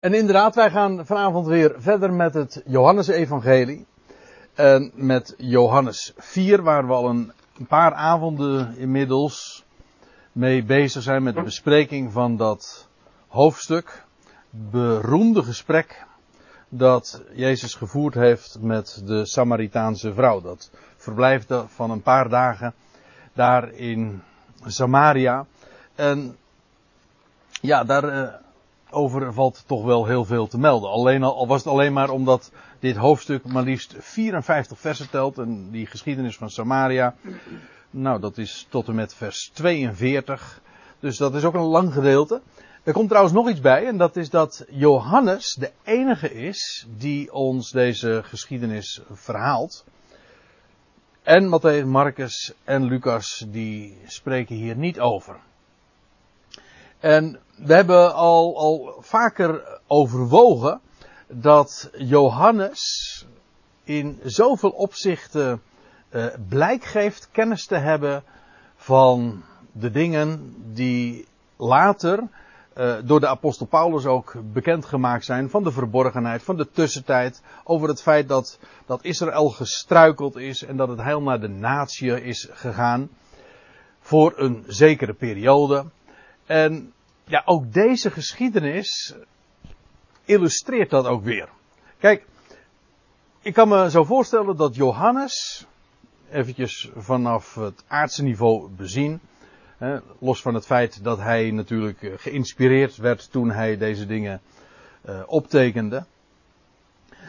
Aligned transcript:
En 0.00 0.14
inderdaad, 0.14 0.54
wij 0.54 0.70
gaan 0.70 1.06
vanavond 1.06 1.46
weer 1.46 1.74
verder 1.78 2.12
met 2.12 2.34
het 2.34 2.62
Johannesevangelie. 2.66 3.86
En 4.54 4.92
met 4.94 5.34
Johannes 5.38 6.12
4, 6.16 6.62
waar 6.62 6.86
we 6.86 6.92
al 6.92 7.08
een, 7.08 7.32
paar 7.68 7.94
avonden 7.94 8.76
inmiddels 8.76 9.64
mee 10.32 10.64
bezig 10.64 11.02
zijn 11.02 11.22
met 11.22 11.34
de 11.34 11.42
bespreking 11.42 12.12
van 12.12 12.36
dat 12.36 12.88
hoofdstuk. 13.28 14.04
Beroemde 14.50 15.42
gesprek 15.42 16.04
dat 16.68 17.22
Jezus 17.32 17.74
gevoerd 17.74 18.14
heeft 18.14 18.58
met 18.60 19.02
de 19.04 19.26
Samaritaanse 19.26 20.14
vrouw. 20.14 20.40
Dat 20.40 20.70
verblijft 20.96 21.54
van 21.66 21.90
een 21.90 22.02
paar 22.02 22.28
dagen 22.28 22.74
daar 23.32 23.72
in 23.72 24.22
Samaria. 24.66 25.46
En 25.94 26.36
ja, 27.60 27.84
daar 27.84 28.04
uh, 28.04 28.28
over 28.90 29.32
valt 29.32 29.64
toch 29.66 29.84
wel 29.84 30.06
heel 30.06 30.24
veel 30.24 30.46
te 30.46 30.58
melden. 30.58 30.90
Alleen 30.90 31.22
al, 31.22 31.36
al, 31.36 31.46
was 31.46 31.64
het 31.64 31.72
alleen 31.72 31.92
maar 31.92 32.10
omdat 32.10 32.50
dit 32.78 32.96
hoofdstuk 32.96 33.44
maar 33.44 33.62
liefst 33.62 33.94
54 33.98 34.78
versen 34.78 35.10
telt. 35.10 35.38
En 35.38 35.70
die 35.70 35.86
geschiedenis 35.86 36.36
van 36.36 36.50
Samaria. 36.50 37.14
Nou, 37.90 38.20
dat 38.20 38.38
is 38.38 38.66
tot 38.68 38.88
en 38.88 38.94
met 38.94 39.14
vers 39.14 39.50
42. 39.52 40.60
Dus 41.00 41.16
dat 41.16 41.34
is 41.34 41.44
ook 41.44 41.54
een 41.54 41.60
lang 41.60 41.92
gedeelte. 41.92 42.40
Er 42.82 42.92
komt 42.92 43.08
trouwens 43.08 43.34
nog 43.34 43.48
iets 43.48 43.60
bij. 43.60 43.86
En 43.86 43.96
dat 43.96 44.16
is 44.16 44.30
dat 44.30 44.64
Johannes 44.68 45.56
de 45.58 45.70
enige 45.84 46.34
is 46.34 46.86
die 46.96 47.32
ons 47.32 47.70
deze 47.70 48.20
geschiedenis 48.24 49.00
verhaalt. 49.12 49.84
En 51.22 51.48
Matthäus, 51.48 51.84
Marcus 51.84 52.52
en 52.64 52.84
Lucas 52.84 53.44
die 53.48 53.98
spreken 54.06 54.56
hier 54.56 54.76
niet 54.76 55.00
over. 55.00 55.36
En 57.00 57.38
we 57.56 57.74
hebben 57.74 58.14
al, 58.14 58.58
al 58.58 58.96
vaker 59.00 59.80
overwogen 59.86 60.80
dat 61.26 61.90
Johannes 61.98 63.26
in 63.84 64.20
zoveel 64.22 64.70
opzichten 64.70 65.62
uh, 66.10 66.26
blijk 66.48 66.84
geeft 66.84 67.28
kennis 67.32 67.66
te 67.66 67.76
hebben 67.76 68.22
van 68.76 69.42
de 69.72 69.90
dingen 69.90 70.54
die 70.72 71.26
later 71.56 72.28
uh, 72.78 72.94
door 73.04 73.20
de 73.20 73.28
apostel 73.28 73.66
Paulus 73.66 74.06
ook 74.06 74.34
bekendgemaakt 74.52 75.24
zijn 75.24 75.50
van 75.50 75.62
de 75.62 75.72
verborgenheid, 75.72 76.42
van 76.42 76.56
de 76.56 76.70
tussentijd, 76.70 77.42
over 77.64 77.88
het 77.88 78.02
feit 78.02 78.28
dat, 78.28 78.58
dat 78.86 79.04
Israël 79.04 79.48
gestruikeld 79.50 80.36
is 80.36 80.64
en 80.64 80.76
dat 80.76 80.88
het 80.88 81.02
heil 81.02 81.22
naar 81.22 81.40
de 81.40 81.48
natie 81.48 82.22
is 82.22 82.48
gegaan 82.50 83.08
voor 84.00 84.32
een 84.36 84.64
zekere 84.66 85.14
periode. 85.14 85.84
En 86.48 86.92
ja, 87.24 87.42
ook 87.44 87.72
deze 87.72 88.10
geschiedenis 88.10 89.14
illustreert 90.24 90.90
dat 90.90 91.06
ook 91.06 91.24
weer. 91.24 91.48
Kijk, 91.98 92.26
ik 93.40 93.54
kan 93.54 93.68
me 93.68 93.90
zo 93.90 94.04
voorstellen 94.04 94.56
dat 94.56 94.74
Johannes, 94.74 95.66
eventjes 96.30 96.90
vanaf 96.96 97.54
het 97.54 97.84
aardse 97.86 98.22
niveau 98.22 98.68
bezien, 98.70 99.20
los 100.18 100.42
van 100.42 100.54
het 100.54 100.66
feit 100.66 101.04
dat 101.04 101.18
hij 101.18 101.50
natuurlijk 101.50 102.02
eh, 102.02 102.12
geïnspireerd 102.16 102.96
werd 102.96 103.30
toen 103.30 103.50
hij 103.50 103.76
deze 103.76 104.06
dingen 104.06 104.40
uh, 105.08 105.20
optekende, 105.26 106.04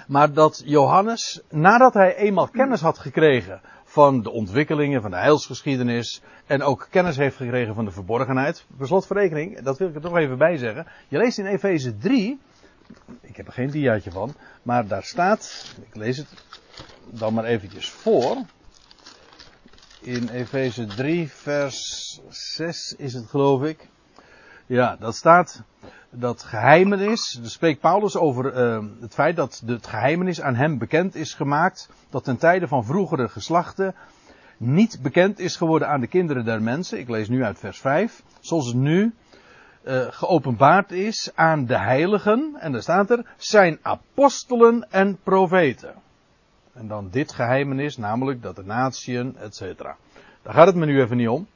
maar 0.07 0.33
dat 0.33 0.61
Johannes, 0.65 1.41
nadat 1.49 1.93
hij 1.93 2.15
eenmaal 2.15 2.47
kennis 2.47 2.81
had 2.81 2.97
gekregen 2.97 3.61
van 3.89 4.21
de 4.21 4.29
ontwikkelingen 4.29 5.01
van 5.01 5.11
de 5.11 5.17
heilsgeschiedenis 5.17 6.21
en 6.45 6.61
ook 6.61 6.87
kennis 6.89 7.17
heeft 7.17 7.35
gekregen 7.35 7.75
van 7.75 7.85
de 7.85 7.91
verborgenheid. 7.91 8.65
Per 8.77 8.87
slotverrekening, 8.87 9.61
dat 9.61 9.77
wil 9.77 9.87
ik 9.87 9.95
er 9.95 10.01
toch 10.01 10.17
even 10.17 10.37
bij 10.37 10.57
zeggen. 10.57 10.87
Je 11.07 11.17
leest 11.17 11.37
in 11.37 11.45
Efeze 11.45 11.97
3, 11.97 12.39
ik 13.21 13.35
heb 13.35 13.47
er 13.47 13.53
geen 13.53 13.69
diaatje 13.69 14.11
van, 14.11 14.33
maar 14.63 14.87
daar 14.87 15.03
staat, 15.03 15.73
ik 15.81 15.95
lees 15.95 16.17
het 16.17 16.27
dan 17.05 17.33
maar 17.33 17.45
eventjes 17.45 17.89
voor. 17.89 18.37
In 20.01 20.29
Efeze 20.29 20.85
3 20.85 21.31
vers 21.31 22.19
6 22.29 22.95
is 22.97 23.13
het 23.13 23.25
geloof 23.25 23.63
ik. 23.63 23.89
Ja, 24.69 24.95
dat 24.99 25.15
staat 25.15 25.63
dat 26.09 26.43
geheimenis. 26.43 27.37
Daar 27.41 27.49
spreekt 27.49 27.79
Paulus 27.79 28.17
over 28.17 28.57
uh, 28.57 28.85
het 29.01 29.13
feit 29.13 29.35
dat 29.35 29.63
het 29.65 29.87
geheimenis 29.87 30.41
aan 30.41 30.55
hem 30.55 30.77
bekend 30.77 31.15
is 31.15 31.33
gemaakt. 31.33 31.89
Dat 32.09 32.23
ten 32.23 32.37
tijde 32.37 32.67
van 32.67 32.85
vroegere 32.85 33.29
geslachten 33.29 33.95
niet 34.57 34.99
bekend 35.01 35.39
is 35.39 35.55
geworden 35.55 35.87
aan 35.87 35.99
de 35.99 36.07
kinderen 36.07 36.45
der 36.45 36.61
mensen. 36.61 36.99
Ik 36.99 37.09
lees 37.09 37.29
nu 37.29 37.43
uit 37.43 37.59
vers 37.59 37.79
5. 37.79 38.23
Zoals 38.39 38.67
het 38.67 38.75
nu 38.75 39.13
uh, 39.83 40.05
geopenbaard 40.09 40.91
is 40.91 41.31
aan 41.35 41.65
de 41.65 41.77
heiligen. 41.77 42.55
En 42.59 42.71
daar 42.71 42.81
staat 42.81 43.09
er 43.09 43.25
zijn 43.37 43.79
apostelen 43.81 44.91
en 44.91 45.19
profeten. 45.23 45.93
En 46.73 46.87
dan 46.87 47.09
dit 47.11 47.31
geheimenis, 47.31 47.97
namelijk 47.97 48.41
dat 48.41 48.55
de 48.55 48.63
natieën, 48.63 49.37
et 49.37 49.55
cetera. 49.55 49.95
Daar 50.41 50.53
gaat 50.53 50.67
het 50.67 50.75
me 50.75 50.85
nu 50.85 51.01
even 51.01 51.17
niet 51.17 51.29
om 51.29 51.47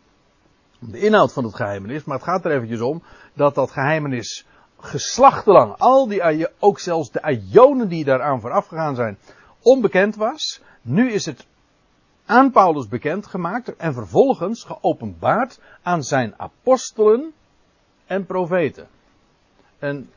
de 0.91 0.99
inhoud 0.99 1.33
van 1.33 1.44
het 1.44 1.55
geheimenis, 1.55 2.03
maar 2.03 2.17
het 2.17 2.25
gaat 2.25 2.45
er 2.45 2.51
eventjes 2.51 2.81
om 2.81 3.03
dat 3.33 3.55
dat 3.55 3.71
geheimenis 3.71 4.45
geslachtenlang, 4.79 5.75
al 5.77 6.07
die, 6.07 6.47
ook 6.59 6.79
zelfs 6.79 7.11
de 7.11 7.21
ajonen 7.21 7.88
die 7.88 8.03
daaraan 8.03 8.41
vooraf 8.41 8.67
gegaan 8.67 8.95
zijn, 8.95 9.17
onbekend 9.61 10.16
was. 10.16 10.61
Nu 10.81 11.11
is 11.11 11.25
het 11.25 11.45
aan 12.25 12.51
Paulus 12.51 12.88
bekend 12.88 13.25
gemaakt 13.25 13.75
en 13.75 13.94
vervolgens 13.94 14.63
geopenbaard 14.63 15.59
aan 15.81 16.03
zijn 16.03 16.33
apostelen 16.38 17.33
en 18.05 18.25
profeten. 18.25 18.88
En 19.79 20.09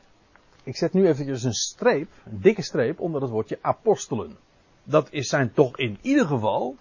ik 0.63 0.75
zet 0.75 0.93
nu 0.93 1.07
eventjes 1.07 1.43
een 1.43 1.53
streep, 1.53 2.09
een 2.25 2.41
dikke 2.41 2.61
streep 2.61 2.99
onder 2.99 3.21
het 3.21 3.31
woordje 3.31 3.59
apostelen. 3.61 4.37
Dat 4.83 5.07
is, 5.11 5.27
zijn 5.27 5.53
toch 5.53 5.77
in 5.77 5.97
ieder 6.01 6.25
geval 6.25 6.75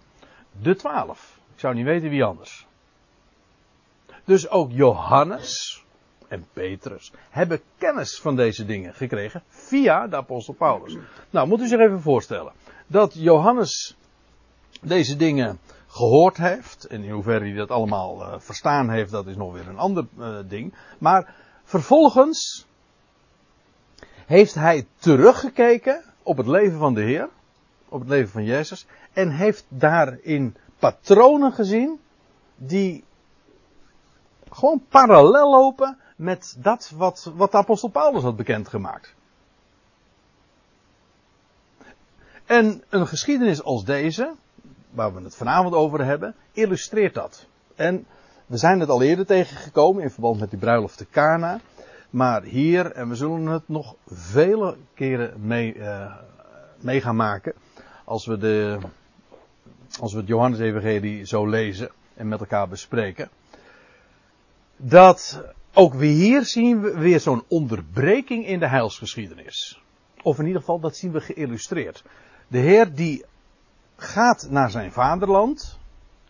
de 0.63 0.77
twaalf. 0.77 1.39
Ik 1.55 1.61
zou 1.61 1.75
niet 1.75 1.85
weten 1.85 2.11
wie 2.11 2.25
anders. 2.25 2.66
Dus 4.27 4.49
ook 4.49 4.71
Johannes 4.73 5.85
en 6.29 6.47
Petrus 6.53 7.13
hebben 7.31 7.61
kennis 7.79 8.21
van 8.21 8.37
deze 8.37 8.65
dingen 8.65 8.95
gekregen 8.95 9.43
via 9.49 10.07
de 10.07 10.17
apostel 10.17 10.55
Paulus. 10.55 10.97
Nou, 11.31 11.49
moet 11.49 11.61
u 11.61 11.67
zich 11.67 11.81
even 11.81 12.01
voorstellen 12.01 12.53
dat 12.87 13.15
Johannes 13.15 13.97
deze 14.81 15.17
dingen 15.17 15.59
gehoord 15.87 16.37
heeft. 16.37 16.87
En 16.87 17.03
in 17.03 17.11
hoeverre 17.11 17.45
hij 17.45 17.55
dat 17.55 17.71
allemaal 17.71 18.21
uh, 18.21 18.35
verstaan 18.39 18.91
heeft, 18.91 19.11
dat 19.11 19.27
is 19.27 19.37
nog 19.37 19.53
weer 19.53 19.69
een 19.69 19.79
ander 19.79 20.07
uh, 20.19 20.39
ding. 20.49 20.75
Maar 20.99 21.35
vervolgens 21.65 22.67
heeft 24.27 24.55
hij 24.55 24.87
teruggekeken 24.99 26.05
op 26.23 26.37
het 26.37 26.47
leven 26.47 26.79
van 26.79 26.95
de 26.95 27.03
Heer, 27.03 27.29
op 27.89 28.01
het 28.01 28.09
leven 28.09 28.31
van 28.31 28.45
Jezus, 28.45 28.87
en 29.13 29.31
heeft 29.31 29.67
daarin 29.69 30.57
patronen 30.79 31.53
gezien 31.53 32.01
die 32.57 33.05
gewoon 34.57 34.83
parallel 34.89 35.51
lopen 35.51 35.99
met 36.17 36.57
dat 36.59 36.93
wat, 36.95 37.33
wat 37.35 37.51
de 37.51 37.57
apostel 37.57 37.89
Paulus 37.89 38.23
had 38.23 38.37
bekendgemaakt. 38.37 39.15
En 42.45 42.83
een 42.89 43.07
geschiedenis 43.07 43.63
als 43.63 43.85
deze, 43.85 44.35
waar 44.91 45.15
we 45.15 45.23
het 45.23 45.37
vanavond 45.37 45.75
over 45.75 46.05
hebben, 46.05 46.35
illustreert 46.53 47.15
dat. 47.15 47.47
En 47.75 48.07
we 48.47 48.57
zijn 48.57 48.81
het 48.81 48.89
al 48.89 49.03
eerder 49.03 49.27
tegengekomen 49.27 50.03
in 50.03 50.11
verband 50.11 50.41
met 50.41 50.51
die 50.51 50.59
bruiloft 50.59 50.99
te 50.99 51.07
Cana. 51.11 51.61
Maar 52.11 52.43
hier, 52.43 52.93
en 52.93 53.09
we 53.09 53.15
zullen 53.15 53.47
het 53.47 53.69
nog 53.69 53.95
vele 54.07 54.77
keren 54.95 55.47
mee, 55.47 55.75
uh, 55.75 56.17
mee 56.81 57.01
gaan 57.01 57.17
maken. 57.17 57.55
Als 58.05 58.27
we, 58.27 58.39
de, 58.39 58.79
als 60.01 60.13
we 60.13 60.19
het 60.19 60.29
Johannes-evangelie 60.29 61.27
zo 61.27 61.47
lezen 61.47 61.91
en 62.15 62.29
met 62.29 62.41
elkaar 62.41 62.69
bespreken 62.69 63.31
dat 64.77 65.43
ook 65.73 65.95
weer 65.95 66.15
hier 66.15 66.45
zien 66.45 66.81
we 66.81 66.99
weer 66.99 67.21
zo'n 67.21 67.45
onderbreking 67.49 68.47
in 68.47 68.59
de 68.59 68.69
heilsgeschiedenis. 68.69 69.81
Of 70.23 70.39
in 70.39 70.47
ieder 70.47 70.61
geval, 70.61 70.81
dat 70.81 70.97
zien 70.97 71.13
we 71.13 71.21
geïllustreerd. 71.21 72.05
De 72.49 72.59
Heer 72.59 72.95
die 72.95 73.25
gaat 73.97 74.47
naar 74.51 74.71
zijn 74.71 74.93
vaderland, 74.93 75.79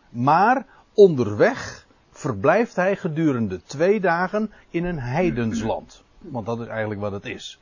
maar 0.08 0.66
onderweg 0.94 1.86
verblijft 2.10 2.76
hij 2.76 2.96
gedurende 2.96 3.62
twee 3.62 4.00
dagen 4.00 4.52
in 4.70 4.84
een 4.84 4.98
heidensland. 4.98 6.02
Want 6.18 6.46
dat 6.46 6.60
is 6.60 6.66
eigenlijk 6.66 7.00
wat 7.00 7.12
het 7.12 7.24
is. 7.24 7.58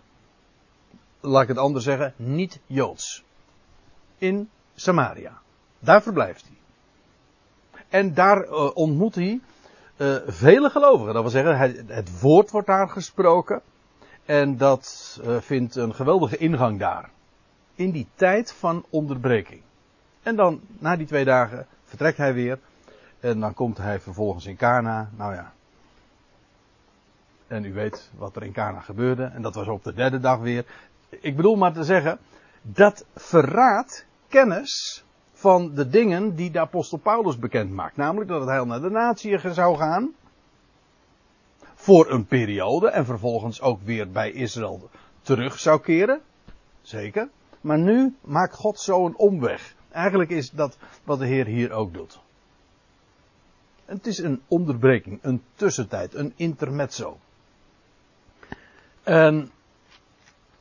Laat 1.20 1.42
ik 1.42 1.48
het 1.48 1.58
anders 1.58 1.84
zeggen, 1.84 2.14
niet 2.16 2.60
Joods. 2.66 3.24
In 4.18 4.48
Samaria. 4.74 5.38
Daar 5.78 6.02
verblijft 6.02 6.44
hij. 6.46 6.56
En 7.88 8.14
daar 8.14 8.44
uh, 8.44 8.76
ontmoet 8.76 9.14
hij 9.14 9.40
uh, 9.96 10.16
vele 10.26 10.70
gelovigen. 10.70 11.14
Dat 11.14 11.22
wil 11.22 11.30
zeggen, 11.30 11.58
het, 11.58 11.82
het, 11.86 12.20
woord 12.20 12.50
wordt 12.50 12.66
daar 12.66 12.88
gesproken. 12.88 13.60
En 14.24 14.56
dat 14.56 15.18
uh, 15.24 15.40
vindt 15.40 15.76
een 15.76 15.94
geweldige 15.94 16.36
ingang 16.36 16.78
daar. 16.78 17.10
In 17.74 17.90
die 17.90 18.06
tijd 18.14 18.52
van 18.52 18.84
onderbreking. 18.90 19.62
En 20.22 20.36
dan, 20.36 20.60
na 20.78 20.96
die 20.96 21.06
twee 21.06 21.24
dagen, 21.24 21.66
vertrekt 21.84 22.16
hij 22.16 22.34
weer. 22.34 22.58
En 23.20 23.40
dan 23.40 23.54
komt 23.54 23.78
hij 23.78 24.00
vervolgens 24.00 24.46
in 24.46 24.56
Cana. 24.56 25.10
Nou 25.16 25.34
ja. 25.34 25.52
En 27.46 27.64
u 27.64 27.72
weet 27.72 28.10
wat 28.16 28.36
er 28.36 28.42
in 28.42 28.52
Cana 28.52 28.80
gebeurde. 28.80 29.24
En 29.24 29.42
dat 29.42 29.54
was 29.54 29.66
op 29.66 29.84
de 29.84 29.94
derde 29.94 30.20
dag 30.20 30.38
weer. 30.38 30.64
Ik 31.08 31.36
bedoel 31.36 31.56
maar 31.56 31.72
te 31.72 31.84
zeggen, 31.84 32.18
dat 32.62 33.04
verraadt 33.14 34.06
kennis 34.28 35.04
van 35.44 35.74
de 35.74 35.88
dingen 35.88 36.34
die 36.34 36.50
de 36.50 36.60
apostel 36.60 36.98
Paulus 36.98 37.38
bekend 37.38 37.70
maakt. 37.70 37.96
Namelijk 37.96 38.30
dat 38.30 38.40
het 38.40 38.48
heil 38.48 38.66
naar 38.66 38.80
de 38.80 38.90
natie 38.90 39.38
zou 39.52 39.76
gaan. 39.76 40.14
Voor 41.74 42.10
een 42.10 42.26
periode. 42.26 42.88
En 42.88 43.04
vervolgens 43.04 43.60
ook 43.60 43.80
weer 43.82 44.10
bij 44.10 44.30
Israël 44.30 44.90
terug 45.22 45.58
zou 45.58 45.80
keren. 45.80 46.20
Zeker. 46.82 47.28
Maar 47.60 47.78
nu 47.78 48.16
maakt 48.20 48.54
God 48.54 48.80
zo 48.80 49.06
een 49.06 49.16
omweg. 49.16 49.74
Eigenlijk 49.90 50.30
is 50.30 50.50
dat 50.50 50.76
wat 51.04 51.18
de 51.18 51.26
Heer 51.26 51.46
hier 51.46 51.72
ook 51.72 51.94
doet. 51.94 52.20
Het 53.84 54.06
is 54.06 54.18
een 54.18 54.42
onderbreking, 54.48 55.18
een 55.22 55.42
tussentijd, 55.54 56.14
een 56.14 56.32
intermezzo. 56.36 57.18
En 59.02 59.50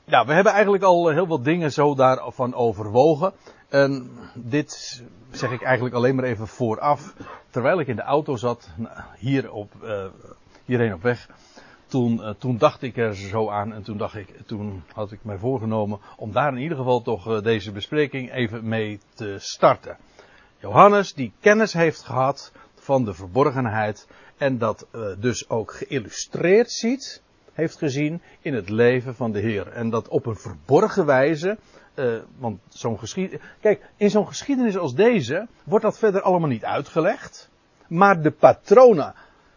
ja, 0.03 0.25
we 0.25 0.33
hebben 0.33 0.53
eigenlijk 0.53 0.83
al 0.83 1.09
heel 1.09 1.27
wat 1.27 1.44
dingen 1.44 1.71
zo 1.71 1.95
daarvan 1.95 2.53
overwogen. 2.53 3.33
En 3.74 4.12
dit 4.34 5.04
zeg 5.31 5.52
ik 5.52 5.62
eigenlijk 5.62 5.96
alleen 5.96 6.16
maar 6.16 6.24
even 6.25 6.48
vooraf. 6.48 7.14
Terwijl 7.50 7.80
ik 7.80 7.88
in 7.88 7.96
de 7.96 8.02
auto 8.02 8.36
zat, 8.36 8.70
hier 9.18 9.52
op, 9.52 9.72
uh, 9.84 10.06
hierheen 10.66 10.94
op 10.94 11.02
weg. 11.02 11.30
Toen, 11.88 12.20
uh, 12.20 12.30
toen 12.30 12.58
dacht 12.58 12.81
ik 12.81 12.98
er 12.98 13.16
zo 13.16 13.50
aan 13.50 13.74
en 13.74 13.84
toen, 13.84 13.98
dacht 13.98 14.16
ik, 14.16 14.30
toen 14.46 14.84
had 14.94 15.12
ik 15.12 15.24
mij 15.24 15.38
voorgenomen 15.38 16.00
om 16.18 16.31
daar 16.31 16.52
in 16.52 16.62
ieder 16.62 16.78
geval 16.78 17.02
toch 17.02 17.28
uh, 17.28 17.42
deze 17.42 17.72
bespreking 17.72 18.34
even 18.34 18.68
mee 18.68 19.00
te 19.14 19.36
starten. 19.40 19.98
Johannes 20.58 21.14
die 21.14 21.34
kennis 21.40 21.74
heeft 21.74 22.02
gehad 22.02 22.52
van 22.75 23.06
de 23.06 23.14
verborgenheid 23.14 24.08
en 24.38 24.58
dat 24.58 24.88
dus 25.20 25.50
ook 25.50 25.74
geïllustreerd 25.74 26.72
ziet 26.72 27.22
heeft 27.54 27.78
gezien 27.78 28.22
in 28.42 28.54
het 28.54 28.70
leven 28.70 29.16
van 29.16 29.31
de 29.31 29.40
Heer. 29.40 29.68
En 29.68 29.90
dat 29.90 30.08
op 30.08 30.25
een 30.25 30.36
verborgen 30.36 31.06
wijze. 31.06 31.58
Uh, 31.95 32.22
want 32.38 32.60
zo'n 32.69 33.00
geschiedenis. 33.00 33.45
Kijk, 33.62 33.90
in 33.98 34.10
zo'n 34.10 34.28
geschiedenis 34.28 34.78
als 34.78 34.95
deze 34.95 35.48
wordt 35.63 35.84
dat 35.86 35.98
verder 35.98 36.22
allemaal 36.22 36.50
niet 36.50 36.66
uitgelegd. 36.66 37.50
Maar 37.88 38.22
de 38.22 38.31
patronen 38.31 39.13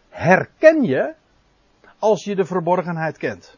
herken 0.08 0.82
je 0.82 1.14
als 1.98 2.24
je 2.24 2.36
de 2.36 2.44
verborgenheid 2.44 3.16
kent. 3.16 3.56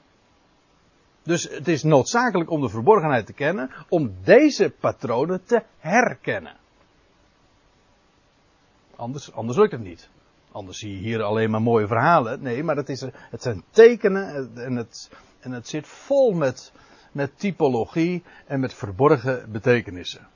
Dus 1.23 1.49
het 1.51 1.69
is 1.69 1.83
noodzakelijk 1.83 2.51
om 2.51 2.61
de 2.61 2.69
verborgenheid 2.69 3.27
te 3.27 3.33
kennen, 3.33 3.71
om 3.89 4.15
deze 4.25 4.71
patronen 4.71 5.45
te 5.45 5.63
herkennen. 5.79 6.57
Anders, 8.97 9.33
anders 9.33 9.59
lukt 9.59 9.73
het 9.73 9.81
niet. 9.81 10.09
Anders 10.53 10.79
zie 10.79 10.93
je 10.93 10.99
hier 10.99 11.23
alleen 11.23 11.51
maar 11.51 11.63
mooie 11.63 11.87
verhalen. 11.87 12.43
Nee, 12.43 12.63
maar 12.63 12.77
het, 12.77 12.89
is, 12.89 13.01
het 13.13 13.43
zijn 13.43 13.63
tekenen 13.71 14.51
en 14.55 14.77
het, 14.77 15.11
en 15.41 15.53
het 15.53 15.69
zit 15.69 15.87
vol 15.87 16.33
met, 16.33 16.73
met 17.19 17.39
typologie 17.39 18.23
en 18.47 18.61
met 18.61 18.75
verborgen 18.75 19.53
betekenissen. 19.53 20.27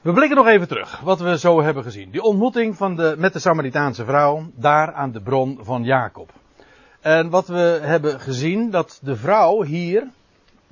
We 0.00 0.12
blikken 0.12 0.36
nog 0.36 0.46
even 0.46 0.68
terug, 0.68 1.00
wat 1.00 1.20
we 1.20 1.38
zo 1.38 1.62
hebben 1.62 1.82
gezien. 1.82 2.10
Die 2.10 2.22
ontmoeting 2.22 2.76
van 2.76 2.96
de, 2.96 3.14
met 3.18 3.32
de 3.32 3.38
Samaritaanse 3.38 4.04
vrouw, 4.04 4.50
daar 4.54 4.92
aan 4.92 5.12
de 5.12 5.20
bron 5.20 5.58
van 5.62 5.84
Jacob. 5.84 6.32
En 7.00 7.30
wat 7.30 7.46
we 7.48 7.78
hebben 7.82 8.20
gezien, 8.20 8.70
dat 8.70 9.00
de 9.02 9.16
vrouw 9.16 9.62
hier, 9.62 10.08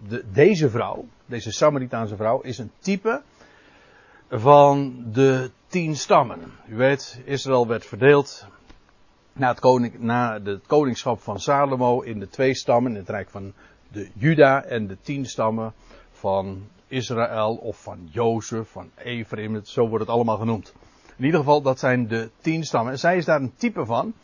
de, 0.08 0.24
deze 0.32 0.70
vrouw, 0.70 1.04
deze 1.26 1.52
Samaritaanse 1.52 2.16
vrouw, 2.16 2.40
is 2.40 2.58
een 2.58 2.72
type 2.78 3.22
van 4.30 5.04
de 5.12 5.50
tien 5.66 5.96
stammen. 5.96 6.40
U 6.68 6.76
weet, 6.76 7.20
Israël 7.24 7.66
werd 7.66 7.86
verdeeld 7.86 8.46
na 9.32 9.48
het, 9.48 9.60
koning, 9.60 9.98
na 9.98 10.40
het 10.42 10.66
koningschap 10.66 11.20
van 11.20 11.40
Salomo 11.40 12.00
in 12.00 12.18
de 12.18 12.28
twee 12.28 12.54
stammen, 12.54 12.92
in 12.92 12.98
het 12.98 13.08
rijk 13.08 13.30
van 13.30 13.52
de 13.92 14.10
Juda 14.14 14.64
en 14.64 14.86
de 14.86 15.00
tien 15.00 15.26
stammen 15.26 15.74
van 16.12 16.68
Israël 16.88 17.54
of 17.54 17.82
van 17.82 18.08
Jozef, 18.10 18.68
van 18.68 18.90
Ephraim, 18.96 19.64
zo 19.64 19.88
wordt 19.88 20.04
het 20.04 20.14
allemaal 20.14 20.36
genoemd. 20.36 20.72
In 21.16 21.24
ieder 21.24 21.40
geval, 21.40 21.62
dat 21.62 21.78
zijn 21.78 22.08
de 22.08 22.30
tien 22.40 22.64
stammen. 22.64 22.92
En 22.92 22.98
zij 22.98 23.16
is 23.16 23.24
daar 23.24 23.40
een 23.40 23.56
type 23.56 23.84
van. 23.84 24.14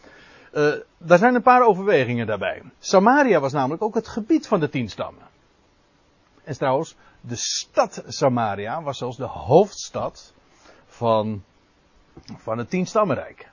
Uh, 0.52 0.72
daar 0.98 1.18
zijn 1.18 1.34
een 1.34 1.42
paar 1.42 1.66
overwegingen 1.66 2.26
daarbij. 2.26 2.62
Samaria 2.78 3.40
was 3.40 3.52
namelijk 3.52 3.82
ook 3.82 3.94
het 3.94 4.08
gebied 4.08 4.46
van 4.46 4.60
de 4.60 4.68
tien 4.68 4.88
stammen. 4.88 5.22
En 6.44 6.54
trouwens, 6.54 6.96
de 7.20 7.36
stad 7.36 8.04
Samaria 8.06 8.82
was 8.82 8.98
zelfs 8.98 9.16
de 9.16 9.24
hoofdstad 9.24 10.34
van, 10.86 11.44
van 12.36 12.58
het 12.58 12.70
tienstammenrijk. 12.70 13.50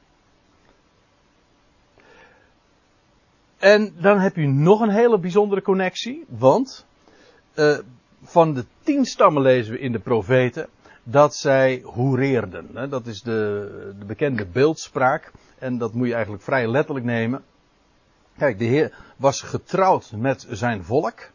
En 3.64 3.96
dan 4.00 4.20
heb 4.20 4.36
je 4.36 4.48
nog 4.48 4.82
een 4.82 4.90
hele 4.90 5.20
bijzondere 5.20 5.62
connectie, 5.62 6.26
want 6.28 6.86
uh, 7.56 7.78
van 8.24 8.54
de 8.54 8.66
tien 8.84 9.06
stammen 9.06 9.42
lezen 9.42 9.74
we 9.74 9.80
in 9.80 9.92
de 9.92 10.00
profeten 10.00 10.70
dat 11.04 11.36
zij 11.36 11.82
hoereerden. 11.84 12.70
Hè? 12.74 12.88
Dat 12.88 13.06
is 13.06 13.22
de, 13.22 13.94
de 14.00 14.06
bekende 14.06 14.46
beeldspraak 14.46 15.32
en 15.60 15.78
dat 15.78 15.94
moet 15.94 16.08
je 16.08 16.14
eigenlijk 16.14 16.44
vrij 16.44 16.68
letterlijk 16.68 17.06
nemen. 17.06 17.44
Kijk, 18.38 18.60
de 18.60 18.66
Heer 18.66 18.96
was 19.18 19.42
getrouwd 19.42 20.12
met 20.16 20.48
zijn 20.50 20.84
volk. 20.84 21.30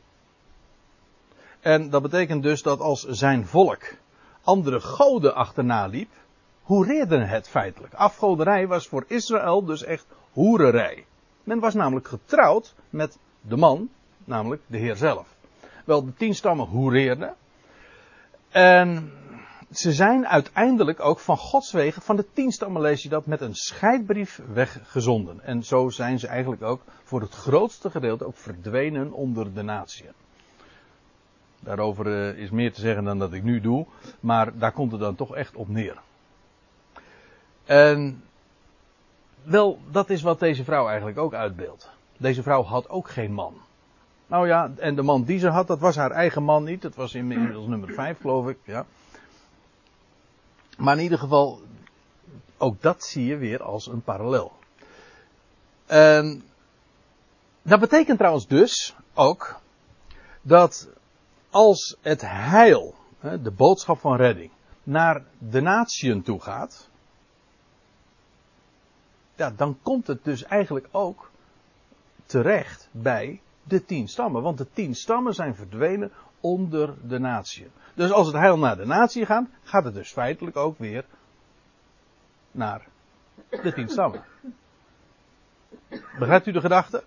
En 1.60 1.90
dat 1.90 2.02
betekent 2.02 2.42
dus 2.42 2.62
dat 2.62 2.80
als 2.80 3.04
zijn 3.04 3.46
volk 3.46 3.82
andere 4.42 4.80
goden 4.80 5.34
achterna 5.34 5.86
liep, 5.86 6.10
hoereerde 6.62 7.25
het 7.25 7.48
feitelijk. 7.48 7.94
Afgoderij 7.94 8.66
was 8.66 8.86
voor 8.88 9.04
Israël 9.06 9.64
dus 9.64 9.84
echt 9.84 10.06
hoererij. 10.32 11.04
Men 11.49 11.59
was 11.59 11.75
namelijk 11.75 12.09
getrouwd 12.09 12.75
met 12.91 13.19
de 13.41 13.56
man, 13.56 13.91
namelijk 14.25 14.62
de 14.67 14.79
Heer 14.79 14.97
zelf. 14.97 15.37
Wel, 15.85 16.05
de 16.05 16.15
tien 16.15 16.35
stammen 16.35 16.67
hoereerden. 16.67 17.35
En 18.49 19.12
ze 19.71 19.93
zijn 19.93 20.27
uiteindelijk 20.27 21.00
ook 21.00 21.19
van 21.19 21.37
Gods 21.37 21.73
wegen, 21.73 22.03
van 22.03 22.17
de 22.17 22.27
tien 22.33 22.53
stammen 22.53 22.83
lees 22.83 23.03
je 23.03 23.09
dat, 23.09 23.27
met 23.27 23.41
een 23.41 23.55
scheidbrief 23.55 24.41
weggezonden. 24.53 25.41
En 25.41 25.62
zo 25.62 25.89
zijn 25.89 26.19
ze 26.19 26.27
eigenlijk 26.27 26.62
ook 26.62 26.83
voor 27.05 27.21
het 27.21 27.35
grootste 27.35 27.91
gedeelte 27.91 28.27
ook 28.27 28.37
verdwenen 28.37 29.12
onder 29.12 29.55
de 29.55 29.62
natieën. 29.62 30.12
Daarover 31.61 32.06
eh, 32.06 32.43
is 32.43 32.50
meer 32.50 32.73
te 32.73 32.81
zeggen 32.81 33.05
dan 33.05 33.19
dat 33.19 33.33
ik 33.33 33.43
nu 33.43 33.61
doe, 33.61 33.87
maar 34.21 34.59
daar 34.59 34.73
komt 34.73 34.93
het 34.93 35.00
dan 35.00 35.15
toch 35.15 35.35
echt 35.35 35.55
op 35.55 35.69
neer. 35.69 36.00
En 37.65 38.23
wel, 39.49 39.79
dat 39.91 40.11
is 40.11 40.23
wat 40.23 40.39
deze 40.39 40.65
vrouw 40.65 40.87
eigenlijk 40.87 41.19
ook 41.19 41.35
uitbeeldt. 41.35 41.91
Deze 42.17 42.43
vrouw 42.43 42.62
had 42.62 42.89
ook 42.89 43.11
geen 43.11 43.33
man. 43.33 43.55
Nou 44.27 44.47
ja, 44.47 44.71
en 44.77 44.95
de 44.95 45.03
man 45.03 45.25
die 45.25 45.39
ze 45.39 45.49
had, 45.49 45.67
dat 45.67 45.79
was 45.79 45.97
haar 45.97 46.11
eigen 46.11 46.43
man 46.43 46.64
niet. 46.64 46.83
Dat 46.83 46.95
was 46.95 47.14
inmiddels 47.14 47.67
nummer 47.67 47.95
5, 47.95 48.21
geloof 48.21 48.49
ik. 48.49 48.59
Ja. 48.64 48.87
Maar 50.76 50.97
in 50.97 51.02
ieder 51.02 51.19
geval, 51.19 51.61
ook 52.59 52.83
dat 52.83 53.05
zie 53.05 53.25
je 53.25 53.37
weer 53.37 53.62
als 53.62 53.87
een 53.87 54.02
parallel. 54.02 54.52
En 55.87 56.43
dat 57.62 57.81
betekent 57.81 58.19
trouwens 58.19 58.47
dus 58.47 58.95
ook 59.14 59.61
dat 60.43 60.88
als 61.50 61.97
het 62.00 62.21
heil, 62.21 62.95
de 63.21 63.50
boodschap 63.50 63.99
van 63.99 64.17
redding, 64.17 64.50
naar 64.83 65.25
de 65.38 65.61
natieën 65.61 66.23
toe 66.23 66.40
gaat, 66.40 66.88
ja, 69.38 69.50
dan 69.57 69.78
komt 69.83 70.07
het 70.07 70.25
dus 70.25 70.45
eigenlijk 70.45 70.88
ook 70.90 71.30
terecht 72.26 72.88
bij 72.90 73.40
de 73.62 73.85
tien 73.85 74.09
stammen. 74.09 74.42
Want 74.42 74.59
de 74.59 74.71
tien 74.73 74.95
stammen 74.95 75.35
zijn 75.35 75.54
verdwenen 75.54 76.12
onder 76.40 76.95
de 77.09 77.18
natieën. 77.18 77.71
Dus 77.95 78.11
als 78.11 78.26
het 78.26 78.37
heil 78.37 78.59
naar 78.59 78.76
de 78.76 78.87
natie 78.87 79.26
gaat, 79.26 79.47
gaat 79.62 79.85
het 79.85 79.95
dus 79.95 80.12
feitelijk 80.12 80.57
ook 80.57 80.78
weer 80.78 81.04
naar 82.50 82.87
de 83.50 83.73
tien 83.73 83.88
stammen. 83.88 84.25
Begrijpt 86.18 86.47
u 86.47 86.52
de 86.52 86.61
gedachte? 86.61 87.04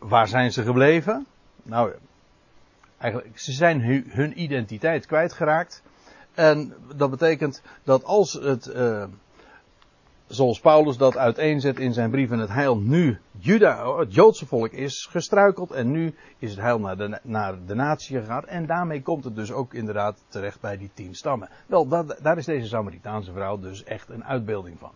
Waar 0.00 0.28
zijn 0.28 0.52
ze 0.52 0.62
gebleven? 0.62 1.26
Nou, 1.62 1.94
Eigenlijk, 3.04 3.38
ze 3.38 3.52
zijn 3.52 3.80
hun 4.10 4.42
identiteit 4.42 5.06
kwijtgeraakt. 5.06 5.82
En 6.34 6.74
dat 6.96 7.10
betekent 7.10 7.62
dat 7.82 8.04
als 8.04 8.32
het, 8.32 8.66
uh, 8.66 9.04
zoals 10.26 10.60
Paulus 10.60 10.96
dat 10.96 11.16
uiteenzet 11.16 11.78
in 11.78 11.92
zijn 11.92 12.10
brieven, 12.10 12.38
het 12.38 12.48
heil 12.48 12.78
nu 12.78 13.18
Juda, 13.38 13.96
het 13.96 14.14
Joodse 14.14 14.46
volk 14.46 14.72
is 14.72 15.08
gestruikeld 15.10 15.70
en 15.70 15.90
nu 15.90 16.14
is 16.38 16.50
het 16.50 16.60
heil 16.60 16.78
naar 16.78 16.96
de, 16.96 17.18
naar 17.22 17.64
de 17.66 17.74
natie 17.74 18.18
gegaan. 18.18 18.46
En 18.46 18.66
daarmee 18.66 19.02
komt 19.02 19.24
het 19.24 19.36
dus 19.36 19.52
ook 19.52 19.74
inderdaad 19.74 20.24
terecht 20.28 20.60
bij 20.60 20.76
die 20.76 20.90
tien 20.94 21.14
stammen. 21.14 21.48
Wel, 21.66 21.88
daar 22.22 22.38
is 22.38 22.44
deze 22.44 22.66
Samaritaanse 22.66 23.32
vrouw 23.32 23.58
dus 23.58 23.84
echt 23.84 24.08
een 24.08 24.24
uitbeelding 24.24 24.78
van. 24.78 24.92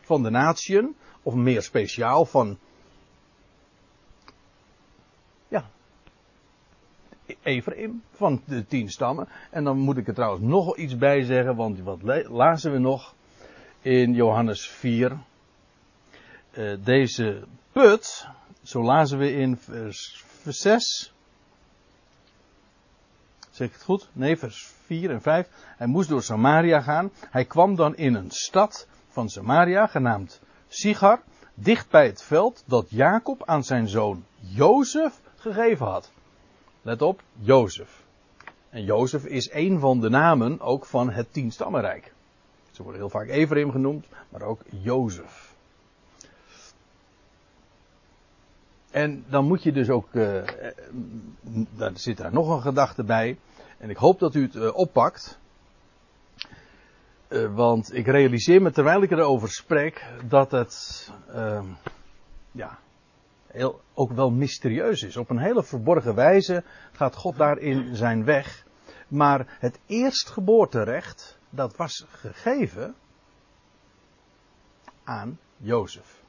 Van 0.00 0.22
de 0.22 0.30
natieën, 0.30 0.96
of 1.22 1.34
meer 1.34 1.62
speciaal 1.62 2.24
van 2.24 2.58
Ephraim 7.42 8.02
van 8.10 8.42
de 8.46 8.66
tien 8.66 8.88
stammen. 8.88 9.28
En 9.50 9.64
dan 9.64 9.78
moet 9.78 9.96
ik 9.96 10.08
er 10.08 10.14
trouwens 10.14 10.42
nog 10.42 10.76
iets 10.76 10.96
bij 10.96 11.22
zeggen, 11.22 11.56
want 11.56 11.80
wat 11.80 12.02
lazen 12.28 12.72
we 12.72 12.78
nog 12.78 13.14
in 13.84 14.14
Johannes 14.14 14.68
4? 14.68 15.18
Uh, 16.52 16.72
eh, 16.72 16.78
deze 16.84 17.42
put, 17.72 18.28
zo 18.62 18.82
lazen 18.82 19.18
we 19.18 19.32
in 19.32 19.56
vers 19.56 20.24
6. 20.44 21.12
Zeg 23.50 23.66
ik 23.66 23.72
het 23.72 23.82
goed? 23.82 24.08
Nee, 24.12 24.36
vers 24.36 24.70
4 24.84 25.10
en 25.10 25.22
5. 25.22 25.48
Hij 25.76 25.86
moest 25.86 26.08
door 26.08 26.22
Samaria 26.22 26.80
gaan. 26.80 27.10
Hij 27.30 27.44
kwam 27.44 27.76
dan 27.76 27.96
in 27.96 28.14
een 28.14 28.30
stad 28.30 28.86
van 29.08 29.28
Samaria, 29.28 29.86
genaamd 29.86 30.40
Sigar, 30.68 31.22
dicht 31.54 31.90
bij 31.90 32.06
het 32.06 32.22
veld 32.22 32.62
dat 32.66 32.86
Jacob 32.90 33.44
aan 33.44 33.64
zijn 33.64 33.88
zoon 33.88 34.24
Jozef 34.38 35.20
gegeven 35.36 35.86
had. 35.86 36.12
Let 36.82 37.02
op, 37.02 37.22
Jozef. 37.38 38.02
En 38.70 38.84
Jozef 38.84 39.24
is 39.24 39.52
een 39.52 39.80
van 39.80 40.00
de 40.00 40.08
namen 40.08 40.60
ook 40.60 40.86
van 40.86 41.10
het 41.10 41.32
tienstammenrijk. 41.32 42.13
Ze 42.74 42.82
worden 42.82 43.00
heel 43.00 43.10
vaak 43.10 43.28
Ephraim 43.28 43.70
genoemd, 43.70 44.06
maar 44.28 44.42
ook 44.42 44.60
Jozef. 44.68 45.54
En 48.90 49.24
dan 49.28 49.44
moet 49.44 49.62
je 49.62 49.72
dus 49.72 49.90
ook, 49.90 50.12
uh, 50.12 50.42
daar 51.76 51.90
zit 51.94 52.16
daar 52.16 52.32
nog 52.32 52.48
een 52.48 52.62
gedachte 52.62 53.04
bij. 53.04 53.38
En 53.78 53.90
ik 53.90 53.96
hoop 53.96 54.18
dat 54.18 54.34
u 54.34 54.42
het 54.42 54.54
uh, 54.54 54.76
oppakt. 54.76 55.38
Want 57.54 57.94
ik 57.94 58.06
realiseer 58.06 58.62
me 58.62 58.70
terwijl 58.70 59.02
ik 59.02 59.10
erover 59.10 59.48
spreek 59.48 60.06
dat 60.28 60.50
het, 60.50 61.10
ehm, 61.28 61.66
ja, 62.52 62.78
heel, 63.46 63.80
ook 63.94 64.12
wel 64.12 64.30
mysterieus 64.30 65.02
is. 65.02 65.16
Op 65.16 65.30
een 65.30 65.38
hele 65.38 65.62
verborgen 65.62 66.14
wijze 66.14 66.62
gaat 66.92 67.16
God 67.16 67.36
daarin 67.36 67.96
zijn 67.96 68.24
weg. 68.24 68.66
Maar 69.08 69.56
het 69.60 69.78
eerstgeboorterecht, 69.86 71.38
dat 71.54 71.76
was 71.76 72.06
gegeven 72.08 72.94
aan 75.04 75.38
Jozef. 75.56 76.22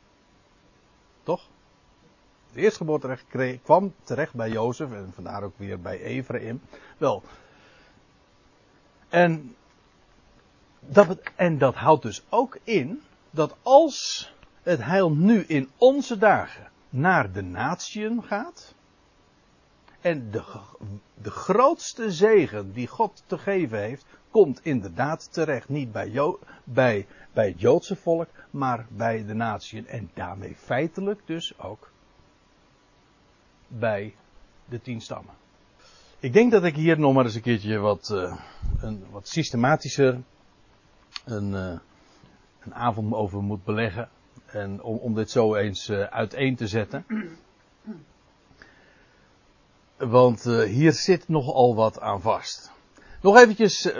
Toch? 1.24 1.48
Het 2.48 2.63
eerstgeboorterecht 2.63 3.25
kwam 3.63 3.94
terecht 4.03 4.34
bij 4.34 4.50
Jozef 4.50 4.91
en 4.91 5.12
vandaar 5.13 5.44
ook 5.44 5.58
weer 5.58 5.82
bij 5.82 6.01
Ephraim. 6.01 6.62
Wel. 6.98 7.24
En 9.10 9.55
dat, 10.79 11.17
en 11.36 11.58
dat 11.58 11.75
houdt 11.75 12.03
dus 12.03 12.25
ook 12.29 12.58
in 12.63 13.01
dat 13.29 13.55
als 13.62 14.34
het 14.63 14.84
heil 14.84 15.12
nu 15.12 15.44
in 15.44 15.70
onze 15.77 16.17
dagen 16.17 16.72
naar 16.89 17.32
de 17.32 17.41
natieën 17.41 18.24
gaat. 18.24 18.74
En 20.01 20.32
de, 20.32 20.44
de 21.13 21.32
grootste 21.32 22.12
zegen 22.12 22.74
die 22.74 22.88
God 22.88 23.24
te 23.25 23.38
geven 23.38 23.79
heeft, 23.79 24.05
komt 24.35 24.59
inderdaad 24.63 25.33
terecht. 25.33 25.69
Niet 25.69 25.91
bij, 25.91 26.11
bij, 26.63 27.07
bij 27.33 27.47
het 27.47 27.59
Joodse 27.59 27.95
volk, 27.95 28.27
maar 28.49 28.85
bij 28.89 29.25
de 29.25 29.33
natieën. 29.33 29.87
En 29.87 30.09
daarmee 30.13 30.55
feitelijk 30.55 31.21
dus 31.25 31.59
ook 31.59 31.91
bij 33.67 34.15
de 34.65 34.81
tien 34.81 35.01
stammen. 35.01 35.33
Ik 36.19 36.33
denk 36.33 36.51
dat 36.51 36.63
ik 36.63 36.75
hier 36.75 36.99
nog 36.99 37.13
maar 37.13 37.23
eens 37.25 37.35
een 37.35 37.41
keertje 37.41 37.77
wat, 37.77 38.09
uh, 38.13 38.39
een, 38.81 39.05
wat 39.11 39.27
systematischer 39.27 40.21
een, 41.25 41.51
uh, 41.51 41.79
een 42.59 42.73
avond 42.73 43.13
over 43.13 43.41
moet 43.41 43.63
beleggen. 43.63 44.09
En 44.45 44.81
om, 44.81 44.97
om 44.97 45.13
dit 45.13 45.31
zo 45.31 45.55
eens 45.55 45.89
uh, 45.89 46.03
uiteen 46.03 46.55
te 46.55 46.67
zetten. 46.67 47.05
Want 49.97 50.43
hier 50.43 50.93
zit 50.93 51.27
nogal 51.27 51.75
wat 51.75 51.99
aan 51.99 52.21
vast. 52.21 52.71
Nog 53.21 53.37
eventjes 53.37 53.93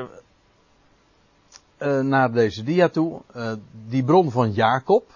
uh, 1.80 2.00
naar 2.00 2.32
deze 2.32 2.64
dia 2.64 2.90
toe. 2.90 3.22
die 3.88 4.04
bron 4.04 4.32
van 4.32 4.52
Jacob. 4.52 5.12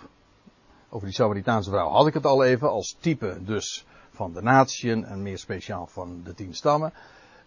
Over 0.89 1.07
die 1.07 1.15
Samaritaanse 1.15 1.69
vrouw 1.69 1.89
had 1.89 2.07
ik 2.07 2.13
het 2.13 2.25
al 2.25 2.43
even. 2.43 2.69
Als 2.69 2.97
type 2.99 3.37
dus 3.43 3.85
van 4.11 4.33
de 4.33 4.41
natieën 4.41 5.05
en 5.05 5.21
meer 5.21 5.37
speciaal 5.37 5.87
van 5.87 6.21
de 6.23 6.33
tien 6.33 6.55
stammen. 6.55 6.93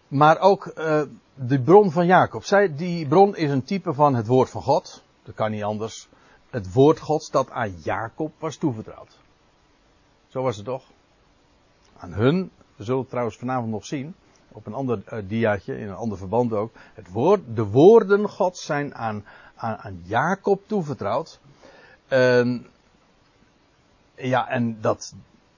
Maar 0.07 0.39
ook 0.39 0.73
de 1.35 1.61
bron 1.63 1.91
van 1.91 2.05
Jacob. 2.05 2.43
Zij, 2.43 2.75
die 2.75 3.07
bron 3.07 3.35
is 3.35 3.51
een 3.51 3.63
type 3.63 3.93
van 3.93 4.15
het 4.15 4.27
woord 4.27 4.49
van 4.49 4.61
God. 4.61 5.03
Dat 5.23 5.35
kan 5.35 5.51
niet 5.51 5.63
anders 5.63 6.07
het 6.53 6.73
woord 6.73 6.99
Gods 6.99 7.31
dat 7.31 7.49
aan 7.49 7.75
Jacob 7.83 8.31
was 8.39 8.55
toevertrouwd. 8.55 9.17
Zo 10.27 10.41
was 10.41 10.55
het 10.55 10.65
toch? 10.65 10.83
Aan 11.97 12.13
hun, 12.13 12.51
we 12.75 12.83
zullen 12.83 12.99
het 12.99 13.09
trouwens 13.09 13.37
vanavond 13.37 13.71
nog 13.71 13.85
zien, 13.85 14.15
op 14.53 14.65
een 14.65 14.73
ander 14.73 15.01
uh, 15.13 15.19
diaatje, 15.27 15.77
in 15.77 15.87
een 15.87 15.95
ander 15.95 16.17
verband 16.17 16.53
ook. 16.53 16.73
Het 16.93 17.11
woord, 17.11 17.41
de 17.55 17.63
woorden 17.63 18.29
Gods 18.29 18.65
zijn 18.65 18.95
aan, 18.95 19.25
aan, 19.55 20.01
Jacob 20.03 20.61
toevertrouwd. 20.67 21.39
Ja, 24.15 24.49
en 24.49 24.77
dat 24.81 25.13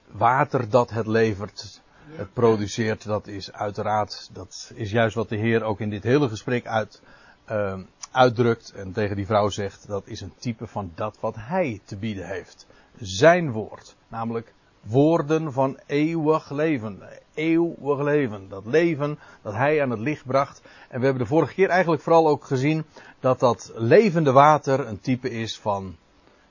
water 0.06 0.70
dat 0.70 0.90
het 0.90 1.06
levert, 1.06 1.80
het 2.10 2.32
produceert, 2.32 3.04
dat 3.04 3.26
is 3.26 3.52
uiteraard, 3.52 4.30
dat 4.32 4.72
is 4.74 4.90
juist 4.90 5.14
wat 5.14 5.28
de 5.28 5.36
Heer 5.36 5.62
ook 5.62 5.80
in 5.80 5.90
dit 5.90 6.02
hele 6.02 6.28
gesprek 6.28 6.66
uit, 6.66 7.02
uh, 7.50 7.78
uitdrukt 8.10 8.72
en 8.72 8.92
tegen 8.92 9.16
die 9.16 9.26
vrouw 9.26 9.48
zegt, 9.48 9.86
dat 9.86 10.06
is 10.06 10.20
een 10.20 10.34
type 10.38 10.66
van 10.66 10.92
dat 10.94 11.16
wat 11.20 11.34
hij 11.38 11.80
te 11.84 11.96
bieden 11.96 12.26
heeft. 12.26 12.66
Zijn 12.98 13.50
woord, 13.50 13.96
namelijk 14.08 14.54
woorden 14.86 15.52
van 15.52 15.78
eeuwig 15.86 16.50
leven. 16.50 17.02
Eeuwig 17.34 18.00
leven. 18.00 18.48
Dat 18.48 18.66
leven 18.66 19.18
dat 19.42 19.52
hij 19.52 19.82
aan 19.82 19.90
het 19.90 20.00
licht 20.00 20.26
bracht. 20.26 20.62
En 20.88 20.98
we 20.98 21.04
hebben 21.04 21.22
de 21.22 21.28
vorige 21.28 21.54
keer 21.54 21.68
eigenlijk 21.68 22.02
vooral 22.02 22.28
ook 22.28 22.44
gezien 22.44 22.84
dat 23.20 23.40
dat 23.40 23.72
levende 23.74 24.32
water 24.32 24.86
een 24.86 25.00
type 25.00 25.30
is 25.30 25.58
van, 25.58 25.96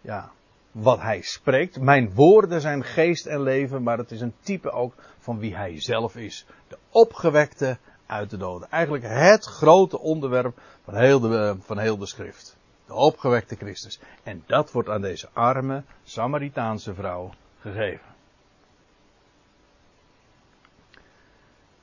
ja, 0.02 0.32
wat 0.72 1.02
hij 1.02 1.22
spreekt. 1.22 1.80
Mijn 1.80 2.14
woorden 2.14 2.62
zijn 2.62 2.84
geest 2.84 3.26
en 3.26 3.42
leven, 3.42 3.84
maar 3.84 3.98
het 3.98 4.12
is 4.12 4.22
een 4.22 4.34
type 4.42 4.72
ook 4.72 4.94
van 5.20 5.40
wie 5.40 5.56
hij 5.56 5.82
zelf 5.82 6.16
is. 6.16 6.46
De 6.68 6.78
opgewekte 6.90 7.78
uit 8.06 8.30
de 8.30 8.38
doden. 8.38 8.70
Eigenlijk 8.70 9.04
het 9.08 9.46
grote 9.46 10.00
onderwerp 10.00 10.60
van 10.84 10.96
heel 10.96 11.20
de, 11.20 11.56
van 11.60 11.78
heel 11.78 11.98
de 11.98 12.06
schrift. 12.06 12.58
De 12.88 12.94
opgewekte 12.94 13.56
Christus. 13.56 14.00
En 14.24 14.44
dat 14.46 14.72
wordt 14.72 14.90
aan 14.90 15.02
deze 15.02 15.30
arme 15.34 15.84
Samaritaanse 16.04 16.94
vrouw 16.94 17.30
gegeven. 17.60 18.15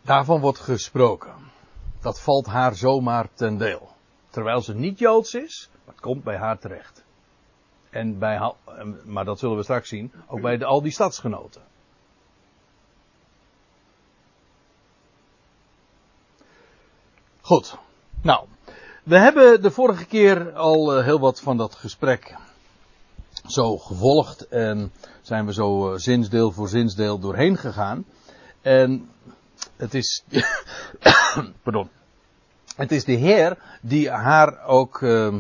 Daarvan 0.03 0.41
wordt 0.41 0.59
gesproken. 0.59 1.35
Dat 2.01 2.21
valt 2.21 2.47
haar 2.47 2.75
zomaar 2.75 3.29
ten 3.35 3.57
deel. 3.57 3.91
Terwijl 4.31 4.61
ze 4.61 4.75
niet 4.75 4.99
Joods 4.99 5.35
is, 5.35 5.69
maar 5.85 5.95
het 5.95 6.03
komt 6.03 6.25
bij 6.25 6.37
haar 6.37 6.59
terecht. 6.59 7.05
En 7.91 8.19
bij, 8.19 8.53
maar 9.05 9.25
dat 9.25 9.39
zullen 9.39 9.57
we 9.57 9.63
straks 9.63 9.89
zien, 9.89 10.13
ook 10.27 10.41
bij 10.41 10.65
al 10.65 10.83
die 10.83 10.93
stadsgenoten. 10.93 11.63
Goed. 17.41 17.77
Nou, 18.23 18.47
we 19.03 19.19
hebben 19.19 19.63
de 19.63 19.71
vorige 19.71 20.07
keer 20.07 20.53
al 20.53 20.99
uh, 20.99 21.05
heel 21.05 21.21
wat 21.21 21.41
van 21.41 21.57
dat 21.57 21.75
gesprek 21.75 22.37
zo 23.47 23.79
gevolgd 23.79 24.49
en 24.49 24.93
zijn 25.23 25.47
we 25.47 25.53
zo 25.53 25.93
uh, 25.93 25.99
zinsdeel 25.99 26.53
voor 26.53 26.69
zinsdeel 26.69 27.19
doorheen 27.19 27.57
gegaan. 27.57 28.05
En 28.61 29.11
het 29.77 29.95
is, 29.95 30.25
pardon, 31.63 31.89
het 32.77 32.93
is 32.93 33.05
de 33.05 33.13
Heer 33.13 33.59
die 33.81 34.11
haar 34.11 34.65
ook 34.65 35.01
uh, 35.01 35.39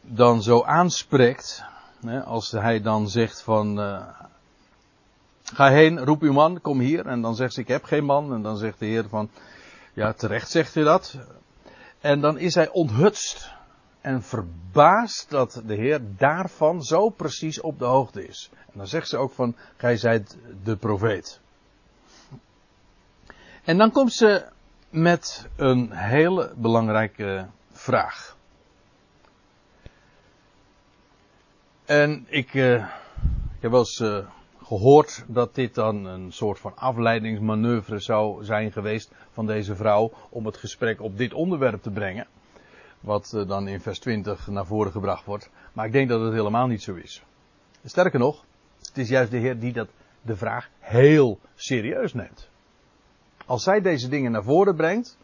dan 0.00 0.42
zo 0.42 0.62
aanspreekt, 0.62 1.64
hè, 2.06 2.22
als 2.22 2.50
hij 2.50 2.80
dan 2.80 3.08
zegt 3.08 3.42
van, 3.42 3.80
uh, 3.80 4.06
ga 5.54 5.70
heen, 5.70 6.04
roep 6.04 6.22
uw 6.22 6.32
man, 6.32 6.60
kom 6.60 6.80
hier. 6.80 7.06
En 7.06 7.20
dan 7.20 7.36
zegt 7.36 7.54
ze, 7.54 7.60
ik 7.60 7.68
heb 7.68 7.84
geen 7.84 8.04
man. 8.04 8.34
En 8.34 8.42
dan 8.42 8.56
zegt 8.56 8.78
de 8.78 8.86
Heer 8.86 9.08
van, 9.08 9.30
ja, 9.92 10.12
terecht 10.12 10.50
zegt 10.50 10.74
hij 10.74 10.84
dat. 10.84 11.18
En 12.00 12.20
dan 12.20 12.38
is 12.38 12.54
hij 12.54 12.68
onthutst 12.70 13.52
en 14.00 14.22
verbaasd 14.22 15.30
dat 15.30 15.62
de 15.66 15.74
Heer 15.74 16.00
daarvan 16.16 16.82
zo 16.82 17.08
precies 17.08 17.60
op 17.60 17.78
de 17.78 17.84
hoogte 17.84 18.26
is. 18.26 18.50
En 18.54 18.72
dan 18.78 18.86
zegt 18.86 19.08
ze 19.08 19.16
ook 19.16 19.32
van, 19.32 19.56
gij 19.76 19.96
zijt 19.96 20.36
de 20.64 20.76
profeet. 20.76 21.40
En 23.64 23.78
dan 23.78 23.90
komt 23.90 24.12
ze 24.12 24.46
met 24.90 25.48
een 25.56 25.92
hele 25.92 26.52
belangrijke 26.56 27.46
vraag. 27.72 28.36
En 31.84 32.26
ik, 32.28 32.54
uh, 32.54 32.74
ik 33.54 33.60
heb 33.60 33.70
wel 33.70 33.80
eens 33.80 34.00
uh, 34.00 34.18
gehoord 34.62 35.24
dat 35.26 35.54
dit 35.54 35.74
dan 35.74 36.04
een 36.04 36.32
soort 36.32 36.58
van 36.58 36.76
afleidingsmanoeuvre 36.76 37.98
zou 37.98 38.44
zijn 38.44 38.72
geweest 38.72 39.10
van 39.30 39.46
deze 39.46 39.76
vrouw 39.76 40.12
om 40.28 40.46
het 40.46 40.56
gesprek 40.56 41.00
op 41.00 41.16
dit 41.16 41.34
onderwerp 41.34 41.82
te 41.82 41.90
brengen. 41.90 42.26
Wat 43.00 43.32
uh, 43.34 43.48
dan 43.48 43.68
in 43.68 43.80
vers 43.80 43.98
20 43.98 44.46
naar 44.46 44.66
voren 44.66 44.92
gebracht 44.92 45.24
wordt. 45.24 45.50
Maar 45.72 45.86
ik 45.86 45.92
denk 45.92 46.08
dat 46.08 46.20
het 46.20 46.32
helemaal 46.32 46.66
niet 46.66 46.82
zo 46.82 46.94
is. 46.94 47.22
Sterker 47.84 48.18
nog, 48.18 48.44
het 48.78 48.98
is 48.98 49.08
juist 49.08 49.30
de 49.30 49.36
Heer 49.36 49.58
die 49.58 49.72
dat, 49.72 49.88
de 50.22 50.36
vraag 50.36 50.68
heel 50.78 51.38
serieus 51.54 52.14
neemt. 52.14 52.48
Als 53.50 53.62
zij 53.62 53.80
deze 53.80 54.08
dingen 54.08 54.32
naar 54.32 54.42
voren 54.42 54.76
brengt, 54.76 55.18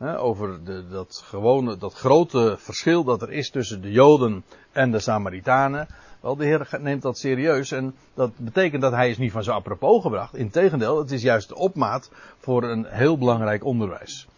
over 0.00 0.64
de, 0.64 0.88
dat, 0.88 1.22
gewone, 1.24 1.76
dat 1.76 1.94
grote 1.94 2.56
verschil 2.58 3.04
dat 3.04 3.22
er 3.22 3.32
is 3.32 3.50
tussen 3.50 3.80
de 3.80 3.90
Joden 3.90 4.44
en 4.72 4.90
de 4.90 4.98
Samaritanen. 4.98 5.86
Wel, 6.20 6.36
de 6.36 6.44
Heer 6.44 6.68
neemt 6.80 7.02
dat 7.02 7.18
serieus 7.18 7.70
en 7.70 7.94
dat 8.14 8.36
betekent 8.36 8.82
dat 8.82 8.92
hij 8.92 9.10
is 9.10 9.18
niet 9.18 9.32
van 9.32 9.42
zo 9.42 9.52
apropos 9.52 10.02
gebracht. 10.02 10.34
Integendeel, 10.34 10.98
het 10.98 11.10
is 11.10 11.22
juist 11.22 11.48
de 11.48 11.54
opmaat 11.54 12.10
voor 12.38 12.62
een 12.62 12.84
heel 12.88 13.18
belangrijk 13.18 13.64
onderwijs. 13.64 14.28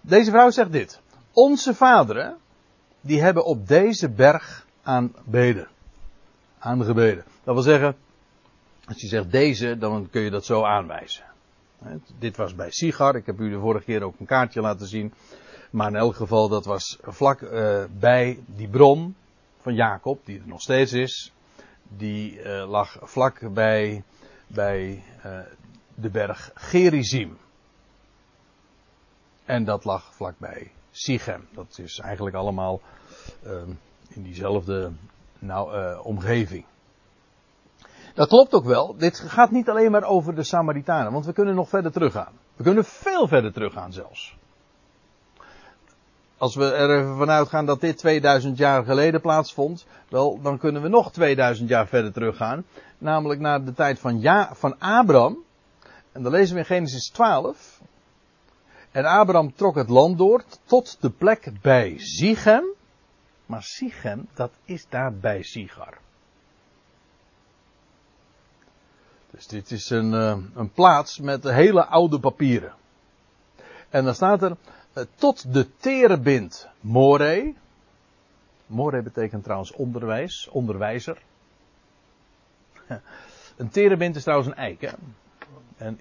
Deze 0.00 0.30
vrouw 0.30 0.50
zegt 0.50 0.72
dit. 0.72 1.00
Onze 1.32 1.74
vaderen, 1.74 2.36
die 3.00 3.20
hebben 3.20 3.44
op 3.44 3.68
deze 3.68 4.10
berg 4.10 4.66
aanbeden. 4.82 5.68
Aangebeden. 6.58 7.24
Dat 7.44 7.54
wil 7.54 7.62
zeggen, 7.62 7.96
als 8.88 9.00
je 9.00 9.06
zegt 9.06 9.30
deze, 9.30 9.78
dan 9.78 10.08
kun 10.10 10.22
je 10.22 10.30
dat 10.30 10.44
zo 10.44 10.62
aanwijzen. 10.62 11.24
Dit 12.18 12.36
was 12.36 12.54
bij 12.54 12.70
Sigar. 12.70 13.16
Ik 13.16 13.26
heb 13.26 13.40
u 13.40 13.50
de 13.50 13.58
vorige 13.58 13.84
keer 13.84 14.02
ook 14.02 14.20
een 14.20 14.26
kaartje 14.26 14.60
laten 14.60 14.86
zien. 14.86 15.12
Maar 15.70 15.88
in 15.88 15.96
elk 15.96 16.14
geval, 16.14 16.48
dat 16.48 16.64
was 16.64 16.98
vlak 17.02 17.40
uh, 17.40 17.84
bij 17.98 18.38
die 18.46 18.68
bron 18.68 19.16
van 19.60 19.74
Jacob, 19.74 20.20
die 20.24 20.38
er 20.38 20.46
nog 20.46 20.60
steeds 20.60 20.92
is. 20.92 21.32
Die 21.82 22.42
uh, 22.42 22.68
lag 22.68 22.96
vlak 23.00 23.52
bij, 23.52 24.02
bij 24.46 25.02
uh, 25.26 25.38
de 25.94 26.10
berg 26.10 26.50
Gerizim. 26.54 27.38
En 29.44 29.64
dat 29.64 29.84
lag 29.84 30.14
vlakbij 30.14 30.70
Sichem. 30.90 31.48
Dat 31.52 31.78
is 31.78 31.98
eigenlijk 31.98 32.36
allemaal 32.36 32.80
in 34.08 34.22
diezelfde 34.22 34.92
nou, 35.38 35.98
omgeving. 36.02 36.64
Dat 38.16 38.28
klopt 38.28 38.54
ook 38.54 38.64
wel. 38.64 38.96
Dit 38.96 39.18
gaat 39.18 39.50
niet 39.50 39.68
alleen 39.68 39.90
maar 39.90 40.04
over 40.04 40.34
de 40.34 40.42
Samaritanen, 40.42 41.12
want 41.12 41.26
we 41.26 41.32
kunnen 41.32 41.54
nog 41.54 41.68
verder 41.68 41.92
teruggaan. 41.92 42.32
We 42.56 42.62
kunnen 42.62 42.84
veel 42.84 43.28
verder 43.28 43.52
teruggaan 43.52 43.92
zelfs. 43.92 44.36
Als 46.38 46.54
we 46.54 46.72
er 46.72 46.98
even 46.98 47.16
vanuit 47.16 47.48
gaan 47.48 47.66
dat 47.66 47.80
dit 47.80 47.98
2000 47.98 48.58
jaar 48.58 48.84
geleden 48.84 49.20
plaatsvond, 49.20 49.86
wel, 50.08 50.40
dan 50.42 50.58
kunnen 50.58 50.82
we 50.82 50.88
nog 50.88 51.12
2000 51.12 51.68
jaar 51.68 51.86
verder 51.86 52.12
teruggaan. 52.12 52.64
Namelijk 52.98 53.40
naar 53.40 53.64
de 53.64 53.72
tijd 53.72 53.98
van, 53.98 54.20
ja, 54.20 54.50
van 54.54 54.78
Abraham. 54.78 55.38
En 56.12 56.22
dan 56.22 56.32
lezen 56.32 56.54
we 56.54 56.60
in 56.60 56.66
Genesis 56.66 57.10
12. 57.10 57.80
En 58.90 59.04
Abraham 59.04 59.54
trok 59.54 59.74
het 59.74 59.88
land 59.88 60.18
door 60.18 60.44
tot 60.64 60.96
de 61.00 61.10
plek 61.10 61.50
bij 61.62 61.94
Sichem. 61.98 62.64
Maar 63.46 63.62
Sichem, 63.62 64.28
dat 64.34 64.50
is 64.64 64.86
daar 64.88 65.14
bij 65.14 65.42
Sigar. 65.42 65.98
Dus 69.36 69.46
dit 69.46 69.70
is 69.70 69.90
een, 69.90 70.12
uh, 70.12 70.36
een 70.54 70.70
plaats 70.72 71.18
met 71.18 71.44
hele 71.44 71.84
oude 71.84 72.20
papieren. 72.20 72.74
En 73.90 74.04
dan 74.04 74.14
staat 74.14 74.42
er 74.42 74.56
uh, 74.94 75.04
tot 75.14 75.52
de 75.52 75.76
terebint 75.76 76.68
more. 76.80 77.54
More 78.66 79.02
betekent 79.02 79.42
trouwens 79.42 79.72
onderwijs, 79.72 80.48
onderwijzer. 80.48 81.22
een 83.56 83.68
terebint 83.68 84.16
is 84.16 84.22
trouwens 84.22 84.48
een 84.50 84.56
eik, 84.56 84.80
hè? 84.80 84.90
En, 85.76 86.00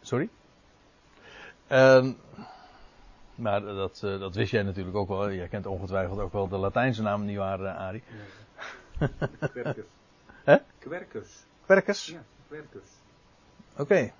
sorry? 0.00 0.28
En, 1.66 2.16
maar 3.34 3.60
dat, 3.60 4.00
uh, 4.04 4.20
dat 4.20 4.34
wist 4.34 4.50
jij 4.50 4.62
natuurlijk 4.62 4.96
ook 4.96 5.08
wel. 5.08 5.32
Jij 5.32 5.48
kent 5.48 5.66
ongetwijfeld 5.66 6.20
ook 6.20 6.32
wel 6.32 6.48
de 6.48 6.56
Latijnse 6.56 7.02
naam, 7.02 7.24
nietwaar, 7.24 7.68
Arie? 7.68 8.02
Ja. 8.98 9.08
Quercus. 9.52 9.84
Hè? 10.44 10.56
Quercus. 10.78 11.44
Quercus? 11.66 12.06
Ja. 12.06 12.22
Oké. 13.76 14.12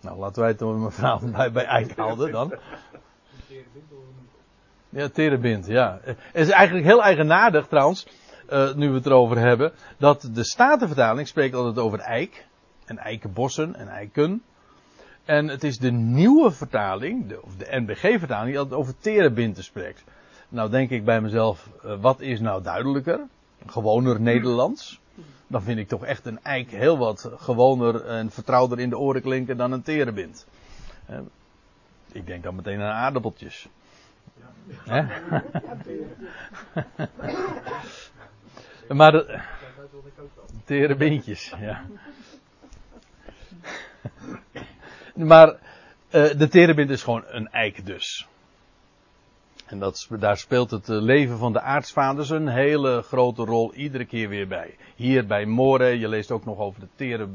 Nou, 0.00 0.18
laten 0.18 0.42
wij 0.42 0.50
het 0.50 0.94
vanavond 0.94 1.32
bij, 1.32 1.52
bij 1.52 1.64
Eik 1.64 1.96
houden 1.96 2.32
dan. 2.32 2.54
Ja, 4.88 5.08
terebint, 5.08 5.66
ja. 5.66 5.98
Het 6.02 6.18
is 6.32 6.50
eigenlijk 6.50 6.86
heel 6.86 7.02
eigenaardig 7.02 7.66
trouwens, 7.66 8.06
uh, 8.50 8.74
nu 8.74 8.88
we 8.88 8.94
het 8.94 9.06
erover 9.06 9.38
hebben, 9.38 9.72
dat 9.96 10.28
de 10.32 10.44
Statenvertaling 10.44 11.28
spreekt 11.28 11.54
altijd 11.54 11.78
over 11.78 11.98
eik. 11.98 12.48
En 12.84 12.98
eikenbossen 12.98 13.74
en 13.74 13.88
eiken. 13.88 14.42
En 15.24 15.48
het 15.48 15.64
is 15.64 15.78
de 15.78 15.90
nieuwe 15.90 16.50
vertaling, 16.50 17.28
de, 17.28 17.42
of 17.42 17.56
de 17.56 17.66
NBG-vertaling, 17.70 18.48
die 18.50 18.58
altijd 18.58 18.80
over 18.80 18.98
terebinten 18.98 19.64
spreekt. 19.64 20.04
Nou 20.48 20.70
denk 20.70 20.90
ik 20.90 21.04
bij 21.04 21.20
mezelf, 21.20 21.70
uh, 21.84 22.00
wat 22.00 22.20
is 22.20 22.40
nou 22.40 22.62
duidelijker? 22.62 23.20
Gewoner 23.66 24.20
Nederlands 24.20 24.99
dan 25.46 25.62
vind 25.62 25.78
ik 25.78 25.88
toch 25.88 26.04
echt 26.04 26.26
een 26.26 26.42
eik 26.42 26.70
heel 26.70 26.98
wat 26.98 27.30
gewoner 27.36 28.06
en 28.06 28.30
vertrouwder 28.30 28.78
in 28.78 28.90
de 28.90 28.98
oren 28.98 29.22
klinken 29.22 29.56
dan 29.56 29.72
een 29.72 29.82
terebint. 29.82 30.46
Ik 32.12 32.26
denk 32.26 32.42
dan 32.42 32.54
meteen 32.54 32.80
aan 32.80 32.94
aardappeltjes. 32.94 33.68
Ja. 34.84 35.08
maar 38.98 39.12
de, 39.12 39.40
terebintjes, 40.64 41.54
ja. 41.60 41.84
maar 45.14 45.48
uh, 45.48 45.58
de 46.10 46.48
terebint 46.48 46.90
is 46.90 47.02
gewoon 47.02 47.24
een 47.26 47.48
eik 47.48 47.86
dus. 47.86 48.28
En 49.70 49.78
dat, 49.78 50.08
daar 50.18 50.36
speelt 50.36 50.70
het 50.70 50.88
eh, 50.88 51.00
leven 51.00 51.38
van 51.38 51.52
de 51.52 51.60
aartsvaders 51.60 52.30
een 52.30 52.48
hele 52.48 53.02
grote 53.02 53.44
rol 53.44 53.74
iedere 53.74 54.04
keer 54.04 54.28
weer 54.28 54.48
bij. 54.48 54.76
Hier 54.96 55.26
bij 55.26 55.46
More, 55.46 55.98
je 55.98 56.08
leest 56.08 56.30
ook 56.30 56.44
nog 56.44 56.58
over 56.58 56.80
de 56.80 56.88
tere 56.94 57.28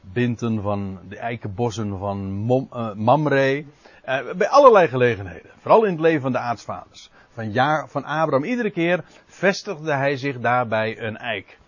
binten 0.00 0.62
van 0.62 0.98
de 1.08 1.16
eikenbossen 1.16 1.98
van 1.98 2.46
uh, 2.72 2.92
Mamre. 2.94 3.58
Uh, 3.58 4.32
bij 4.36 4.48
allerlei 4.48 4.88
gelegenheden. 4.88 5.50
Vooral 5.60 5.84
in 5.84 5.92
het 5.92 6.00
leven 6.00 6.20
van 6.20 6.32
de 6.32 6.38
aartsvaders. 6.38 7.10
Van, 7.32 7.52
ja, 7.52 7.86
van 7.86 8.04
Abraham, 8.04 8.44
iedere 8.44 8.70
keer 8.70 9.04
vestigde 9.26 9.92
hij 9.92 10.16
zich 10.16 10.40
daarbij 10.40 11.00
een 11.00 11.16
eik. 11.16 11.58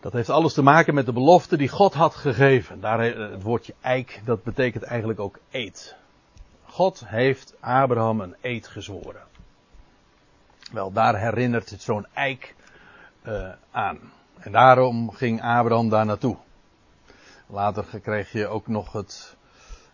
Dat 0.00 0.12
heeft 0.12 0.30
alles 0.30 0.54
te 0.54 0.62
maken 0.62 0.94
met 0.94 1.06
de 1.06 1.12
belofte 1.12 1.56
die 1.56 1.68
God 1.68 1.94
had 1.94 2.14
gegeven. 2.14 2.80
Daar, 2.80 3.00
het 3.00 3.42
woordje 3.42 3.74
eik, 3.80 4.20
dat 4.24 4.42
betekent 4.42 4.82
eigenlijk 4.82 5.20
ook 5.20 5.38
eet. 5.50 5.98
God 6.70 7.02
heeft 7.06 7.54
Abraham 7.60 8.20
een 8.20 8.36
eed 8.40 8.66
gezworen. 8.66 9.22
Wel, 10.72 10.92
daar 10.92 11.18
herinnert 11.18 11.70
het 11.70 11.82
zo'n 11.82 12.06
eik 12.14 12.54
uh, 13.26 13.48
aan. 13.70 13.98
En 14.38 14.52
daarom 14.52 15.10
ging 15.10 15.42
Abraham 15.42 15.88
daar 15.88 16.06
naartoe. 16.06 16.36
Later 17.46 18.00
kreeg 18.00 18.32
je 18.32 18.46
ook 18.46 18.66
nog 18.66 18.92
het, 18.92 19.36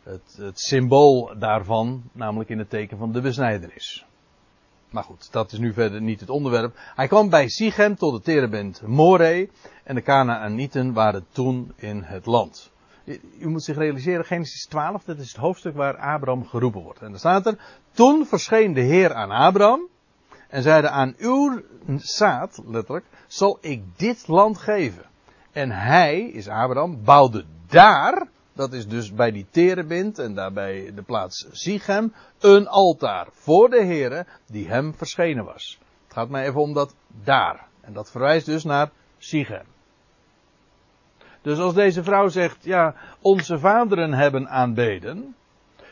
het, 0.02 0.36
het 0.36 0.60
symbool 0.60 1.38
daarvan, 1.38 2.02
namelijk 2.12 2.50
in 2.50 2.58
het 2.58 2.70
teken 2.70 2.98
van 2.98 3.12
de 3.12 3.20
besnijdenis. 3.20 4.06
Maar 4.90 5.04
goed, 5.04 5.32
dat 5.32 5.52
is 5.52 5.58
nu 5.58 5.72
verder 5.72 6.00
niet 6.00 6.20
het 6.20 6.30
onderwerp. 6.30 6.76
Hij 6.94 7.06
kwam 7.06 7.30
bij 7.30 7.48
Sichem 7.48 7.96
tot 7.96 8.12
de 8.12 8.20
terebent 8.20 8.82
More 8.82 9.48
en 9.84 9.94
de 9.94 10.02
Canaanieten 10.02 10.92
waren 10.92 11.26
toen 11.32 11.72
in 11.76 12.02
het 12.02 12.26
land. 12.26 12.70
U 13.38 13.48
moet 13.48 13.64
zich 13.64 13.76
realiseren, 13.76 14.24
Genesis 14.24 14.66
12, 14.66 15.04
dat 15.04 15.18
is 15.18 15.28
het 15.28 15.40
hoofdstuk 15.40 15.74
waar 15.74 15.96
Abraham 15.96 16.46
geroepen 16.46 16.82
wordt. 16.82 17.00
En 17.00 17.10
dan 17.10 17.18
staat 17.18 17.46
er, 17.46 17.58
toen 17.92 18.26
verscheen 18.26 18.72
de 18.72 18.80
Heer 18.80 19.14
aan 19.14 19.30
Abraham 19.30 19.88
en 20.48 20.62
zeide 20.62 20.88
aan 20.88 21.14
uw 21.18 21.62
zaad, 21.96 22.62
letterlijk, 22.66 23.04
zal 23.26 23.58
ik 23.60 23.82
dit 23.96 24.28
land 24.28 24.58
geven. 24.58 25.04
En 25.52 25.70
hij, 25.70 26.20
is 26.20 26.48
Abraham, 26.48 27.04
bouwde 27.04 27.44
daar, 27.66 28.28
dat 28.52 28.72
is 28.72 28.88
dus 28.88 29.14
bij 29.14 29.30
die 29.30 29.46
terebint 29.50 30.18
en 30.18 30.34
daarbij 30.34 30.92
de 30.94 31.02
plaats 31.02 31.46
Sichem, 31.50 32.12
een 32.38 32.68
altaar 32.68 33.26
voor 33.30 33.70
de 33.70 33.84
Heer 33.84 34.26
die 34.46 34.68
hem 34.68 34.94
verschenen 34.94 35.44
was. 35.44 35.78
Het 36.04 36.12
gaat 36.12 36.28
mij 36.28 36.46
even 36.46 36.60
om 36.60 36.72
dat 36.72 36.94
daar. 37.24 37.66
En 37.80 37.92
dat 37.92 38.10
verwijst 38.10 38.46
dus 38.46 38.64
naar 38.64 38.90
Sichem. 39.18 39.75
Dus 41.46 41.58
als 41.58 41.74
deze 41.74 42.02
vrouw 42.02 42.28
zegt, 42.28 42.64
ja, 42.64 42.94
onze 43.20 43.58
vaderen 43.58 44.12
hebben 44.12 44.48
aanbeden, 44.48 45.34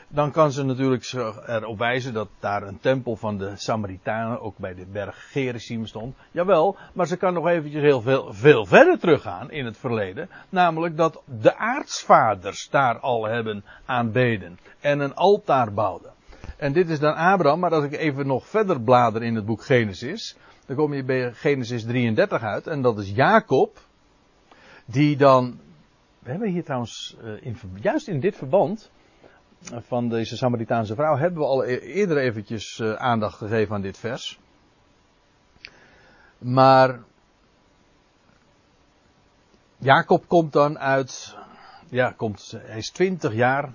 dan 0.09 0.31
kan 0.31 0.53
ze 0.53 0.65
natuurlijk 0.65 1.13
erop 1.47 1.79
wijzen 1.79 2.13
dat 2.13 2.29
daar 2.41 2.63
een 2.63 2.81
tempel 2.81 3.17
van 3.17 3.39
de 3.39 3.53
Samaritanen 3.57 4.41
ook 4.41 4.59
bij 4.59 4.75
de 4.75 4.87
berg 4.93 5.31
Gerizim 5.31 5.87
stond. 5.87 6.17
Jawel, 6.31 6.77
maar 6.93 7.07
ze 7.07 7.17
kan 7.17 7.35
nog 7.35 7.49
eventjes 7.49 7.83
heel 7.83 8.01
veel, 8.01 8.33
veel 8.33 8.67
verder 8.67 8.99
teruggaan 8.99 9.51
in 9.51 9.65
het 9.65 9.77
verleden. 9.77 10.29
Namelijk 10.49 10.97
dat 10.97 11.23
de 11.41 11.57
aartsvaders 11.57 12.69
daar 12.71 12.99
al 12.99 13.25
hebben 13.25 13.65
aanbeden 13.85 14.59
en 14.81 15.01
een 15.01 15.15
altaar 15.15 15.73
bouwden. 15.73 16.11
En 16.57 16.73
dit 16.73 16.89
is 16.89 16.99
dan 16.99 17.15
Abraham, 17.15 17.61
maar 17.61 17.75
als 17.75 17.85
ik 17.85 17.93
even 17.93 18.27
nog 18.27 18.47
verder 18.47 18.81
blader 18.81 19.23
in 19.23 19.35
het 19.35 19.47
boek 19.47 19.65
Genesis, 19.65 20.37
dan 20.67 20.77
kom 20.77 20.95
je 20.95 21.05
bij 21.05 21.33
Genesis 21.33 21.85
33 21.85 22.43
uit 22.43 22.67
en 22.67 22.83
dat 22.83 22.99
is 22.99 23.11
Jacob 23.11 23.79
die 24.85 25.17
dan. 25.17 25.61
We 26.19 26.31
hebben 26.31 26.49
hier 26.49 26.65
trouwens, 26.65 27.17
in, 27.41 27.57
juist 27.81 28.09
in 28.09 28.21
dit 28.21 28.37
verband 28.37 28.91
uh, 29.73 29.79
van 29.81 30.09
deze 30.09 30.37
Samaritaanse 30.37 30.95
vrouw, 30.95 31.17
hebben 31.17 31.39
we 31.39 31.47
al 31.47 31.65
e-, 31.65 31.79
eerder 31.79 32.19
eventjes 32.19 32.79
uh, 32.79 32.95
aandacht 32.95 33.37
gegeven 33.37 33.75
aan 33.75 33.83
dit 33.83 33.99
vers. 33.99 34.39
Maar 36.39 37.01
Jacob 39.77 40.29
komt 40.29 40.53
dan 40.53 40.79
uit, 40.79 41.37
ja, 41.89 42.11
komt, 42.11 42.55
hij 42.57 42.79
is 42.79 42.91
20 42.91 43.35
jaar, 43.35 43.73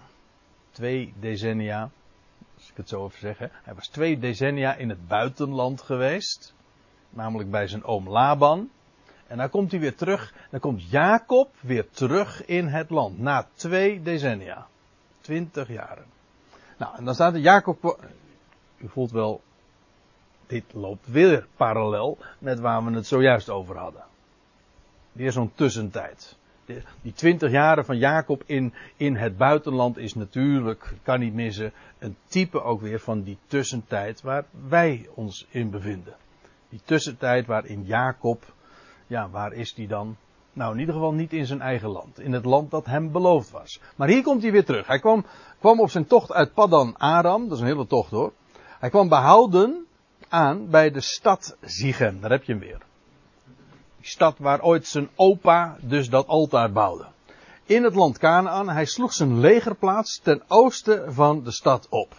twee 0.71 1.13
decennia, 1.19 1.89
als 2.55 2.69
ik 2.69 2.77
het 2.77 2.89
zo 2.89 3.05
even 3.05 3.19
zeg, 3.19 3.37
hij 3.63 3.75
was 3.75 3.87
twee 3.87 4.19
decennia 4.19 4.75
in 4.75 4.89
het 4.89 5.07
buitenland 5.07 5.81
geweest, 5.81 6.53
namelijk 7.09 7.51
bij 7.51 7.67
zijn 7.67 7.83
oom 7.83 8.09
Laban. 8.09 8.69
En 9.29 9.37
dan 9.37 9.49
komt 9.49 9.71
hij 9.71 9.79
weer 9.79 9.95
terug, 9.95 10.33
dan 10.49 10.59
komt 10.59 10.89
Jacob 10.89 11.49
weer 11.59 11.89
terug 11.89 12.45
in 12.45 12.67
het 12.67 12.89
land, 12.89 13.19
na 13.19 13.47
twee 13.53 14.01
decennia. 14.01 14.67
Twintig 15.21 15.67
jaren. 15.67 16.05
Nou, 16.77 16.97
en 16.97 17.05
dan 17.05 17.13
staat 17.13 17.33
er 17.33 17.39
Jacob, 17.39 17.99
u 18.77 18.87
voelt 18.87 19.11
wel, 19.11 19.41
dit 20.47 20.63
loopt 20.73 21.07
weer 21.07 21.47
parallel 21.55 22.17
met 22.39 22.59
waar 22.59 22.85
we 22.85 22.91
het 22.91 23.07
zojuist 23.07 23.49
over 23.49 23.77
hadden. 23.77 24.03
Weer 25.11 25.31
zo'n 25.31 25.51
tussentijd. 25.55 26.37
Die 27.01 27.13
twintig 27.13 27.51
jaren 27.51 27.85
van 27.85 27.97
Jacob 27.97 28.43
in, 28.45 28.73
in 28.95 29.15
het 29.15 29.37
buitenland 29.37 29.97
is 29.97 30.13
natuurlijk, 30.13 30.93
kan 31.03 31.19
niet 31.19 31.33
missen, 31.33 31.73
een 31.99 32.15
type 32.27 32.63
ook 32.63 32.81
weer 32.81 32.99
van 32.99 33.21
die 33.21 33.37
tussentijd 33.47 34.21
waar 34.21 34.45
wij 34.67 35.09
ons 35.13 35.47
in 35.49 35.69
bevinden. 35.69 36.15
Die 36.69 36.81
tussentijd 36.85 37.45
waarin 37.45 37.83
Jacob, 37.83 38.53
ja, 39.09 39.29
waar 39.29 39.53
is 39.53 39.73
die 39.73 39.87
dan? 39.87 40.15
Nou, 40.53 40.73
in 40.73 40.79
ieder 40.79 40.93
geval 40.93 41.11
niet 41.11 41.33
in 41.33 41.45
zijn 41.45 41.61
eigen 41.61 41.89
land. 41.89 42.19
In 42.19 42.33
het 42.33 42.45
land 42.45 42.71
dat 42.71 42.85
hem 42.85 43.11
beloofd 43.11 43.51
was. 43.51 43.79
Maar 43.95 44.07
hier 44.07 44.23
komt 44.23 44.41
hij 44.41 44.51
weer 44.51 44.65
terug. 44.65 44.87
Hij 44.87 44.99
kwam, 44.99 45.25
kwam 45.59 45.79
op 45.79 45.89
zijn 45.89 46.07
tocht 46.07 46.31
uit 46.31 46.53
Paddan 46.53 46.97
Aram. 46.97 47.43
Dat 47.43 47.57
is 47.57 47.59
een 47.59 47.69
hele 47.69 47.87
tocht 47.87 48.11
hoor. 48.11 48.33
Hij 48.79 48.89
kwam 48.89 49.09
behouden 49.09 49.85
aan 50.27 50.69
bij 50.69 50.91
de 50.91 51.01
stad 51.01 51.57
Zichem. 51.61 52.21
Daar 52.21 52.31
heb 52.31 52.43
je 52.43 52.51
hem 52.51 52.61
weer. 52.61 52.77
Die 53.97 54.07
stad 54.07 54.37
waar 54.37 54.61
ooit 54.61 54.87
zijn 54.87 55.09
opa 55.15 55.77
dus 55.81 56.09
dat 56.09 56.27
altaar 56.27 56.71
bouwde. 56.71 57.05
In 57.63 57.83
het 57.83 57.95
land 57.95 58.17
Canaan. 58.17 58.69
Hij 58.69 58.85
sloeg 58.85 59.13
zijn 59.13 59.39
legerplaats 59.39 60.19
ten 60.23 60.41
oosten 60.47 61.13
van 61.13 61.43
de 61.43 61.51
stad 61.51 61.87
op. 61.89 62.15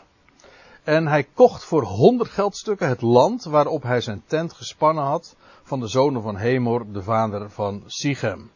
En 0.85 1.07
hij 1.07 1.24
kocht 1.35 1.64
voor 1.64 1.83
honderd 1.83 2.31
geldstukken 2.31 2.88
het 2.88 3.00
land 3.00 3.44
waarop 3.44 3.83
hij 3.83 4.00
zijn 4.00 4.22
tent 4.26 4.53
gespannen 4.53 5.05
had 5.05 5.37
van 5.70 5.80
de 5.80 5.87
zonen 5.87 6.22
van 6.22 6.37
Hemor, 6.37 6.92
de 6.92 7.02
vader 7.02 7.50
van 7.50 7.83
Sichem. 7.87 8.50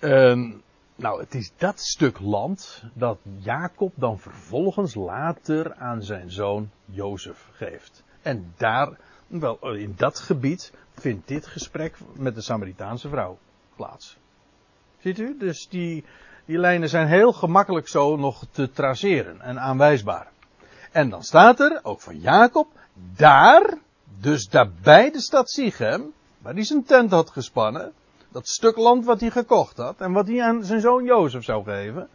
Um, 0.00 0.62
nou, 0.96 1.20
het 1.20 1.34
is 1.34 1.52
dat 1.56 1.80
stuk 1.80 2.20
land 2.20 2.84
dat 2.94 3.18
Jacob 3.38 3.92
dan 3.94 4.18
vervolgens 4.18 4.94
later 4.94 5.74
aan 5.74 6.02
zijn 6.02 6.30
zoon 6.30 6.70
Jozef 6.84 7.48
geeft. 7.52 8.02
En 8.22 8.54
daar, 8.56 8.98
wel, 9.26 9.58
in 9.74 9.94
dat 9.96 10.18
gebied 10.18 10.72
vindt 10.92 11.28
dit 11.28 11.46
gesprek 11.46 11.98
met 12.12 12.34
de 12.34 12.40
Samaritaanse 12.40 13.08
vrouw 13.08 13.38
plaats. 13.76 14.16
Ziet 14.98 15.18
u? 15.18 15.36
Dus 15.38 15.68
die, 15.68 16.04
die 16.44 16.58
lijnen 16.58 16.88
zijn 16.88 17.06
heel 17.06 17.32
gemakkelijk 17.32 17.88
zo 17.88 18.16
nog 18.16 18.44
te 18.50 18.70
traceren 18.70 19.40
en 19.40 19.60
aanwijsbaar. 19.60 20.30
En 20.92 21.10
dan 21.10 21.22
staat 21.22 21.60
er, 21.60 21.80
ook 21.82 22.00
van 22.00 22.18
Jacob, 22.18 22.68
daar, 23.16 23.78
dus 24.18 24.48
daarbij 24.48 25.10
de 25.10 25.20
stad 25.20 25.50
Sichem, 25.50 26.12
waar 26.38 26.54
hij 26.54 26.64
zijn 26.64 26.84
tent 26.84 27.10
had 27.10 27.30
gespannen, 27.30 27.92
dat 28.28 28.48
stuk 28.48 28.76
land 28.76 29.04
wat 29.04 29.20
hij 29.20 29.30
gekocht 29.30 29.76
had 29.76 30.00
en 30.00 30.12
wat 30.12 30.26
hij 30.26 30.42
aan 30.42 30.64
zijn 30.64 30.80
zoon 30.80 31.04
Jozef 31.04 31.44
zou 31.44 31.64
geven. 31.64 32.08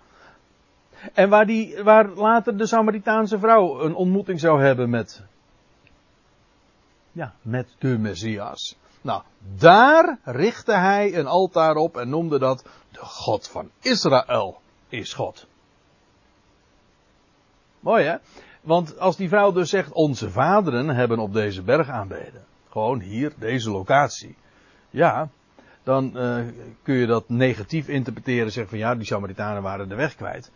En 1.13 1.29
waar, 1.29 1.45
die, 1.45 1.84
waar 1.84 2.08
later 2.08 2.58
de 2.58 2.65
Samaritaanse 2.65 3.39
vrouw 3.39 3.79
een 3.79 3.95
ontmoeting 3.95 4.39
zou 4.39 4.62
hebben 4.62 4.89
met, 4.89 5.23
ja, 7.12 7.34
met 7.41 7.75
de 7.79 7.97
Messias. 7.97 8.75
Nou, 9.01 9.21
daar 9.55 10.19
richtte 10.23 10.73
hij 10.73 11.17
een 11.17 11.27
altaar 11.27 11.75
op 11.75 11.97
en 11.97 12.10
noemde 12.10 12.39
dat 12.39 12.63
de 12.91 13.05
God 13.05 13.47
van 13.47 13.69
Israël 13.81 14.62
is 14.89 15.13
God. 15.13 15.47
Mooi 17.79 18.05
hè? 18.05 18.15
Want 18.65 18.99
als 18.99 19.17
die 19.17 19.30
vrouw 19.30 19.51
dus 19.51 19.69
zegt, 19.69 19.91
onze 19.91 20.30
vaderen 20.30 20.89
hebben 20.89 21.19
op 21.19 21.34
deze 21.34 21.62
berg 21.62 21.89
aanbeden. 21.89 22.45
Gewoon 22.69 22.99
hier, 22.99 23.34
deze 23.39 23.69
locatie. 23.69 24.36
Ja, 24.89 25.30
dan 25.84 26.12
uh, 26.15 26.45
kun 26.84 26.95
je 26.95 27.06
dat 27.06 27.30
negatief 27.30 27.88
interpreteren. 27.88 28.51
Zeggen 28.51 28.69
van 28.69 28.80
ja, 28.80 28.95
die 28.95 29.06
Samaritanen 29.06 29.62
waren 29.62 29.89
de 29.89 29.95
weg 29.95 30.15
kwijt. 30.15 30.51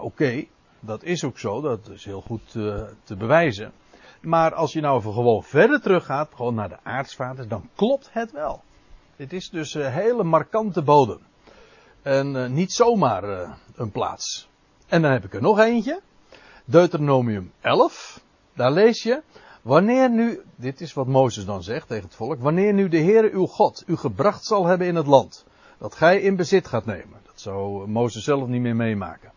Oké, 0.00 0.44
dat 0.80 1.02
is 1.02 1.24
ook 1.24 1.38
zo. 1.38 1.60
Dat 1.60 1.88
is 1.88 2.04
heel 2.04 2.20
goed 2.20 2.54
uh, 2.54 2.82
te 3.04 3.16
bewijzen. 3.16 3.72
Maar 4.20 4.54
als 4.54 4.72
je 4.72 4.80
nou 4.80 4.98
even 4.98 5.12
gewoon 5.12 5.42
verder 5.42 5.80
teruggaat, 5.80 6.30
gewoon 6.34 6.54
naar 6.54 6.68
de 6.68 6.78
aartsvaders, 6.82 7.48
dan 7.48 7.68
klopt 7.74 8.08
het 8.12 8.32
wel. 8.32 8.62
Dit 9.16 9.32
is 9.32 9.50
dus 9.50 9.74
een 9.74 9.92
hele 9.92 10.24
markante 10.24 10.82
bodem. 10.82 11.20
En 12.02 12.54
niet 12.54 12.72
zomaar 12.72 13.24
een 13.74 13.90
plaats. 13.90 14.48
En 14.88 15.02
dan 15.02 15.10
heb 15.10 15.24
ik 15.24 15.34
er 15.34 15.42
nog 15.42 15.58
eentje. 15.58 16.00
Deuteronomium 16.64 17.52
11. 17.60 18.20
Daar 18.54 18.72
lees 18.72 19.02
je. 19.02 19.22
Wanneer 19.62 20.10
nu, 20.10 20.40
dit 20.56 20.80
is 20.80 20.92
wat 20.92 21.06
Mozes 21.06 21.44
dan 21.44 21.62
zegt 21.62 21.88
tegen 21.88 22.04
het 22.04 22.14
volk, 22.14 22.40
wanneer 22.40 22.72
nu 22.72 22.88
de 22.88 22.98
Heere 22.98 23.30
uw 23.30 23.46
God 23.46 23.84
u 23.86 23.96
gebracht 23.96 24.44
zal 24.44 24.66
hebben 24.66 24.86
in 24.86 24.94
het 24.94 25.06
land, 25.06 25.46
dat 25.78 25.94
gij 25.94 26.20
in 26.20 26.36
bezit 26.36 26.66
gaat 26.66 26.84
nemen, 26.84 27.20
dat 27.24 27.40
zou 27.40 27.88
Mozes 27.88 28.24
zelf 28.24 28.48
niet 28.48 28.60
meer 28.60 28.76
meemaken, 28.76 29.32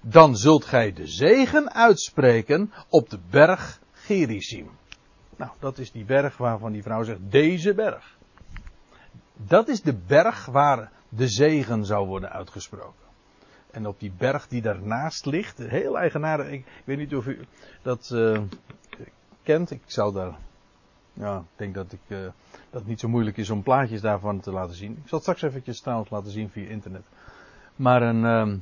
dan 0.00 0.36
zult 0.36 0.64
gij 0.64 0.92
de 0.92 1.06
zegen 1.06 1.72
uitspreken 1.72 2.72
op 2.88 3.10
de 3.10 3.18
berg 3.30 3.80
Gerizim. 3.92 4.70
Nou, 5.36 5.50
dat 5.58 5.78
is 5.78 5.92
die 5.92 6.04
berg 6.04 6.36
waarvan 6.36 6.72
die 6.72 6.82
vrouw 6.82 7.02
zegt, 7.02 7.20
deze 7.30 7.74
berg. 7.74 8.16
Dat 9.36 9.68
is 9.68 9.82
de 9.82 9.94
berg 10.06 10.46
waar 10.46 10.92
de 11.08 11.28
zegen 11.28 11.84
zou 11.84 12.06
worden 12.06 12.32
uitgesproken. 12.32 13.05
En 13.70 13.86
op 13.86 14.00
die 14.00 14.12
berg 14.18 14.48
die 14.48 14.62
daarnaast 14.62 15.26
ligt, 15.26 15.58
heel 15.58 15.98
eigenaardig, 15.98 16.50
ik, 16.50 16.66
weet 16.84 16.98
niet 16.98 17.16
of 17.16 17.26
u 17.26 17.40
dat 17.82 18.10
uh, 18.12 18.40
kent. 19.42 19.70
Ik 19.70 19.82
zou 19.86 20.12
daar, 20.12 20.38
ja, 21.12 21.38
ik 21.38 21.44
denk 21.56 21.74
dat, 21.74 21.92
ik, 21.92 22.00
uh, 22.06 22.18
dat 22.70 22.80
het 22.80 22.86
niet 22.86 23.00
zo 23.00 23.08
moeilijk 23.08 23.36
is 23.36 23.50
om 23.50 23.62
plaatjes 23.62 24.00
daarvan 24.00 24.40
te 24.40 24.50
laten 24.50 24.74
zien. 24.74 24.90
Ik 24.90 25.08
zal 25.08 25.18
het 25.18 25.20
straks 25.20 25.42
eventjes 25.42 25.80
trouwens 25.80 26.10
laten 26.10 26.30
zien 26.30 26.50
via 26.50 26.68
internet. 26.68 27.02
Maar 27.76 28.02
een, 28.02 28.22
uh, 28.22 28.58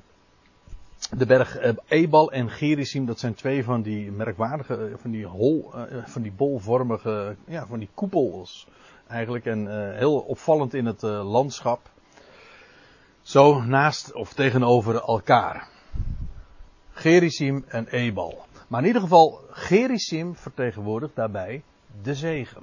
de 1.19 1.27
berg 1.27 1.63
uh, 1.65 1.73
Ebal 1.87 2.33
en 2.33 2.51
Gerizim, 2.51 3.07
dat 3.07 3.19
zijn 3.19 3.35
twee 3.35 3.65
van 3.65 3.83
die 3.83 4.11
merkwaardige, 4.11 4.93
van 4.97 5.11
die 5.11 5.27
hol, 5.27 5.71
van 6.05 6.23
die 6.23 6.33
bolvormige, 6.33 7.37
ja, 7.47 7.67
van 7.67 7.79
die 7.79 7.91
koepels 7.95 8.67
eigenlijk. 9.07 9.47
En 9.47 9.95
heel 9.97 10.19
opvallend 10.19 10.75
in 10.75 10.87
het 10.87 11.03
landschap. 11.03 11.93
Zo 13.25 13.63
naast 13.63 14.13
of 14.13 14.33
tegenover 14.33 14.95
elkaar. 14.95 15.69
Gerizim 16.93 17.65
en 17.69 17.87
Ebal. 17.87 18.45
Maar 18.69 18.81
in 18.81 18.87
ieder 18.87 19.03
geval, 19.03 19.41
Gerizim 19.51 20.37
vertegenwoordigt 20.37 21.15
daarbij 21.15 21.63
de 22.03 22.15
zegen. 22.15 22.63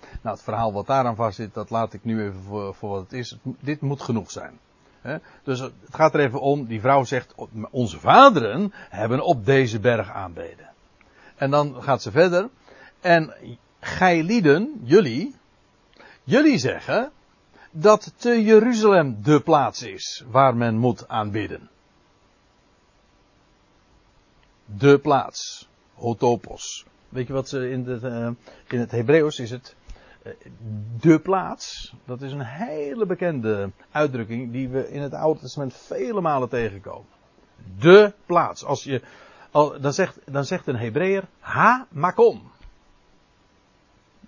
Nou, 0.00 0.36
het 0.36 0.42
verhaal 0.42 0.72
wat 0.72 0.86
daaraan 0.86 1.16
vast 1.16 1.36
zit, 1.36 1.54
dat 1.54 1.70
laat 1.70 1.92
ik 1.92 2.04
nu 2.04 2.22
even 2.22 2.42
voor, 2.42 2.74
voor 2.74 2.90
wat 2.90 3.02
het 3.02 3.12
is. 3.12 3.36
Dit 3.60 3.80
moet 3.80 4.02
genoeg 4.02 4.30
zijn. 4.30 4.58
Dus 5.42 5.58
het 5.60 5.72
gaat 5.90 6.14
er 6.14 6.20
even 6.20 6.40
om, 6.40 6.64
die 6.64 6.80
vrouw 6.80 7.04
zegt, 7.04 7.34
onze 7.70 8.00
vaderen 8.00 8.72
hebben 8.74 9.20
op 9.20 9.44
deze 9.44 9.80
berg 9.80 10.10
aanbeden. 10.10 10.68
En 11.36 11.50
dan 11.50 11.82
gaat 11.82 12.02
ze 12.02 12.10
verder. 12.10 12.48
En 13.00 13.34
gij 13.80 14.22
lieden, 14.22 14.80
jullie, 14.82 15.37
jullie 16.28 16.58
zeggen 16.58 17.10
dat 17.70 18.12
te 18.16 18.42
Jeruzalem 18.42 19.22
de 19.22 19.40
plaats 19.40 19.82
is 19.82 20.24
waar 20.30 20.56
men 20.56 20.76
moet 20.76 21.08
aanbidden 21.08 21.68
de 24.76 24.98
plaats. 24.98 25.68
Hotopos. 25.94 26.84
Weet 27.08 27.26
je 27.26 27.32
wat 27.32 27.48
ze 27.48 27.70
in, 27.70 27.84
de, 27.84 27.98
uh, 28.02 28.28
in 28.68 28.78
het 28.78 28.90
Hebreeuws 28.90 29.38
is 29.38 29.50
het 29.50 29.76
uh, 30.26 30.32
de 31.00 31.20
plaats. 31.20 31.94
Dat 32.04 32.22
is 32.22 32.32
een 32.32 32.44
hele 32.44 33.06
bekende 33.06 33.70
uitdrukking 33.90 34.52
die 34.52 34.68
we 34.68 34.90
in 34.90 35.02
het 35.02 35.14
Oude 35.14 35.40
Testament 35.40 35.74
vele 35.74 36.20
malen 36.20 36.48
tegenkomen. 36.48 37.08
De 37.78 38.12
plaats. 38.26 38.64
Als 38.64 38.84
je, 38.84 39.02
dan, 39.80 39.92
zegt, 39.92 40.18
dan 40.24 40.44
zegt 40.44 40.66
een 40.66 40.76
Hebreeër 40.76 41.24
ha 41.38 41.86
makom. 41.90 42.50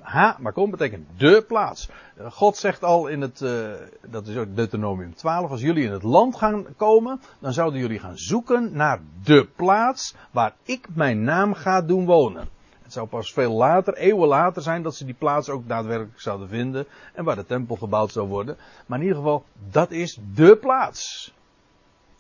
Ha, 0.01 0.37
maar 0.39 0.53
kom 0.53 0.71
betekent 0.71 1.09
de 1.17 1.45
plaats. 1.49 1.89
God 2.31 2.57
zegt 2.57 2.85
al 2.85 3.07
in 3.07 3.21
het, 3.21 3.41
uh, 3.41 3.71
dat 4.07 4.27
is 4.27 4.37
ook 4.37 4.57
Deuteronomium 4.57 5.15
12, 5.15 5.51
als 5.51 5.61
jullie 5.61 5.85
in 5.85 5.93
het 5.93 6.03
land 6.03 6.37
gaan 6.37 6.67
komen, 6.77 7.21
dan 7.39 7.53
zouden 7.53 7.81
jullie 7.81 7.99
gaan 7.99 8.19
zoeken 8.19 8.71
naar 8.73 9.01
de 9.23 9.49
plaats 9.57 10.15
waar 10.31 10.55
ik 10.63 10.87
mijn 10.95 11.23
naam 11.25 11.55
ga 11.55 11.83
doen 11.83 12.05
wonen. 12.05 12.49
Het 12.83 12.93
zou 12.93 13.09
pas 13.09 13.33
veel 13.33 13.53
later, 13.53 13.95
eeuwen 13.95 14.29
later 14.29 14.63
zijn, 14.63 14.83
dat 14.83 14.95
ze 14.95 15.05
die 15.05 15.15
plaats 15.15 15.49
ook 15.49 15.69
daadwerkelijk 15.69 16.21
zouden 16.21 16.49
vinden 16.49 16.87
en 17.15 17.25
waar 17.25 17.37
de 17.37 17.47
tempel 17.47 17.77
gebouwd 17.77 18.13
zou 18.13 18.29
worden. 18.29 18.57
Maar 18.87 18.99
in 18.99 19.05
ieder 19.05 19.19
geval, 19.19 19.45
dat 19.71 19.91
is 19.91 20.19
de 20.35 20.57
plaats. 20.57 21.33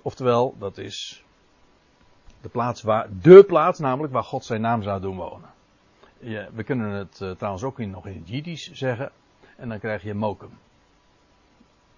Oftewel, 0.02 0.54
dat 0.58 0.78
is 0.78 1.24
de 2.40 2.48
plaats 2.48 2.82
waar, 2.82 3.08
de 3.22 3.44
plaats 3.44 3.78
namelijk 3.78 4.12
waar 4.12 4.24
God 4.24 4.44
zijn 4.44 4.60
naam 4.60 4.82
zou 4.82 5.00
doen 5.00 5.16
wonen. 5.16 5.48
Ja, 6.20 6.48
we 6.52 6.62
kunnen 6.62 6.90
het 6.90 7.20
uh, 7.22 7.30
trouwens 7.30 7.64
ook 7.64 7.80
in, 7.80 7.90
nog 7.90 8.06
in 8.06 8.16
het 8.16 8.28
Jiddisch 8.28 8.72
zeggen. 8.72 9.12
En 9.56 9.68
dan 9.68 9.78
krijg 9.78 10.02
je 10.02 10.14
mokum. 10.14 10.50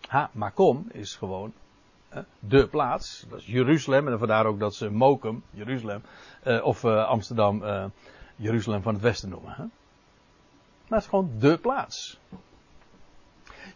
Ha, 0.09 0.31
Makom 0.33 0.87
is 0.93 1.17
gewoon 1.17 1.53
eh, 2.09 2.23
de 2.39 2.69
plaats. 2.69 3.27
Dat 3.29 3.39
is 3.39 3.47
Jeruzalem. 3.47 4.09
En 4.09 4.19
vandaar 4.19 4.47
ook 4.47 4.59
dat 4.59 4.75
ze 4.75 4.91
Mokum, 4.91 5.43
Jeruzalem, 5.51 6.03
eh, 6.43 6.65
of 6.65 6.85
eh, 6.85 7.07
Amsterdam, 7.07 7.65
eh, 7.65 7.85
Jeruzalem 8.37 8.83
van 8.83 8.95
het 8.95 9.03
Westen 9.03 9.29
noemen. 9.29 9.53
Hè? 9.53 9.63
Maar 9.63 11.01
het 11.01 11.03
is 11.03 11.07
gewoon 11.07 11.31
de 11.39 11.59
plaats. 11.59 12.19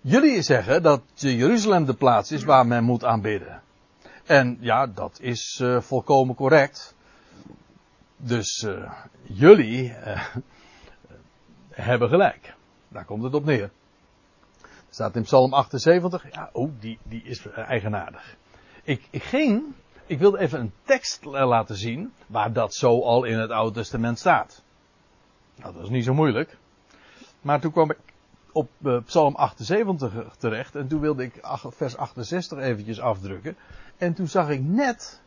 Jullie 0.00 0.42
zeggen 0.42 0.82
dat 0.82 1.02
Jeruzalem 1.14 1.84
de 1.84 1.94
plaats 1.94 2.32
is 2.32 2.44
waar 2.44 2.66
men 2.66 2.84
moet 2.84 3.04
aanbidden. 3.04 3.62
En 4.24 4.56
ja, 4.60 4.86
dat 4.86 5.18
is 5.20 5.58
eh, 5.62 5.80
volkomen 5.80 6.34
correct. 6.34 6.95
Dus 8.16 8.62
eh, 8.62 8.92
jullie 9.22 9.92
eh, 9.92 10.26
hebben 11.70 12.08
gelijk. 12.08 12.54
Daar 12.88 13.04
komt 13.04 13.22
het 13.22 13.34
op 13.34 13.44
neer. 13.44 13.70
Staat 14.90 15.16
in 15.16 15.22
Psalm 15.22 15.52
78. 15.52 16.32
Ja, 16.32 16.50
oh, 16.52 16.70
die, 16.80 16.98
die 17.02 17.22
is 17.22 17.46
eigenaardig. 17.48 18.36
Ik, 18.82 19.08
ik 19.10 19.22
ging, 19.22 19.62
ik 20.06 20.18
wilde 20.18 20.38
even 20.38 20.60
een 20.60 20.72
tekst 20.82 21.24
laten 21.24 21.76
zien 21.76 22.12
waar 22.26 22.52
dat 22.52 22.74
zo 22.74 23.00
al 23.02 23.24
in 23.24 23.38
het 23.38 23.50
Oude 23.50 23.74
Testament 23.74 24.18
staat. 24.18 24.62
Nou, 25.54 25.74
dat 25.74 25.82
is 25.82 25.88
niet 25.88 26.04
zo 26.04 26.14
moeilijk. 26.14 26.56
Maar 27.40 27.60
toen 27.60 27.72
kwam 27.72 27.90
ik 27.90 27.98
op 28.52 28.70
uh, 28.82 29.02
Psalm 29.04 29.34
78 29.34 30.36
terecht 30.38 30.74
en 30.74 30.88
toen 30.88 31.00
wilde 31.00 31.22
ik 31.22 31.40
vers 31.68 31.96
68 31.96 32.58
eventjes 32.58 33.00
afdrukken. 33.00 33.56
En 33.96 34.14
toen 34.14 34.28
zag 34.28 34.48
ik 34.48 34.60
net, 34.62 35.20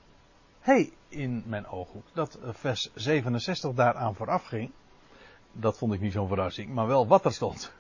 in 1.08 1.44
mijn 1.46 1.68
ooghoek, 1.68 2.06
dat 2.14 2.40
vers 2.42 2.92
67 2.96 3.74
daaraan 3.74 4.16
vooraf 4.16 4.46
ging. 4.46 4.72
Dat 5.52 5.78
vond 5.78 5.94
ik 5.94 6.02
niet 6.02 6.14
zo'n 6.14 6.28
verrassing, 6.28 6.74
maar 6.74 6.88
wel 6.88 7.08
wat 7.08 7.26
er 7.26 7.34
stond. 7.34 7.72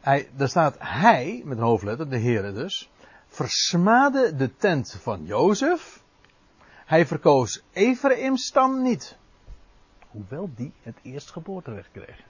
Hij, 0.00 0.30
daar 0.36 0.48
staat 0.48 0.76
hij, 0.78 1.42
met 1.44 1.58
een 1.58 1.64
hoofdletter, 1.64 2.08
de 2.08 2.18
Heere 2.18 2.52
dus, 2.52 2.90
versmaadde 3.26 4.36
de 4.36 4.56
tent 4.56 4.98
van 5.00 5.24
Jozef. 5.24 6.02
Hij 6.84 7.06
verkoos 7.06 7.62
Ephraim's 7.72 8.46
stam 8.46 8.82
niet. 8.82 9.16
Hoewel 10.10 10.50
die 10.54 10.72
het 10.82 10.98
eerst 11.02 11.30
geboorterecht 11.30 11.88
kreeg. 11.92 12.22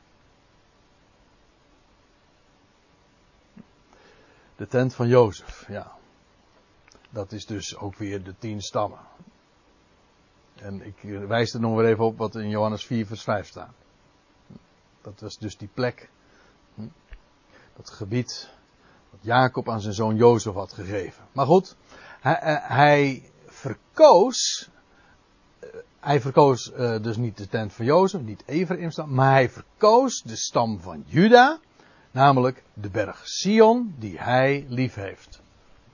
De 4.57 4.67
tent 4.67 4.95
van 4.95 5.09
Jozef, 5.09 5.69
ja. 5.69 5.98
Dat 7.11 7.33
is 7.33 7.47
dus 7.47 7.77
ook 7.77 7.95
weer 7.95 8.23
de 8.23 8.35
tien 8.39 8.63
stammen. 8.63 8.99
En 10.55 10.87
ik 10.87 10.97
wijs 11.27 11.55
er 11.55 11.61
nog 11.61 11.77
weer 11.77 11.87
even 11.87 12.05
op 12.05 12.19
wat 12.19 12.37
in 12.37 12.49
Johannes 12.49 12.87
4 12.87 13.07
vers 13.07 13.23
5 13.23 13.49
staat. 13.49 13.75
Dat 15.03 15.21
was 15.21 15.39
dus 15.39 15.57
die 15.57 15.69
plek. 15.75 16.11
Dat 17.77 17.91
gebied. 17.91 18.51
Wat 19.11 19.21
Jacob 19.23 19.69
aan 19.69 19.81
zijn 19.81 19.95
zoon 19.95 20.17
Jozef 20.17 20.55
had 20.55 20.73
gegeven. 20.73 21.25
Maar 21.33 21.47
goed. 21.47 21.77
Hij, 22.21 22.61
hij 22.63 23.31
verkoos. 23.47 24.69
Hij 26.01 26.21
verkoos 26.21 26.73
dus 27.03 27.17
niet 27.17 27.37
de 27.37 27.49
tent 27.49 27.73
van 27.73 27.85
Jozef. 27.85 28.21
Niet 28.21 28.43
Ephraim. 28.47 29.15
Maar 29.15 29.33
hij 29.33 29.51
verkoos 29.51 30.23
de 30.23 30.37
stam 30.37 30.81
van 30.81 31.05
Juda. 31.07 31.59
Namelijk 32.11 32.63
de 32.75 32.91
berg 32.91 33.29
Sion 33.29 33.95
die 33.99 34.19
hij 34.19 34.67
lief 34.69 34.95
heeft. 34.95 35.41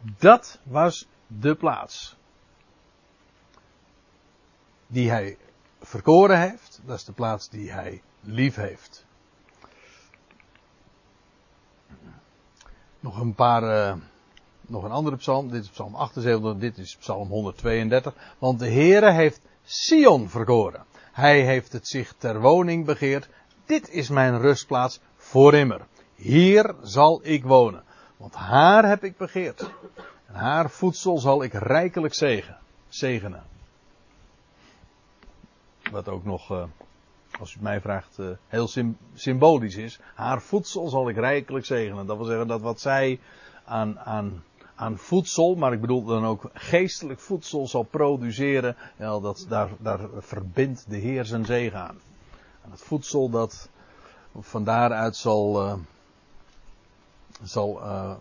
Dat 0.05 0.59
was 0.63 1.07
de 1.27 1.55
plaats. 1.55 2.17
Die 4.87 5.11
hij 5.11 5.37
verkoren 5.81 6.41
heeft. 6.41 6.81
Dat 6.85 6.97
is 6.97 7.05
de 7.05 7.13
plaats 7.13 7.49
die 7.49 7.71
hij 7.71 8.03
lief 8.21 8.55
heeft. 8.55 9.05
Nog 13.01 13.21
een 13.21 13.35
paar, 13.35 13.63
uh, 13.63 14.03
nog 14.61 14.85
een 14.85 14.91
andere 14.91 15.17
psalm. 15.17 15.51
Dit 15.51 15.63
is 15.63 15.69
psalm 15.69 15.95
78, 15.95 16.57
dit 16.57 16.79
is 16.79 16.97
psalm 16.97 17.29
132. 17.29 18.15
Want 18.39 18.59
de 18.59 18.71
Heere 18.71 19.11
heeft 19.11 19.41
Sion 19.63 20.29
verkoren. 20.29 20.85
Hij 21.13 21.45
heeft 21.45 21.73
het 21.73 21.89
zich 21.89 22.15
ter 22.19 22.41
woning 22.41 22.85
begeerd. 22.85 23.29
Dit 23.67 23.89
is 23.89 24.09
mijn 24.09 24.41
rustplaats 24.41 25.01
voor 25.17 25.55
immer. 25.55 25.87
Hier 26.15 26.75
zal 26.83 27.21
ik 27.23 27.45
wonen. 27.45 27.85
Want 28.25 28.37
haar 28.37 28.89
heb 28.89 29.05
ik 29.05 29.17
begeerd. 29.17 29.71
En 30.27 30.35
haar 30.35 30.71
voedsel 30.71 31.19
zal 31.19 31.43
ik 31.43 31.53
rijkelijk 31.53 32.15
zegen, 32.15 32.59
zegenen. 32.89 33.43
Wat 35.91 36.09
ook 36.09 36.25
nog, 36.25 36.51
uh, 36.51 36.65
als 37.41 37.51
u 37.51 37.53
het 37.53 37.63
mij 37.63 37.81
vraagt, 37.81 38.19
uh, 38.19 38.29
heel 38.49 38.69
sym 38.69 38.97
symbolisch 39.15 39.77
is. 39.77 40.01
Haar 40.15 40.43
voedsel 40.43 40.89
zal 40.89 41.09
ik 41.09 41.17
rijkelijk 41.17 41.67
zegenen. 41.67 42.07
Dat 42.07 42.17
wil 42.17 42.27
zeggen 42.27 42.47
dat 42.47 42.61
wat 42.61 42.81
zij 42.81 43.21
aan, 43.65 43.99
aan, 43.99 44.45
aan 44.75 44.99
voedsel, 44.99 45.55
maar 45.55 45.73
ik 45.73 45.81
bedoel 45.81 46.05
dan 46.05 46.25
ook 46.25 46.51
geestelijk 46.53 47.21
voedsel 47.21 47.69
zal 47.69 47.83
produceren. 47.83 48.77
Ja, 48.97 49.21
dat, 49.21 49.47
daar, 49.49 49.71
daar 49.79 50.01
verbindt 50.19 50.85
de 50.89 50.97
Heer 50.97 51.25
zijn 51.25 51.45
zegen 51.45 51.81
aan. 51.81 51.99
En 52.65 52.71
het 52.71 52.83
voedsel 52.83 53.31
dat 53.31 53.69
van 54.41 54.65
daaruit 54.65 55.17
zal. 55.17 55.79
Zal 57.43 57.81
uh, 57.83 58.15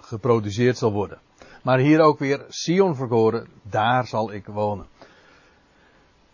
geproduceerd 0.00 0.78
zal 0.78 0.92
worden. 0.92 1.18
Maar 1.62 1.78
hier 1.78 2.00
ook 2.00 2.18
weer 2.18 2.44
Sion 2.48 2.96
verkoren, 2.96 3.48
daar 3.62 4.06
zal 4.06 4.32
ik 4.32 4.46
wonen. 4.46 4.86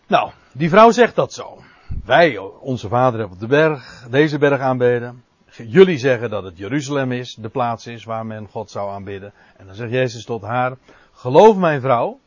Nou, 0.07 0.31
die 0.51 0.69
vrouw 0.69 0.91
zegt 0.91 1.15
dat 1.15 1.33
zo. 1.33 1.61
Wij, 2.05 2.37
onze 2.59 2.87
vader, 2.87 3.19
hebben 3.19 3.35
op 3.37 3.41
de 3.41 3.47
berg, 3.47 4.07
deze 4.09 4.37
berg 4.37 4.59
aanbeden. 4.59 5.23
Jullie 5.51 5.97
zeggen 5.97 6.29
dat 6.29 6.43
het 6.43 6.57
Jeruzalem 6.57 7.11
is, 7.11 7.35
de 7.35 7.49
plaats 7.49 7.87
is 7.87 8.03
waar 8.03 8.25
men 8.25 8.47
God 8.47 8.71
zou 8.71 8.91
aanbidden. 8.91 9.33
En 9.57 9.65
dan 9.65 9.75
zegt 9.75 9.91
Jezus 9.91 10.25
tot 10.25 10.41
haar, 10.41 10.77
geloof 11.11 11.57
mijn 11.57 11.81
vrouw, 11.81 12.19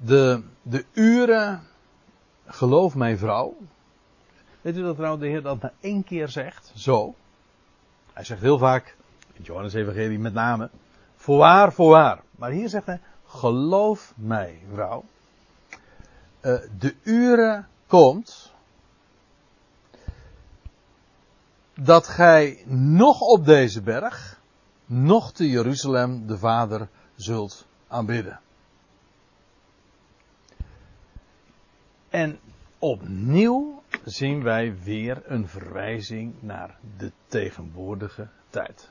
de, 0.00 0.42
de 0.62 0.84
uren, 0.92 1.62
geloof 2.46 2.94
mijn 2.94 3.18
vrouw. 3.18 3.56
Weet 4.60 4.76
u 4.76 4.82
dat 4.82 4.96
trouwens 4.96 5.22
de 5.22 5.28
Heer 5.28 5.42
dat 5.42 5.62
maar 5.62 5.72
één 5.80 6.04
keer 6.04 6.28
zegt? 6.28 6.72
Zo. 6.74 7.14
Hij 8.18 8.26
zegt 8.26 8.40
heel 8.40 8.58
vaak, 8.58 8.96
in 9.32 9.42
Johannes 9.42 9.74
Evangelie 9.74 10.18
met 10.18 10.32
name, 10.32 10.70
voorwaar, 11.16 11.72
voorwaar. 11.72 12.22
Maar 12.30 12.50
hier 12.50 12.68
zegt 12.68 12.86
hij, 12.86 13.00
geloof 13.26 14.12
mij, 14.16 14.58
vrouw. 14.72 15.04
Uh, 16.40 16.60
de 16.78 16.94
uren 17.02 17.68
komt 17.86 18.52
dat 21.74 22.06
gij 22.06 22.62
nog 22.66 23.20
op 23.20 23.44
deze 23.44 23.82
berg, 23.82 24.40
nog 24.86 25.32
te 25.32 25.48
Jeruzalem 25.48 26.26
de 26.26 26.38
Vader 26.38 26.88
zult 27.16 27.66
aanbidden. 27.88 28.40
En 32.08 32.38
opnieuw 32.78 33.77
zien 34.10 34.42
wij 34.42 34.78
weer 34.82 35.22
een 35.24 35.48
verwijzing 35.48 36.34
naar 36.40 36.78
de 36.96 37.12
tegenwoordige 37.26 38.28
tijd. 38.50 38.90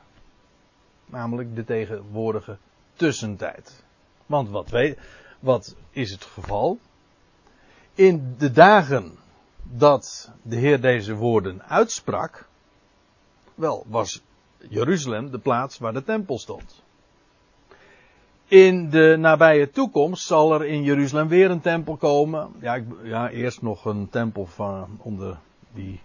Namelijk 1.06 1.56
de 1.56 1.64
tegenwoordige 1.64 2.58
tussentijd. 2.94 3.84
Want 4.26 4.50
wat, 4.50 4.70
weet, 4.70 5.00
wat 5.40 5.76
is 5.90 6.12
het 6.12 6.24
geval? 6.24 6.80
In 7.94 8.36
de 8.38 8.52
dagen 8.52 9.18
dat 9.64 10.32
de 10.42 10.56
Heer 10.56 10.82
deze 10.82 11.16
woorden 11.16 11.64
uitsprak, 11.64 12.48
wel 13.56 13.86
was 13.88 14.22
Jeruzalem 14.70 15.32
de 15.32 15.40
plaats 15.40 15.78
waar 15.78 15.94
de 15.94 16.04
tempel 16.04 16.40
stond. 16.40 16.84
In 18.48 18.90
de 18.90 19.16
nabije 19.18 19.70
toekomst 19.70 20.26
zal 20.26 20.54
er 20.54 20.66
in 20.66 20.84
Jeruzalem 20.84 21.28
weer 21.28 21.52
een 21.52 21.62
tempel 21.62 21.96
komen. 21.96 22.50
Ja, 22.60 22.76
ik, 22.76 22.86
ja 23.04 23.30
eerst 23.30 23.62
nog 23.62 23.86
een 23.86 24.10
tempel 24.10 24.46
van, 24.46 25.00
onder 25.02 25.38
die 25.74 26.00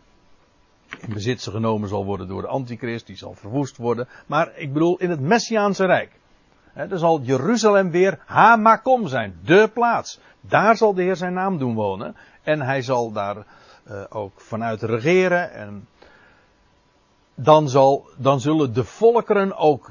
in 1.01 1.13
bezit 1.13 1.43
genomen 1.43 1.89
zal 1.89 2.05
worden 2.05 2.29
door 2.29 2.43
de 2.43 2.49
antichrist. 2.49 3.07
Die 3.07 3.17
zal 3.17 3.35
verwoest 3.35 3.77
worden. 3.77 4.09
Maar 4.27 4.53
ik 4.57 4.73
bedoel 4.73 4.97
in 4.97 5.11
het 5.11 5.21
Messiaanse 5.21 5.85
Rijk. 5.85 6.11
Dan 6.89 6.99
zal 6.99 7.21
Jeruzalem 7.21 7.91
weer 7.91 8.19
Hamakom 8.27 9.09
zijn. 9.09 9.39
De 9.45 9.71
plaats. 9.75 10.21
Daar 10.41 10.77
zal 10.77 10.95
de 10.95 11.03
Heer 11.03 11.17
zijn 11.17 11.33
naam 11.33 11.59
doen 11.59 11.75
wonen. 11.75 12.17
En 12.43 12.61
hij 12.61 12.83
zal 12.83 13.13
daar 13.13 13.37
uh, 13.37 14.03
ook 14.09 14.41
vanuit 14.41 14.83
regeren. 14.83 15.53
En 15.53 15.89
dan, 17.35 17.69
zal, 17.69 18.07
dan 18.17 18.41
zullen 18.41 18.75
de 18.75 18.85
volkeren 18.85 19.57
ook 19.57 19.91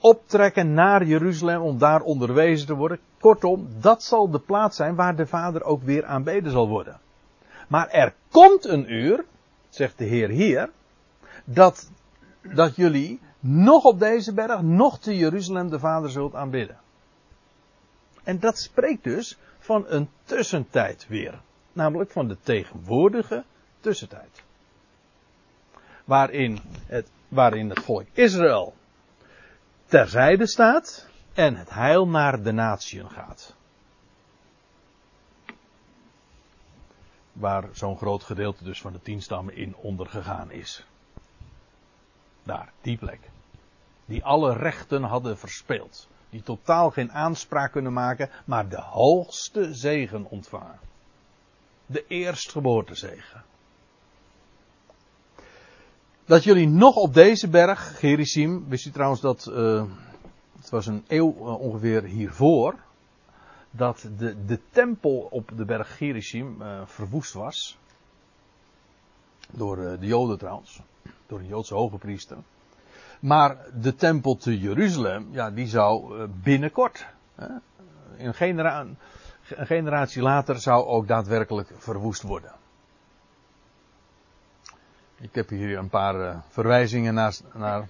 optrekken 0.00 0.74
naar 0.74 1.04
Jeruzalem 1.04 1.60
om 1.60 1.78
daar 1.78 2.00
onderwezen 2.00 2.66
te 2.66 2.74
worden. 2.74 2.98
Kortom, 3.20 3.68
dat 3.80 4.02
zal 4.02 4.30
de 4.30 4.38
plaats 4.38 4.76
zijn 4.76 4.94
waar 4.94 5.16
de 5.16 5.26
Vader 5.26 5.62
ook 5.62 5.82
weer 5.82 6.04
aanbeden 6.04 6.52
zal 6.52 6.68
worden. 6.68 7.00
Maar 7.68 7.88
er 7.88 8.14
komt 8.30 8.64
een 8.64 8.92
uur, 8.92 9.24
zegt 9.68 9.98
de 9.98 10.04
Heer 10.04 10.28
hier, 10.28 10.70
dat, 11.44 11.90
dat 12.42 12.76
jullie 12.76 13.20
nog 13.40 13.84
op 13.84 13.98
deze 13.98 14.34
berg, 14.34 14.62
nog 14.62 14.98
te 14.98 15.16
Jeruzalem 15.16 15.70
de 15.70 15.78
Vader 15.78 16.10
zult 16.10 16.34
aanbidden. 16.34 16.76
En 18.24 18.38
dat 18.38 18.58
spreekt 18.58 19.04
dus 19.04 19.38
van 19.58 19.84
een 19.88 20.08
tussentijd 20.24 21.06
weer. 21.08 21.40
Namelijk 21.72 22.10
van 22.10 22.28
de 22.28 22.36
tegenwoordige 22.42 23.44
tussentijd. 23.80 24.42
Waarin 26.04 26.58
het 26.86 27.10
waarin 27.28 27.68
het 27.68 27.80
volk 27.80 28.06
Israël 28.12 28.74
terzijde 29.88 30.46
staat 30.46 31.08
en 31.34 31.56
het 31.56 31.70
heil 31.70 32.08
naar 32.08 32.42
de 32.42 32.52
natieën 32.52 33.10
gaat. 33.10 33.56
Waar 37.32 37.68
zo'n 37.72 37.96
groot 37.96 38.22
gedeelte 38.22 38.64
dus 38.64 38.80
van 38.80 38.92
de 38.92 39.00
tien 39.02 39.22
stammen 39.22 39.56
in 39.56 39.76
ondergegaan 39.76 40.50
is. 40.50 40.86
Daar, 42.42 42.72
die 42.80 42.98
plek. 42.98 43.30
Die 44.04 44.24
alle 44.24 44.52
rechten 44.52 45.02
hadden 45.02 45.38
verspeeld. 45.38 46.08
Die 46.30 46.42
totaal 46.42 46.90
geen 46.90 47.12
aanspraak 47.12 47.72
kunnen 47.72 47.92
maken, 47.92 48.30
maar 48.44 48.68
de 48.68 48.80
hoogste 48.80 49.74
zegen 49.74 50.24
ontvangen. 50.24 50.78
De 51.86 52.06
eerstgeboortezegen. 52.06 53.44
Dat 56.28 56.44
jullie 56.44 56.68
nog 56.68 56.96
op 56.96 57.14
deze 57.14 57.48
berg, 57.48 57.98
Gerizim, 57.98 58.68
wist 58.68 58.86
u 58.86 58.90
trouwens 58.90 59.20
dat, 59.20 59.48
uh, 59.50 59.84
het 60.56 60.70
was 60.70 60.86
een 60.86 61.04
eeuw 61.06 61.34
uh, 61.36 61.60
ongeveer 61.60 62.02
hiervoor, 62.02 62.74
dat 63.70 64.08
de, 64.18 64.44
de 64.46 64.60
tempel 64.70 65.28
op 65.30 65.50
de 65.56 65.64
berg 65.64 65.96
Gerizim 65.96 66.62
uh, 66.62 66.80
verwoest 66.84 67.32
was. 67.32 67.78
Door 69.50 69.76
de 69.76 70.06
Joden 70.06 70.38
trouwens, 70.38 70.80
door 71.26 71.38
een 71.38 71.46
Joodse 71.46 71.74
hoge 71.74 71.98
priester. 71.98 72.36
Maar 73.20 73.56
de 73.80 73.94
tempel 73.94 74.36
te 74.36 74.58
Jeruzalem, 74.58 75.28
ja, 75.30 75.50
die 75.50 75.66
zou 75.66 76.26
binnenkort, 76.26 77.06
een, 78.16 78.34
genera 78.34 78.80
een 78.80 78.96
generatie 79.66 80.22
later, 80.22 80.60
zou 80.60 80.86
ook 80.86 81.06
daadwerkelijk 81.08 81.70
verwoest 81.78 82.22
worden. 82.22 82.57
Ik 85.20 85.34
heb 85.34 85.48
hier 85.48 85.78
een 85.78 85.88
paar 85.88 86.14
uh, 86.14 86.36
verwijzingen 86.48 87.14
naar, 87.14 87.82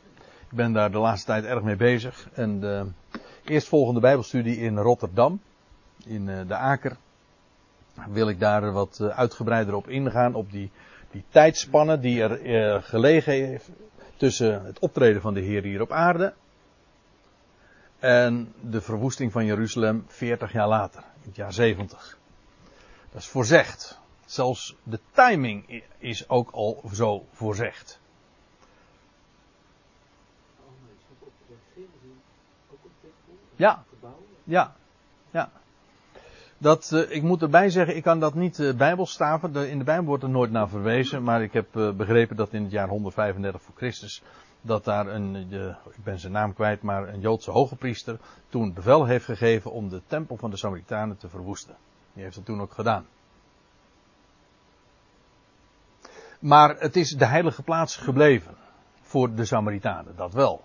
Ik 0.51 0.57
ben 0.57 0.73
daar 0.73 0.91
de 0.91 0.99
laatste 0.99 1.27
tijd 1.27 1.45
erg 1.45 1.63
mee 1.63 1.77
bezig. 1.77 2.29
En 2.33 2.61
de 2.61 2.87
eerstvolgende 3.45 4.01
Bijbelstudie 4.01 4.57
in 4.57 4.79
Rotterdam, 4.79 5.41
in 6.05 6.27
uh, 6.27 6.41
de 6.47 6.55
Aker, 6.55 6.97
wil 8.09 8.29
ik 8.29 8.41
daar 8.41 8.73
wat 8.73 8.99
uh, 9.03 9.09
uitgebreider 9.09 9.75
op 9.75 9.89
ingaan. 9.89 10.35
Op 10.35 10.51
die, 10.51 10.71
die 11.11 11.25
tijdspannen 11.29 12.01
die 12.01 12.23
er 12.23 12.83
gelegen 12.83 13.33
heeft 13.33 13.71
tussen 14.17 14.65
het 14.65 14.79
optreden 14.79 15.21
van 15.21 15.35
de 15.35 15.41
Heer 15.41 15.63
hier 15.63 15.81
op 15.81 15.93
aarde. 15.93 16.35
En 17.99 18.53
de 18.61 18.81
verwoesting 18.81 19.33
van 19.33 19.45
Jeruzalem 19.45 20.05
40 20.07 20.53
jaar 20.53 20.69
later, 20.69 21.01
in 21.01 21.27
het 21.27 21.37
jaar 21.37 21.53
70. 21.53 22.19
Dat 23.11 23.21
is 23.21 23.29
voorzegd. 23.29 23.99
Zelfs 24.29 24.77
de 24.83 25.01
timing 25.13 25.83
is 25.99 26.29
ook 26.29 26.51
al 26.51 26.83
zo 26.93 27.27
voorzegd. 27.33 28.01
Ja, 33.57 33.85
ja, 34.45 34.75
ja. 35.31 35.51
Dat, 36.59 36.91
uh, 36.95 37.11
ik 37.11 37.23
moet 37.23 37.43
erbij 37.43 37.71
zeggen, 37.71 37.97
ik 37.97 38.03
kan 38.03 38.21
dat 38.21 38.35
niet 38.35 38.59
uh, 38.59 38.75
bijbelstaven. 38.75 39.53
De, 39.53 39.71
in 39.71 39.79
de 39.79 39.85
Bijbel 39.85 40.05
wordt 40.05 40.23
er 40.23 40.29
nooit 40.29 40.51
naar 40.51 40.69
verwezen. 40.69 41.23
Maar 41.23 41.43
ik 41.43 41.53
heb 41.53 41.77
uh, 41.77 41.91
begrepen 41.93 42.37
dat 42.37 42.53
in 42.53 42.63
het 42.63 42.73
jaar 42.73 42.89
135 42.89 43.63
voor 43.63 43.75
Christus. 43.77 44.23
dat 44.61 44.85
daar 44.85 45.07
een, 45.07 45.53
ik 45.91 46.05
ben 46.05 46.19
zijn 46.19 46.33
naam 46.33 46.55
kwijt, 46.55 46.83
maar 46.83 47.09
een 47.09 47.21
Joodse 47.21 47.51
hoge 47.51 47.77
priester. 47.77 48.19
toen 48.49 48.73
bevel 48.73 49.05
heeft 49.05 49.25
gegeven 49.25 49.73
om 49.73 49.89
de 49.89 50.03
tempel 50.07 50.37
van 50.37 50.51
de 50.51 50.57
Samaritanen 50.57 51.17
te 51.17 51.29
verwoesten. 51.29 51.77
Die 52.13 52.23
heeft 52.23 52.35
dat 52.35 52.45
toen 52.45 52.61
ook 52.61 52.73
gedaan. 52.73 53.07
Maar 56.39 56.77
het 56.79 56.97
is 56.97 57.11
de 57.11 57.27
heilige 57.27 57.63
plaats 57.63 57.97
gebleven. 57.97 58.55
Voor 59.01 59.35
de 59.35 59.45
Samaritanen, 59.45 60.17
dat 60.17 60.33
wel. 60.33 60.63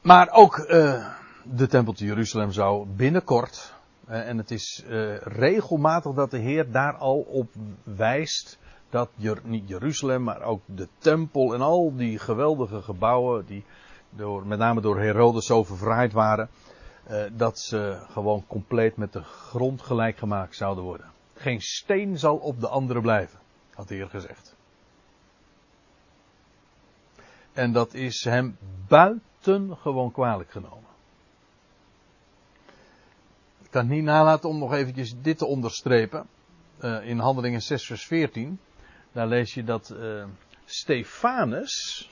Maar 0.00 0.30
ook 0.30 0.58
uh, 0.58 1.06
de 1.42 1.66
tempel 1.66 1.92
te 1.92 2.04
Jeruzalem 2.04 2.52
zou 2.52 2.86
binnenkort. 2.86 3.74
Uh, 4.08 4.28
en 4.28 4.38
het 4.38 4.50
is 4.50 4.84
uh, 4.88 5.16
regelmatig 5.16 6.12
dat 6.12 6.30
de 6.30 6.38
Heer 6.38 6.70
daar 6.70 6.96
al 6.96 7.18
op 7.18 7.48
wijst. 7.82 8.58
Dat 8.90 9.10
Jer 9.14 9.40
niet 9.42 9.68
Jeruzalem, 9.68 10.22
maar 10.22 10.42
ook 10.42 10.60
de 10.64 10.88
tempel 10.98 11.54
en 11.54 11.60
al 11.60 11.96
die 11.96 12.18
geweldige 12.18 12.82
gebouwen. 12.82 13.46
die 13.46 13.64
door, 14.10 14.46
met 14.46 14.58
name 14.58 14.80
door 14.80 14.98
Herodes 14.98 15.46
zo 15.46 15.64
verfraaid 15.64 16.12
waren. 16.12 16.48
dat 17.32 17.58
ze 17.58 17.98
gewoon 18.10 18.44
compleet 18.46 18.96
met 18.96 19.12
de 19.12 19.22
grond 19.22 19.82
gelijk 19.82 20.18
gemaakt 20.18 20.56
zouden 20.56 20.84
worden. 20.84 21.06
Geen 21.38 21.60
steen 21.60 22.18
zal 22.18 22.36
op 22.36 22.60
de 22.60 22.68
andere 22.68 23.00
blijven, 23.00 23.38
had 23.74 23.88
de 23.88 23.94
Heer 23.94 24.08
gezegd. 24.08 24.56
En 27.52 27.72
dat 27.72 27.94
is 27.94 28.24
hem 28.24 28.56
buitengewoon 28.88 30.12
kwalijk 30.12 30.50
genomen. 30.50 30.88
Ik 33.62 33.70
kan 33.70 33.88
niet 33.88 34.02
nalaten 34.02 34.48
om 34.48 34.58
nog 34.58 34.72
eventjes 34.72 35.14
dit 35.20 35.38
te 35.38 35.46
onderstrepen. 35.46 36.28
Uh, 36.80 37.08
in 37.08 37.18
Handelingen 37.18 37.62
6 37.62 37.86
vers 37.86 38.06
14. 38.06 38.60
Daar 39.12 39.26
lees 39.26 39.54
je 39.54 39.64
dat 39.64 39.90
uh, 39.90 40.24
Stefanus 40.64 42.08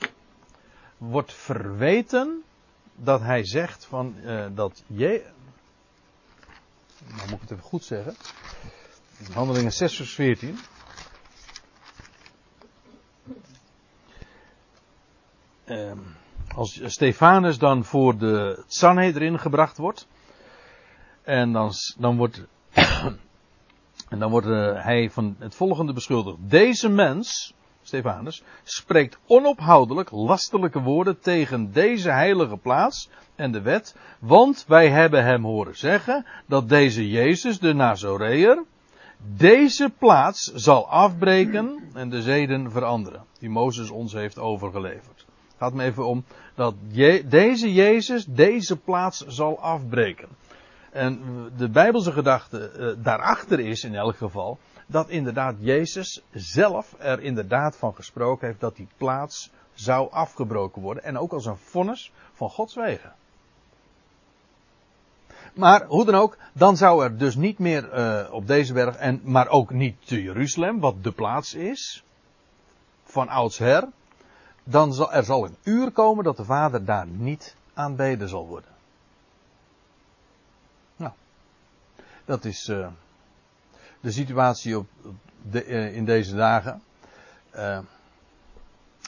wordt 0.97 1.33
verweten 1.33 2.43
dat 2.95 3.21
hij 3.21 3.45
zegt 3.45 3.85
van 3.85 4.15
uh, 4.17 4.45
dat 4.53 4.83
je. 4.87 5.25
Nou 7.07 7.21
moet 7.21 7.31
ik 7.31 7.41
het 7.41 7.51
even 7.51 7.63
goed 7.63 7.83
zeggen. 7.83 8.15
Handelingen 9.25 9.71
6 9.71 9.95
vers 9.95 10.13
14. 10.13 10.57
Um, 15.65 16.15
als 16.55 16.81
Stefanus 16.85 17.57
dan 17.57 17.83
voor 17.83 18.17
de 18.17 18.63
Sanhedrin 18.67 19.39
gebracht 19.39 19.77
wordt. 19.77 20.07
En 21.23 21.51
dan, 21.51 21.71
dan 21.97 22.17
wordt, 22.17 22.45
en 24.09 24.19
dan 24.19 24.29
wordt 24.31 24.47
uh, 24.47 24.83
hij 24.83 25.09
van 25.09 25.35
het 25.39 25.55
volgende 25.55 25.93
beschuldigd. 25.93 26.37
Deze 26.39 26.89
mens, 26.89 27.53
Stefanus, 27.81 28.43
spreekt 28.63 29.17
onophoudelijk 29.27 30.11
lastelijke 30.11 30.81
woorden 30.81 31.19
tegen 31.19 31.71
deze 31.71 32.11
heilige 32.11 32.57
plaats 32.57 33.09
en 33.35 33.51
de 33.51 33.61
wet. 33.61 33.95
Want 34.19 34.65
wij 34.67 34.89
hebben 34.89 35.23
hem 35.23 35.43
horen 35.43 35.77
zeggen 35.77 36.25
dat 36.45 36.69
deze 36.69 37.09
Jezus, 37.09 37.59
de 37.59 37.73
Nazoreër, 37.73 38.65
deze 39.17 39.89
plaats 39.97 40.53
zal 40.53 40.89
afbreken 40.89 41.89
en 41.93 42.09
de 42.09 42.21
zeden 42.21 42.71
veranderen. 42.71 43.23
Die 43.39 43.49
Mozes 43.49 43.89
ons 43.89 44.13
heeft 44.13 44.39
overgeleverd. 44.39 45.25
Het 45.47 45.55
gaat 45.57 45.73
me 45.73 45.83
even 45.83 46.05
om 46.05 46.25
dat 46.55 46.75
deze 47.25 47.73
Jezus 47.73 48.25
deze 48.25 48.77
plaats 48.77 49.25
zal 49.25 49.59
afbreken. 49.59 50.27
En 50.91 51.21
de 51.57 51.69
Bijbelse 51.69 52.11
gedachte 52.11 52.71
uh, 52.77 53.03
daarachter 53.03 53.59
is 53.59 53.83
in 53.83 53.95
elk 53.95 54.15
geval 54.17 54.57
dat 54.87 55.09
inderdaad 55.09 55.55
Jezus 55.59 56.21
zelf 56.31 56.95
er 56.97 57.21
inderdaad 57.21 57.77
van 57.77 57.95
gesproken 57.95 58.47
heeft 58.47 58.59
dat 58.59 58.75
die 58.75 58.87
plaats 58.97 59.51
zou 59.73 60.11
afgebroken 60.11 60.81
worden. 60.81 61.03
En 61.03 61.17
ook 61.17 61.33
als 61.33 61.45
een 61.45 61.57
vonnis 61.57 62.11
van 62.33 62.49
Gods 62.49 62.75
wegen. 62.75 63.13
Maar 65.57 65.85
hoe 65.85 66.05
dan 66.05 66.15
ook, 66.15 66.37
dan 66.53 66.77
zou 66.77 67.03
er 67.03 67.17
dus 67.17 67.35
niet 67.35 67.59
meer 67.59 67.97
uh, 67.97 68.33
op 68.33 68.47
deze 68.47 68.73
berg, 68.73 68.95
en, 68.95 69.21
maar 69.23 69.47
ook 69.47 69.71
niet 69.71 70.07
te 70.07 70.23
Jeruzalem, 70.23 70.79
wat 70.79 71.03
de 71.03 71.11
plaats 71.11 71.53
is, 71.53 72.03
van 73.03 73.27
oudsher, 73.27 73.87
dan 74.63 74.93
zal 74.93 75.13
er 75.13 75.23
zal 75.23 75.45
een 75.45 75.55
uur 75.63 75.91
komen 75.91 76.23
dat 76.23 76.37
de 76.37 76.45
Vader 76.45 76.85
daar 76.85 77.07
niet 77.07 77.55
aanbeden 77.73 78.29
zal 78.29 78.47
worden. 78.47 78.69
Nou, 80.95 81.11
dat 82.25 82.45
is 82.45 82.67
uh, 82.67 82.87
de 83.99 84.11
situatie 84.11 84.77
op 84.77 84.87
de, 85.51 85.65
uh, 85.65 85.95
in 85.95 86.05
deze 86.05 86.35
dagen, 86.35 86.81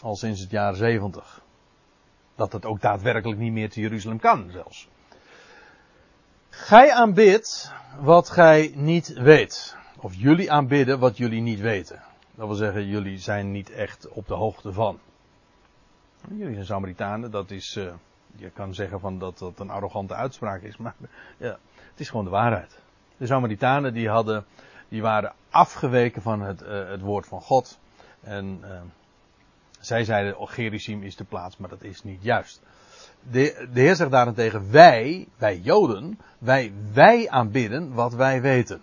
al 0.01 0.15
sinds 0.15 0.39
het 0.39 0.51
jaar 0.51 0.75
70. 0.75 1.41
Dat 2.35 2.51
het 2.51 2.65
ook 2.65 2.81
daadwerkelijk 2.81 3.39
niet 3.39 3.53
meer 3.53 3.69
te 3.69 3.79
Jeruzalem 3.79 4.19
kan 4.19 4.49
zelfs. 4.51 4.87
Gij 6.59 6.91
aanbidt 6.91 7.73
wat 7.99 8.29
gij 8.29 8.71
niet 8.75 9.13
weet. 9.13 9.75
Of 9.99 10.13
jullie 10.15 10.51
aanbidden 10.51 10.99
wat 10.99 11.17
jullie 11.17 11.41
niet 11.41 11.59
weten. 11.59 12.01
Dat 12.35 12.47
wil 12.47 12.55
zeggen, 12.55 12.87
jullie 12.87 13.19
zijn 13.19 13.51
niet 13.51 13.69
echt 13.69 14.07
op 14.07 14.27
de 14.27 14.33
hoogte 14.33 14.73
van. 14.73 14.99
Jullie 16.29 16.53
zijn 16.53 16.65
Samaritanen, 16.65 17.31
dat 17.31 17.51
is, 17.51 17.75
uh, 17.75 17.93
je 18.35 18.49
kan 18.49 18.73
zeggen 18.73 18.99
van 18.99 19.19
dat 19.19 19.37
dat 19.37 19.59
een 19.59 19.69
arrogante 19.69 20.13
uitspraak 20.13 20.61
is, 20.61 20.77
maar 20.83 20.95
ja, 21.37 21.57
het 21.89 21.99
is 21.99 22.09
gewoon 22.09 22.25
de 22.25 22.31
waarheid. 22.31 22.79
De 23.17 23.25
Samaritanen 23.25 23.93
die 23.93 24.09
hadden, 24.09 24.45
die 24.89 25.01
waren 25.01 25.33
afgeweken 25.49 26.21
van 26.21 26.41
het, 26.41 26.61
uh, 26.61 26.89
het 26.89 27.01
woord 27.01 27.27
van 27.27 27.41
God. 27.41 27.79
En 28.21 28.59
uh, 28.63 28.81
zij 29.79 30.03
zeiden, 30.03 30.37
oh, 30.37 30.49
Gerizim 30.49 31.03
is 31.03 31.15
de 31.15 31.23
plaats, 31.23 31.57
maar 31.57 31.69
dat 31.69 31.83
is 31.83 32.03
niet 32.03 32.23
juist. 32.23 32.61
De, 33.21 33.67
de 33.73 33.79
Heer 33.79 33.95
zegt 33.95 34.11
daarentegen, 34.11 34.71
wij, 34.71 35.27
wij 35.37 35.57
Joden, 35.57 36.19
wij, 36.37 36.73
wij 36.93 37.29
aanbidden 37.29 37.93
wat 37.93 38.13
wij 38.13 38.41
weten. 38.41 38.81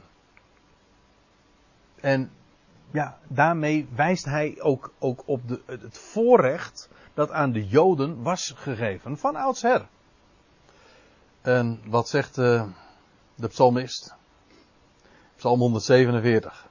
En 2.01 2.30
ja, 2.91 3.18
daarmee 3.28 3.89
wijst 3.95 4.24
hij 4.24 4.57
ook, 4.61 4.93
ook 4.99 5.22
op 5.26 5.49
de, 5.49 5.61
het 5.66 5.99
voorrecht 5.99 6.89
dat 7.14 7.30
aan 7.30 7.53
de 7.53 7.66
Joden 7.66 8.22
was 8.22 8.53
gegeven 8.57 9.18
van 9.18 9.37
oudsher. 9.37 9.87
En 11.41 11.80
wat 11.87 12.09
zegt 12.09 12.39
uh, 12.39 12.64
de 13.34 13.49
psalmist? 13.49 14.14
Psalm 15.37 15.59
147. 15.61 16.66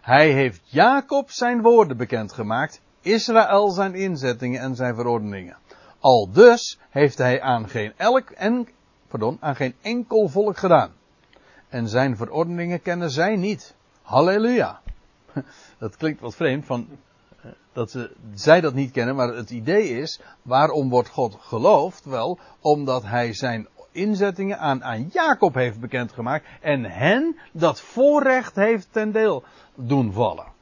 Hij 0.00 0.32
heeft 0.32 0.60
Jacob 0.64 1.30
zijn 1.30 1.62
woorden 1.62 1.96
bekendgemaakt, 1.96 2.80
Israël 3.00 3.70
zijn 3.70 3.94
inzettingen 3.94 4.60
en 4.60 4.74
zijn 4.74 4.94
verordeningen. 4.94 5.56
Al 6.06 6.28
dus 6.32 6.78
heeft 6.90 7.18
hij 7.18 7.40
aan 7.40 7.68
geen, 7.68 7.92
elk 7.96 8.30
en, 8.30 8.68
pardon, 9.08 9.36
aan 9.40 9.56
geen 9.56 9.74
enkel 9.80 10.28
volk 10.28 10.56
gedaan. 10.56 10.92
En 11.68 11.88
zijn 11.88 12.16
verordeningen 12.16 12.82
kennen 12.82 13.10
zij 13.10 13.36
niet. 13.36 13.74
Halleluja. 14.02 14.80
Dat 15.78 15.96
klinkt 15.96 16.20
wat 16.20 16.34
vreemd 16.34 16.64
van 16.64 16.88
eh, 17.42 17.50
dat 17.72 17.90
ze, 17.90 18.10
zij 18.34 18.60
dat 18.60 18.74
niet 18.74 18.90
kennen, 18.90 19.14
maar 19.14 19.34
het 19.34 19.50
idee 19.50 19.88
is, 19.88 20.20
waarom 20.42 20.88
wordt 20.88 21.08
God 21.08 21.36
geloofd? 21.40 22.04
Wel, 22.04 22.38
omdat 22.60 23.02
hij 23.02 23.32
zijn 23.32 23.68
inzettingen 23.90 24.58
aan, 24.58 24.84
aan 24.84 25.08
Jacob 25.12 25.54
heeft 25.54 25.80
bekendgemaakt 25.80 26.46
en 26.60 26.84
hen 26.84 27.36
dat 27.52 27.80
voorrecht 27.80 28.54
heeft 28.54 28.88
ten 28.92 29.12
deel 29.12 29.44
doen 29.74 30.12
vallen. 30.12 30.54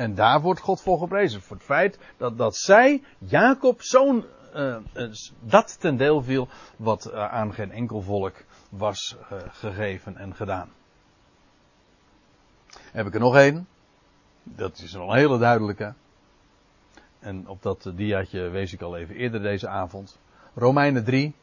En 0.00 0.14
daar 0.14 0.40
wordt 0.40 0.60
God 0.60 0.80
voor 0.80 0.98
geprezen. 0.98 1.42
Voor 1.42 1.56
het 1.56 1.64
feit 1.64 1.98
dat, 2.16 2.38
dat 2.38 2.56
zij, 2.56 3.02
Jacob, 3.18 3.82
zo'n, 3.82 4.24
uh, 4.54 4.76
dat 5.40 5.80
ten 5.80 5.96
deel 5.96 6.22
viel 6.22 6.48
wat 6.76 7.06
uh, 7.06 7.32
aan 7.32 7.54
geen 7.54 7.70
enkel 7.72 8.02
volk 8.02 8.44
was 8.68 9.16
gegeven 9.48 10.16
en 10.16 10.34
gedaan. 10.34 10.72
Heb 12.72 13.06
ik 13.06 13.14
er 13.14 13.20
nog 13.20 13.36
één. 13.36 13.68
Dat 14.42 14.78
is 14.78 14.92
een 14.92 15.12
hele 15.12 15.38
duidelijke. 15.38 15.94
En 17.18 17.48
op 17.48 17.62
dat 17.62 17.90
diaatje 17.94 18.48
wees 18.48 18.72
ik 18.72 18.82
al 18.82 18.96
even 18.96 19.14
eerder 19.14 19.42
deze 19.42 19.68
avond. 19.68 20.18
Romeinen 20.54 21.04
3. 21.04 21.34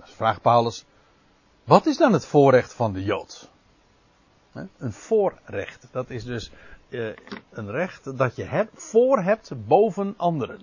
Vraagt 0.00 0.42
Paulus. 0.42 0.84
Wat 1.64 1.86
is 1.86 1.96
dan 1.96 2.12
het 2.12 2.26
voorrecht 2.26 2.74
van 2.74 2.92
de 2.92 3.04
Jood? 3.04 3.50
Een 4.78 4.92
voorrecht. 4.92 5.88
Dat 5.90 6.10
is 6.10 6.24
dus 6.24 6.50
uh, 6.90 7.16
een 7.50 7.70
recht 7.70 8.18
dat 8.18 8.36
je 8.36 8.44
hebt, 8.44 8.82
voor 8.82 9.22
hebt 9.22 9.66
boven 9.66 10.14
anderen. 10.16 10.60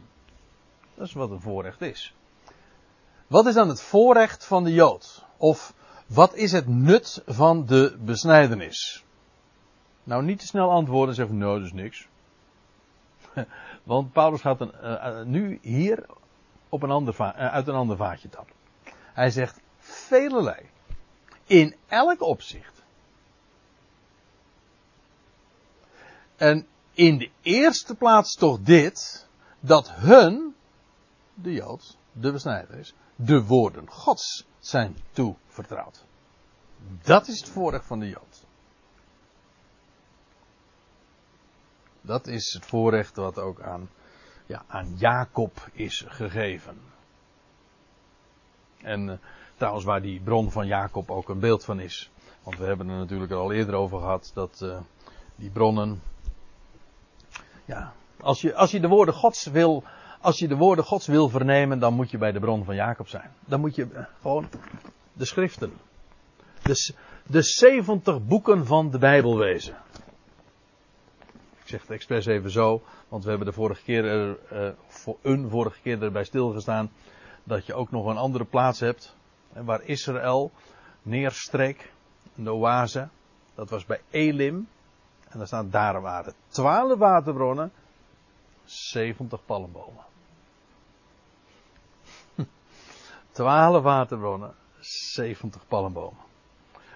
Dat 0.96 1.08
is 1.08 1.14
wat 1.14 1.32
een 1.32 1.42
voorrecht 1.42 1.82
is. 1.82 2.16
Wat 3.28 3.46
is 3.46 3.54
dan 3.54 3.70
het 3.70 3.82
voorrecht 3.82 4.46
van 4.46 4.64
de 4.64 4.74
Jood? 4.74 5.26
Of 5.38 5.74
wat 6.08 6.36
is 6.36 6.52
het 6.52 6.68
nut 6.68 7.24
van 7.26 7.66
de 7.66 7.98
besnijdenis? 8.00 9.06
Nou, 10.04 10.24
niet 10.24 10.40
te 10.40 10.46
snel 10.46 10.72
antwoorden 10.72 11.10
en 11.10 11.16
zeggen: 11.16 11.38
nou, 11.38 11.58
dat 11.58 11.68
is 11.68 11.74
niks. 11.74 12.08
Want 13.84 14.12
Paulus 14.12 14.42
gaat 14.42 14.62
een, 14.62 14.74
uh, 14.84 15.22
nu 15.22 15.60
hier 15.62 16.06
op 16.70 16.84
een 16.84 16.92
ander 16.92 17.34
uit 17.34 17.68
een 17.68 17.76
ander 17.76 17.98
vaatje 17.98 18.30
tappen. 18.30 18.56
Hij 19.14 19.30
zegt: 19.30 19.62
velelei. 19.78 20.70
In 21.46 21.76
elk 21.88 22.22
opzicht. 22.22 22.77
En 26.38 26.68
in 26.92 27.18
de 27.18 27.30
eerste 27.42 27.96
plaats 27.96 28.36
toch 28.36 28.60
dit, 28.62 29.28
dat 29.60 29.92
hun, 29.92 30.56
de 31.34 31.54
Jood, 31.54 31.98
de 32.12 32.32
besnijdenis, 32.32 32.94
de 33.16 33.44
woorden 33.44 33.90
Gods 33.90 34.46
zijn 34.60 34.98
toevertrouwd. 35.12 36.06
Dat 37.04 37.28
is 37.28 37.40
het 37.40 37.50
voorrecht 37.50 37.86
van 37.86 38.00
de 38.00 38.10
Jood. 38.10 38.46
Dat 42.02 42.28
is 42.28 42.54
het 42.54 42.66
voorrecht 42.66 43.16
wat 43.16 43.40
ook 43.40 43.62
aan, 43.62 43.90
ja, 44.46 44.64
aan 44.68 44.96
Jacob 44.98 45.70
is 45.74 46.06
gegeven. 46.08 46.80
En 48.78 49.08
uh, 49.08 49.14
trouwens 49.56 49.86
waar 49.86 50.02
die 50.02 50.22
bron 50.22 50.52
van 50.52 50.68
Jacob 50.68 51.12
ook 51.12 51.30
een 51.30 51.40
beeld 51.40 51.66
van 51.66 51.80
is. 51.80 52.12
Want 52.44 52.58
we 52.58 52.66
hebben 52.66 52.90
er 52.90 52.98
natuurlijk 52.98 53.32
al 53.32 53.52
eerder 53.52 53.76
over 53.76 54.00
gehad 54.00 54.32
dat 54.34 54.60
uh, 54.64 54.80
die 55.36 55.50
bronnen. 55.50 56.02
Ja, 57.68 57.94
als 58.20 58.42
je, 58.42 58.56
als 58.56 58.72
je 58.72 58.80
de 58.80 58.88
woorden 58.88 59.14
Gods 59.14 59.46
wil. 59.46 59.84
Als 60.22 60.40
je 60.40 60.48
de 60.48 60.56
woorden 60.56 60.86
Gods 60.86 61.08
wil 61.08 61.30
vernemen, 61.30 61.80
dan 61.80 61.94
moet 61.94 62.12
je 62.12 62.18
bij 62.18 62.32
de 62.32 62.40
bron 62.40 62.66
van 62.66 62.76
Jacob 62.76 63.08
zijn. 63.08 63.32
Dan 63.46 63.60
moet 63.60 63.76
je 63.76 63.88
uh, 63.94 64.00
gewoon 64.22 64.50
de 65.14 65.26
schriften. 65.26 65.74
Dus 66.62 66.94
de 67.26 67.42
70 67.42 68.26
boeken 68.26 68.66
van 68.66 68.92
de 68.92 68.98
Bijbel 68.98 69.38
wezen. 69.38 69.76
Ik 71.62 71.74
zeg 71.74 71.82
het 71.82 71.90
expres 71.90 72.26
even 72.26 72.52
zo, 72.52 72.82
want 73.08 73.24
we 73.24 73.30
hebben 73.30 73.48
de 73.48 73.54
vorige 73.54 73.84
keer 73.84 74.06
er, 74.06 74.38
uh, 74.54 74.70
voor 74.88 75.18
een 75.22 75.50
vorige 75.50 75.80
keer 75.82 76.04
erbij 76.04 76.24
stilgestaan 76.24 76.92
dat 77.44 77.66
je 77.66 77.74
ook 77.74 77.92
nog 77.92 78.06
een 78.06 78.18
andere 78.18 78.46
plaats 78.46 78.80
hebt 78.80 79.16
waar 79.54 79.82
Israël 79.84 80.52
neerstreek, 81.02 81.92
de 82.36 82.54
oase. 82.54 83.08
Dat 83.56 83.70
was 83.70 83.86
bij 83.86 84.02
Elim. 84.10 84.68
En 85.30 85.38
daar 85.38 85.48
staat, 85.48 85.72
daar 85.72 86.02
waren 86.02 86.34
twaalf 86.48 86.98
waterbronnen, 86.98 87.72
70 88.64 89.46
palmbomen. 89.46 90.04
Twaalf 93.32 93.84
waterbronnen, 93.84 94.54
70 94.80 95.68
palmbomen. 95.68 96.26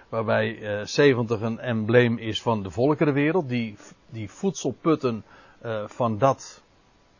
Waarbij 0.08 0.78
uh, 0.80 0.86
70 0.86 1.40
een 1.40 1.58
embleem 1.58 2.18
is 2.18 2.42
van 2.42 2.62
de 2.62 2.70
volkerenwereld, 2.70 3.48
die, 3.48 3.76
die 4.10 4.30
voedsel 4.30 4.76
putten 4.80 5.24
uh, 5.64 5.88
van 5.88 6.18
dat 6.18 6.62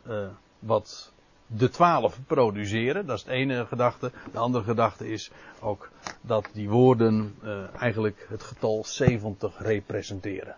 uh, 0.07 0.27
wat 0.59 1.13
de 1.47 1.69
twaalf 1.69 2.19
produceren. 2.27 3.05
Dat 3.05 3.17
is 3.17 3.23
het 3.23 3.31
ene 3.31 3.65
gedachte. 3.65 4.11
De 4.31 4.37
andere 4.37 4.63
gedachte 4.63 5.09
is 5.09 5.31
ook 5.59 5.89
dat 6.21 6.49
die 6.53 6.69
woorden 6.69 7.35
uh, 7.43 7.75
eigenlijk 7.79 8.25
het 8.29 8.43
getal 8.43 8.83
70 8.85 9.59
representeren. 9.59 10.55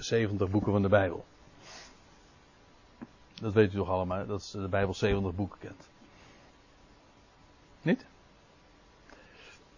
De 0.00 0.06
70 0.06 0.50
boeken 0.50 0.72
van 0.72 0.82
de 0.82 0.88
Bijbel. 0.88 1.24
Dat 3.34 3.52
weet 3.52 3.72
u 3.72 3.76
toch 3.76 3.88
allemaal, 3.88 4.26
dat 4.26 4.50
de 4.52 4.68
Bijbel 4.68 4.94
70 4.94 5.34
boeken 5.34 5.58
kent. 5.58 5.88
Niet? 7.82 8.06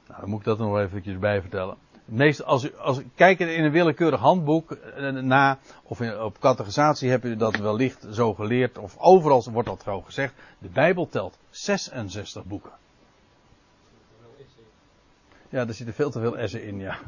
Nou, 0.06 0.20
dan 0.20 0.30
moet 0.30 0.38
ik 0.38 0.44
dat 0.44 0.58
er 0.58 0.66
nog 0.66 0.78
eventjes 0.78 1.18
bij 1.18 1.40
vertellen. 1.40 1.76
Meest, 2.04 2.44
als 2.44 2.64
u, 2.64 2.76
als 2.76 2.98
in 3.18 3.64
een 3.64 3.70
willekeurig 3.70 4.20
handboek 4.20 4.76
na, 5.22 5.58
of 5.82 6.00
in, 6.00 6.20
op 6.20 6.38
categorisatie 6.38 7.10
heb 7.10 7.24
u 7.24 7.36
dat 7.36 7.56
wellicht 7.56 8.06
zo 8.10 8.34
geleerd, 8.34 8.78
of 8.78 8.98
overal 8.98 9.44
wordt 9.50 9.68
dat 9.68 9.82
gewoon 9.82 10.04
gezegd. 10.04 10.34
De 10.58 10.68
Bijbel 10.68 11.08
telt 11.08 11.38
66 11.50 12.44
boeken. 12.44 12.72
Ja, 15.48 15.66
er 15.66 15.74
zitten 15.74 15.94
veel 15.94 16.10
te 16.10 16.20
veel 16.20 16.48
S'en 16.48 16.62
in, 16.62 16.78
ja. 16.78 16.98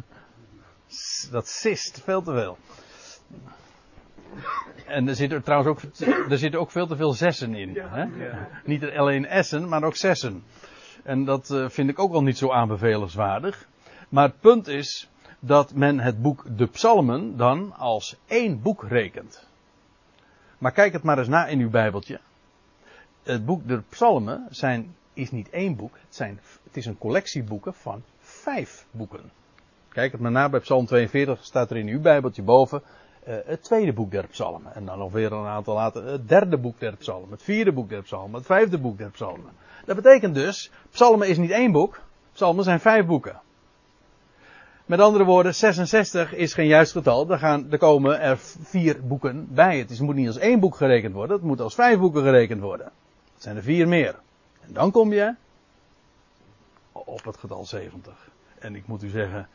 Dat 1.31 1.49
sist 1.49 2.01
veel 2.01 2.23
te 2.23 2.33
veel. 2.33 2.59
En 4.87 5.09
er 5.09 5.15
zitten 5.15 5.43
trouwens 5.43 5.71
ook, 5.71 6.09
er 6.31 6.39
zitten 6.39 6.61
ook 6.61 6.71
veel 6.71 6.87
te 6.87 6.97
veel 6.97 7.13
zessen 7.13 7.55
in. 7.55 7.79
Hè? 7.79 8.05
Niet 8.65 8.85
alleen 8.85 9.45
S'en, 9.45 9.69
maar 9.69 9.83
ook 9.83 9.97
zessen. 9.97 10.43
En 11.03 11.25
dat 11.25 11.51
uh, 11.51 11.69
vind 11.69 11.91
ik 11.91 11.99
ook 11.99 12.11
wel 12.11 12.23
niet 12.23 12.39
zo 12.39 12.51
aanbevelenswaardig. 12.51 13.67
Maar 14.09 14.29
het 14.29 14.41
punt 14.41 14.69
is 14.69 15.09
dat 15.39 15.75
men 15.75 16.01
het 16.01 16.23
boek 16.23 16.45
De 16.57 16.67
Psalmen 16.67 17.37
dan 17.37 17.75
als 17.77 18.17
één 18.27 18.63
boek 18.63 18.85
rekent. 18.89 19.47
Maar 20.59 20.73
kijk 20.73 20.93
het 20.93 21.03
maar 21.03 21.19
eens 21.19 21.29
na 21.29 21.47
in 21.47 21.61
uw 21.61 21.71
Bijbeltje. 21.71 22.21
Het 23.23 23.45
boek 23.45 23.69
De 23.69 23.83
Psalmen 23.89 24.47
zijn, 24.51 24.95
is 25.13 25.31
niet 25.31 25.51
één 25.51 25.77
boek, 25.77 25.95
het, 25.95 26.15
zijn, 26.15 26.41
het 26.65 26.77
is 26.77 26.87
een 26.87 26.99
collectie 26.99 27.43
boeken 27.43 27.75
van 27.75 28.03
vijf 28.19 28.87
boeken. 28.91 29.31
Kijk 29.89 30.13
het 30.13 30.21
maar 30.21 30.31
na 30.31 30.49
bij 30.49 30.61
Psalm 30.61 30.87
42, 30.87 31.45
staat 31.45 31.71
er 31.71 31.77
in 31.77 31.89
uw 31.89 32.01
Bijbeltje 32.01 32.43
boven 32.43 32.83
het 33.25 33.63
tweede 33.63 33.93
boek 33.93 34.11
der 34.11 34.27
Psalmen. 34.27 34.75
En 34.75 34.85
dan 34.85 34.99
nog 34.99 35.13
weer 35.13 35.33
een 35.33 35.47
aantal 35.47 35.75
later 35.75 36.05
het 36.05 36.29
derde 36.29 36.57
boek 36.59 36.81
der 36.81 36.97
Psalmen, 36.97 37.31
het 37.31 37.43
vierde 37.43 37.73
boek 37.73 37.89
der 37.89 38.03
Psalmen, 38.03 38.35
het 38.37 38.47
vijfde 38.47 38.79
boek 38.79 38.99
der 38.99 39.11
Psalmen. 39.11 39.51
Dat 39.85 39.97
betekent 39.97 40.35
dus, 40.35 40.71
Psalmen 40.91 41.29
is 41.29 41.39
niet 41.39 41.51
één 41.51 41.73
boek, 41.73 42.01
Psalmen 42.33 42.65
zijn 42.65 42.81
vijf 42.81 43.07
boeken. 43.07 43.41
Met 44.87 45.01
andere 45.01 45.25
woorden, 45.25 45.55
66 45.55 46.35
is 46.35 46.55
geen 46.55 46.67
juist 46.67 46.93
getal. 46.93 47.31
Er, 47.31 47.39
gaan, 47.39 47.71
er 47.71 47.79
komen 47.79 48.21
er 48.21 48.39
vier 48.63 49.07
boeken 49.07 49.55
bij. 49.55 49.79
Het 49.79 49.91
is, 49.91 50.01
moet 50.01 50.15
niet 50.15 50.27
als 50.27 50.39
één 50.39 50.61
boek 50.61 50.77
gerekend 50.77 51.15
worden. 51.15 51.37
Het 51.37 51.45
moet 51.45 51.61
als 51.61 51.75
vijf 51.75 51.99
boeken 51.99 52.23
gerekend 52.23 52.61
worden. 52.61 52.87
Het 53.35 53.43
zijn 53.43 53.57
er 53.57 53.63
vier 53.63 53.89
meer. 53.89 54.15
En 54.61 54.73
dan 54.73 54.91
kom 54.91 55.13
je 55.13 55.35
op 56.93 57.25
het 57.25 57.37
getal 57.37 57.65
70. 57.65 58.29
En 58.59 58.75
ik 58.75 58.87
moet 58.87 59.03
u 59.03 59.09
zeggen, 59.09 59.49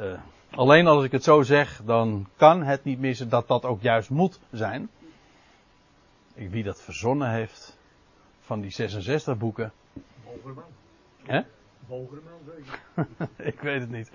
uh, 0.00 0.12
alleen 0.50 0.86
als 0.86 1.04
ik 1.04 1.12
het 1.12 1.24
zo 1.24 1.42
zeg, 1.42 1.80
dan 1.84 2.28
kan 2.36 2.62
het 2.62 2.84
niet 2.84 2.98
missen 2.98 3.28
dat 3.28 3.48
dat 3.48 3.64
ook 3.64 3.82
juist 3.82 4.10
moet 4.10 4.40
zijn. 4.50 4.88
Wie 6.34 6.62
dat 6.62 6.82
verzonnen 6.82 7.30
heeft 7.30 7.78
van 8.40 8.60
die 8.60 8.70
66 8.70 9.38
boeken. 9.38 9.72
Volgerman. 10.24 10.64
Hè? 11.22 11.40
Volgerman, 11.86 12.38
zeker. 12.46 13.08
ik 13.52 13.60
weet 13.60 13.80
het 13.80 13.90
niet. 13.90 14.10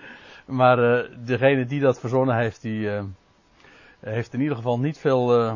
Maar 0.46 0.80
uh, 0.80 1.18
degene 1.26 1.66
die 1.66 1.80
dat 1.80 2.00
verzonnen 2.00 2.36
heeft, 2.36 2.62
die 2.62 2.80
uh, 2.80 3.04
heeft 4.00 4.34
in 4.34 4.42
ieder 4.42 4.56
geval 4.56 4.80
niet 4.80 4.98
veel 4.98 5.40
uh, 5.40 5.54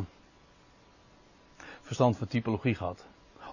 verstand 1.82 2.18
van 2.18 2.28
typologie 2.28 2.76
gehad. 2.76 3.06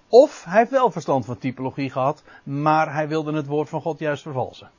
Of 0.08 0.44
hij 0.44 0.58
heeft 0.58 0.70
wel 0.70 0.90
verstand 0.90 1.24
van 1.24 1.38
typologie 1.38 1.90
gehad, 1.90 2.24
maar 2.42 2.92
hij 2.92 3.08
wilde 3.08 3.32
het 3.32 3.46
woord 3.46 3.68
van 3.68 3.80
God 3.80 3.98
juist 3.98 4.22
vervalsen. 4.22 4.70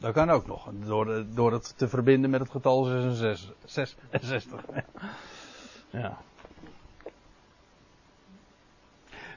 Dat 0.00 0.12
kan 0.12 0.30
ook 0.30 0.46
nog, 0.46 0.68
door, 0.72 1.24
door 1.34 1.52
het 1.52 1.78
te 1.78 1.88
verbinden 1.88 2.30
met 2.30 2.40
het 2.40 2.50
getal 2.50 2.84
66. 2.84 3.54
66. 4.10 4.64
Ja. 5.90 6.18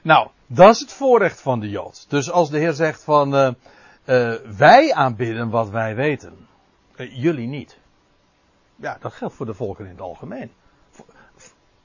Nou, 0.02 0.28
dat 0.46 0.74
is 0.74 0.80
het 0.80 0.92
voorrecht 0.92 1.40
van 1.40 1.60
de 1.60 1.68
Jood. 1.68 2.10
Dus 2.10 2.30
als 2.30 2.50
de 2.50 2.58
Heer 2.58 2.72
zegt 2.72 3.04
van 3.04 3.34
uh, 3.34 3.50
uh, 4.04 4.34
wij 4.56 4.94
aanbidden 4.94 5.50
wat 5.50 5.70
wij 5.70 5.94
weten, 5.94 6.46
uh, 6.96 7.22
jullie 7.22 7.46
niet. 7.46 7.78
Ja, 8.76 8.96
dat 9.00 9.12
geldt 9.12 9.34
voor 9.34 9.46
de 9.46 9.54
volken 9.54 9.84
in 9.84 9.90
het 9.90 10.00
algemeen. 10.00 10.52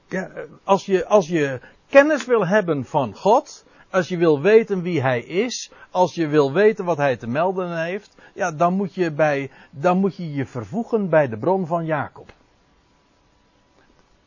Ja, 0.08 0.30
als, 0.64 0.86
je, 0.86 1.06
als 1.06 1.28
je 1.28 1.60
kennis 1.88 2.24
wil 2.24 2.46
hebben 2.46 2.84
van 2.84 3.14
God, 3.14 3.64
als 3.90 4.08
je 4.08 4.16
wil 4.16 4.40
weten 4.40 4.82
wie 4.82 5.00
Hij 5.00 5.20
is, 5.20 5.70
als 5.90 6.14
je 6.14 6.26
wil 6.26 6.52
weten 6.52 6.84
wat 6.84 6.96
Hij 6.96 7.16
te 7.16 7.26
melden 7.26 7.82
heeft, 7.82 8.14
ja, 8.34 8.52
dan 8.52 8.74
moet 8.74 8.94
je, 8.94 9.12
bij, 9.12 9.50
dan 9.70 9.98
moet 9.98 10.16
je 10.16 10.32
je 10.32 10.46
vervoegen 10.46 11.08
bij 11.08 11.28
de 11.28 11.38
bron 11.38 11.66
van 11.66 11.84
Jacob. 11.84 12.32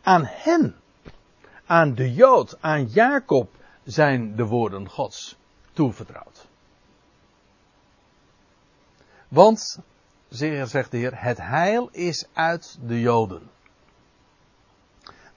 Aan 0.02 0.26
hen, 0.26 0.76
aan 1.66 1.94
de 1.94 2.14
Jood, 2.14 2.58
aan 2.62 2.86
Jacob 2.86 3.50
zijn 3.84 4.36
de 4.36 4.46
woorden 4.46 4.90
Gods 4.90 5.38
toevertrouwd. 5.74 6.48
Want, 9.28 9.80
zegt 10.30 10.92
de 10.92 10.98
Heer, 10.98 11.22
het 11.24 11.38
heil 11.38 11.90
is 11.92 12.28
uit 12.34 12.78
de 12.82 13.00
Joden. 13.00 13.50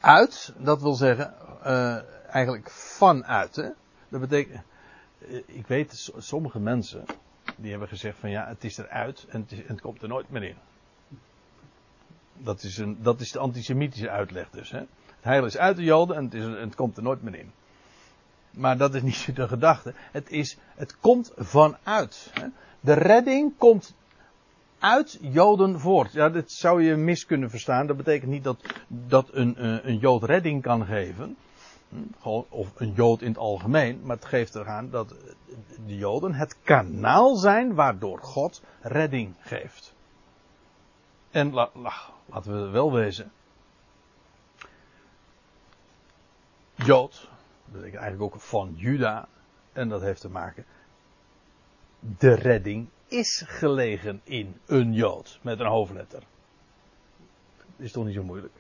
Uit, 0.00 0.52
dat 0.58 0.82
wil 0.82 0.94
zeggen, 0.94 1.34
uh, 1.66 1.98
eigenlijk 2.34 2.70
vanuit. 2.70 3.56
Hè? 3.56 3.68
Dat 4.08 4.20
betekent, 4.20 4.62
ik 5.46 5.66
weet, 5.66 6.12
sommige 6.16 6.60
mensen, 6.60 7.04
die 7.56 7.70
hebben 7.70 7.88
gezegd 7.88 8.18
van 8.18 8.30
ja, 8.30 8.46
het 8.46 8.64
is 8.64 8.78
eruit 8.78 9.26
en 9.28 9.46
het, 9.48 9.66
het 9.66 9.80
komt 9.80 10.02
er 10.02 10.08
nooit 10.08 10.30
meer 10.30 10.42
in. 10.42 10.56
Dat 12.38 12.62
is, 12.62 12.78
een, 12.78 12.98
dat 13.02 13.20
is 13.20 13.32
de 13.32 13.38
antisemitische 13.38 14.10
uitleg 14.10 14.50
dus. 14.50 14.70
Hè? 14.70 14.78
Het 14.78 15.24
heil 15.24 15.44
is 15.44 15.56
uit 15.56 15.76
de 15.76 15.84
Joden 15.84 16.16
en 16.16 16.24
het, 16.24 16.34
is, 16.34 16.44
het 16.44 16.74
komt 16.74 16.96
er 16.96 17.02
nooit 17.02 17.22
meer 17.22 17.34
in. 17.34 17.52
Maar 18.50 18.76
dat 18.76 18.94
is 18.94 19.02
niet 19.02 19.30
de 19.36 19.48
gedachte. 19.48 19.94
Het, 20.12 20.30
is, 20.30 20.58
het 20.74 20.98
komt 20.98 21.32
vanuit. 21.36 22.30
Hè? 22.32 22.46
De 22.80 22.92
redding 22.92 23.52
komt 23.58 23.94
uit 24.78 25.18
Joden 25.20 25.80
voort. 25.80 26.12
Ja, 26.12 26.28
dit 26.28 26.52
zou 26.52 26.82
je 26.82 26.96
mis 26.96 27.26
kunnen 27.26 27.50
verstaan. 27.50 27.86
Dat 27.86 27.96
betekent 27.96 28.30
niet 28.30 28.44
dat, 28.44 28.60
dat 28.88 29.28
een, 29.32 29.64
een 29.88 29.98
Jood 29.98 30.22
redding 30.22 30.62
kan 30.62 30.86
geven. 30.86 31.36
Of 32.48 32.72
een 32.80 32.92
Jood 32.92 33.22
in 33.22 33.28
het 33.28 33.38
algemeen. 33.38 34.00
Maar 34.02 34.16
het 34.16 34.24
geeft 34.24 34.54
eraan 34.54 34.90
dat 34.90 35.14
de 35.86 35.96
Joden 35.96 36.34
het 36.34 36.56
kanaal 36.62 37.36
zijn 37.36 37.74
waardoor 37.74 38.18
God 38.18 38.62
redding 38.80 39.34
geeft. 39.40 39.94
En 41.30 41.52
la, 41.52 41.70
la, 41.74 41.94
laten 42.26 42.62
we 42.62 42.68
wel 42.68 42.92
wezen. 42.92 43.32
Jood, 46.74 47.28
dat 47.64 47.72
betekent 47.72 48.02
eigenlijk 48.02 48.34
ook 48.34 48.40
van 48.40 48.74
Juda. 48.76 49.28
En 49.72 49.88
dat 49.88 50.00
heeft 50.00 50.20
te 50.20 50.30
maken. 50.30 50.64
De 52.00 52.34
redding 52.34 52.88
is 53.06 53.44
gelegen 53.46 54.20
in 54.24 54.60
een 54.66 54.92
Jood. 54.92 55.38
Met 55.42 55.60
een 55.60 55.66
hoofdletter. 55.66 56.22
Is 57.76 57.92
toch 57.92 58.04
niet 58.04 58.14
zo 58.14 58.22
moeilijk. 58.22 58.54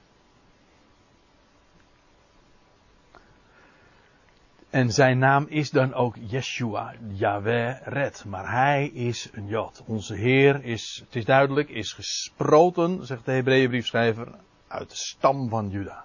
En 4.76 4.92
zijn 4.92 5.18
naam 5.18 5.46
is 5.48 5.70
dan 5.70 5.94
ook 5.94 6.16
Yeshua, 6.20 6.94
Yahweh 7.08 7.76
red. 7.84 8.24
Maar 8.24 8.50
hij 8.50 8.86
is 8.86 9.30
een 9.32 9.46
Jood. 9.46 9.82
Onze 9.86 10.14
Heer 10.14 10.64
is, 10.64 11.02
het 11.04 11.16
is 11.16 11.24
duidelijk, 11.24 11.68
is 11.68 11.92
gesproten, 11.92 13.06
zegt 13.06 13.24
de 13.24 13.32
Hebreeënbriefschrijver, 13.32 14.28
uit 14.68 14.90
de 14.90 14.96
stam 14.96 15.48
van 15.48 15.68
Juda. 15.68 16.04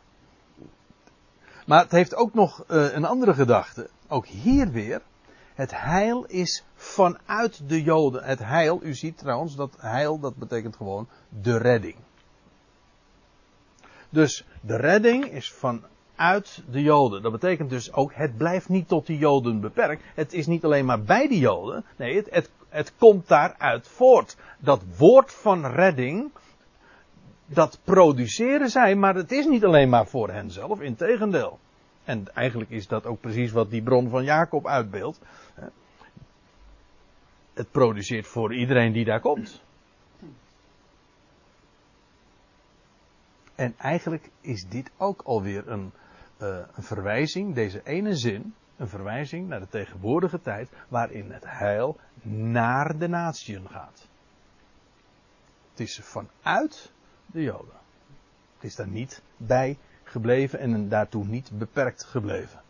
Maar 1.65 1.81
het 1.81 1.91
heeft 1.91 2.15
ook 2.15 2.33
nog 2.33 2.63
uh, 2.67 2.93
een 2.93 3.05
andere 3.05 3.33
gedachte. 3.33 3.89
Ook 4.07 4.25
hier 4.25 4.71
weer. 4.71 5.01
Het 5.53 5.71
heil 5.81 6.25
is 6.25 6.63
vanuit 6.75 7.69
de 7.69 7.83
Joden. 7.83 8.23
Het 8.23 8.39
heil, 8.39 8.83
u 8.83 8.93
ziet 8.93 9.17
trouwens 9.17 9.55
dat 9.55 9.75
heil, 9.79 10.19
dat 10.19 10.35
betekent 10.35 10.75
gewoon 10.75 11.07
de 11.29 11.57
redding. 11.57 11.95
Dus 14.09 14.45
de 14.61 14.75
redding 14.75 15.25
is 15.25 15.51
vanuit 16.21 16.63
de 16.71 16.81
Joden. 16.81 17.21
Dat 17.21 17.31
betekent 17.31 17.69
dus 17.69 17.93
ook, 17.93 18.13
het 18.13 18.37
blijft 18.37 18.69
niet 18.69 18.87
tot 18.87 19.07
de 19.07 19.17
Joden 19.17 19.59
beperkt. 19.59 20.03
Het 20.15 20.33
is 20.33 20.47
niet 20.47 20.63
alleen 20.63 20.85
maar 20.85 21.01
bij 21.01 21.27
de 21.27 21.39
Joden. 21.39 21.85
Nee, 21.95 22.15
het, 22.15 22.27
het, 22.29 22.49
het 22.69 22.93
komt 22.97 23.27
daaruit 23.27 23.87
voort. 23.87 24.37
Dat 24.59 24.81
woord 24.97 25.33
van 25.33 25.65
redding, 25.65 26.31
dat 27.45 27.79
produceren 27.83 28.69
zij, 28.69 28.95
maar 28.95 29.15
het 29.15 29.31
is 29.31 29.45
niet 29.45 29.65
alleen 29.65 29.89
maar 29.89 30.07
voor 30.07 30.29
henzelf, 30.29 30.81
integendeel. 30.81 31.59
En 32.03 32.27
eigenlijk 32.33 32.69
is 32.69 32.87
dat 32.87 33.05
ook 33.05 33.19
precies 33.19 33.51
wat 33.51 33.69
die 33.69 33.81
bron 33.81 34.09
van 34.09 34.23
Jacob 34.23 34.67
uitbeeldt. 34.67 35.19
Het 37.53 37.71
produceert 37.71 38.27
voor 38.27 38.53
iedereen 38.53 38.91
die 38.91 39.05
daar 39.05 39.19
komt. 39.19 39.61
En 43.55 43.73
eigenlijk 43.77 44.29
is 44.41 44.67
dit 44.67 44.91
ook 44.97 45.21
alweer 45.25 45.67
een, 45.67 45.91
een 46.41 46.83
verwijzing, 46.83 47.55
deze 47.55 47.81
ene 47.83 48.15
zin, 48.15 48.53
een 48.77 48.87
verwijzing 48.87 49.47
naar 49.47 49.59
de 49.59 49.67
tegenwoordige 49.67 50.41
tijd, 50.41 50.69
waarin 50.87 51.31
het 51.31 51.43
heil 51.47 51.97
naar 52.23 52.97
de 52.97 53.07
natieën 53.07 53.69
gaat. 53.69 54.07
Het 55.69 55.79
is 55.79 55.99
vanuit 56.03 56.91
de 57.25 57.41
Joden. 57.41 57.79
Het 58.55 58.63
is 58.63 58.75
daar 58.75 58.87
niet 58.87 59.21
bij 59.37 59.77
gebleven 60.03 60.59
en 60.59 60.89
daartoe 60.89 61.25
niet 61.25 61.51
beperkt 61.53 62.03
gebleven. 62.03 62.61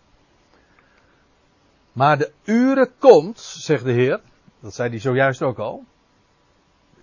Maar 1.91 2.17
de 2.17 2.31
uren 2.43 2.91
komt, 2.97 3.39
zegt 3.39 3.83
de 3.83 3.91
Heer, 3.91 4.21
dat 4.59 4.73
zei 4.73 4.89
hij 4.89 4.99
zojuist 4.99 5.41
ook 5.41 5.57
al. 5.57 5.83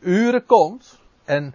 Uren 0.01 0.47
komt 0.47 1.01
en, 1.25 1.55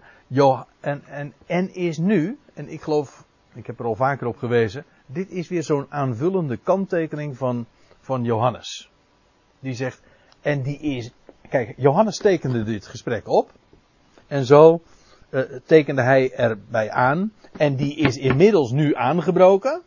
en, 0.80 1.04
en, 1.04 1.32
en 1.46 1.74
is 1.74 1.98
nu, 1.98 2.38
en 2.54 2.68
ik 2.68 2.82
geloof, 2.82 3.24
ik 3.52 3.66
heb 3.66 3.78
er 3.78 3.84
al 3.84 3.94
vaker 3.94 4.26
op 4.26 4.36
gewezen, 4.36 4.84
dit 5.06 5.30
is 5.30 5.48
weer 5.48 5.62
zo'n 5.62 5.86
aanvullende 5.88 6.56
kanttekening 6.56 7.36
van, 7.36 7.66
van 8.00 8.24
Johannes. 8.24 8.90
Die 9.60 9.74
zegt, 9.74 10.02
en 10.40 10.62
die 10.62 10.78
is, 10.78 11.10
kijk, 11.48 11.74
Johannes 11.76 12.16
tekende 12.16 12.62
dit 12.62 12.86
gesprek 12.86 13.28
op. 13.28 13.52
En 14.26 14.44
zo 14.44 14.82
uh, 15.30 15.42
tekende 15.64 16.02
hij 16.02 16.32
erbij 16.32 16.90
aan. 16.90 17.32
En 17.56 17.76
die 17.76 17.96
is 17.96 18.16
inmiddels 18.16 18.70
nu 18.70 18.94
aangebroken. 18.94 19.82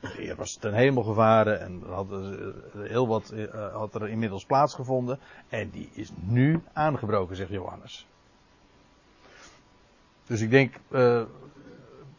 Heer 0.00 0.36
was 0.36 0.54
ten 0.54 0.74
hemel 0.74 1.02
gevaren 1.02 1.60
en 1.60 1.82
had, 1.86 2.06
heel 2.76 3.06
wat 3.06 3.32
uh, 3.34 3.74
had 3.74 3.94
er 3.94 4.08
inmiddels 4.08 4.44
plaatsgevonden. 4.44 5.18
En 5.48 5.70
die 5.70 5.88
is 5.92 6.10
nu 6.20 6.62
aangebroken, 6.72 7.36
zegt 7.36 7.50
Johannes. 7.50 8.06
Dus 10.26 10.40
ik 10.40 10.50
denk 10.50 10.74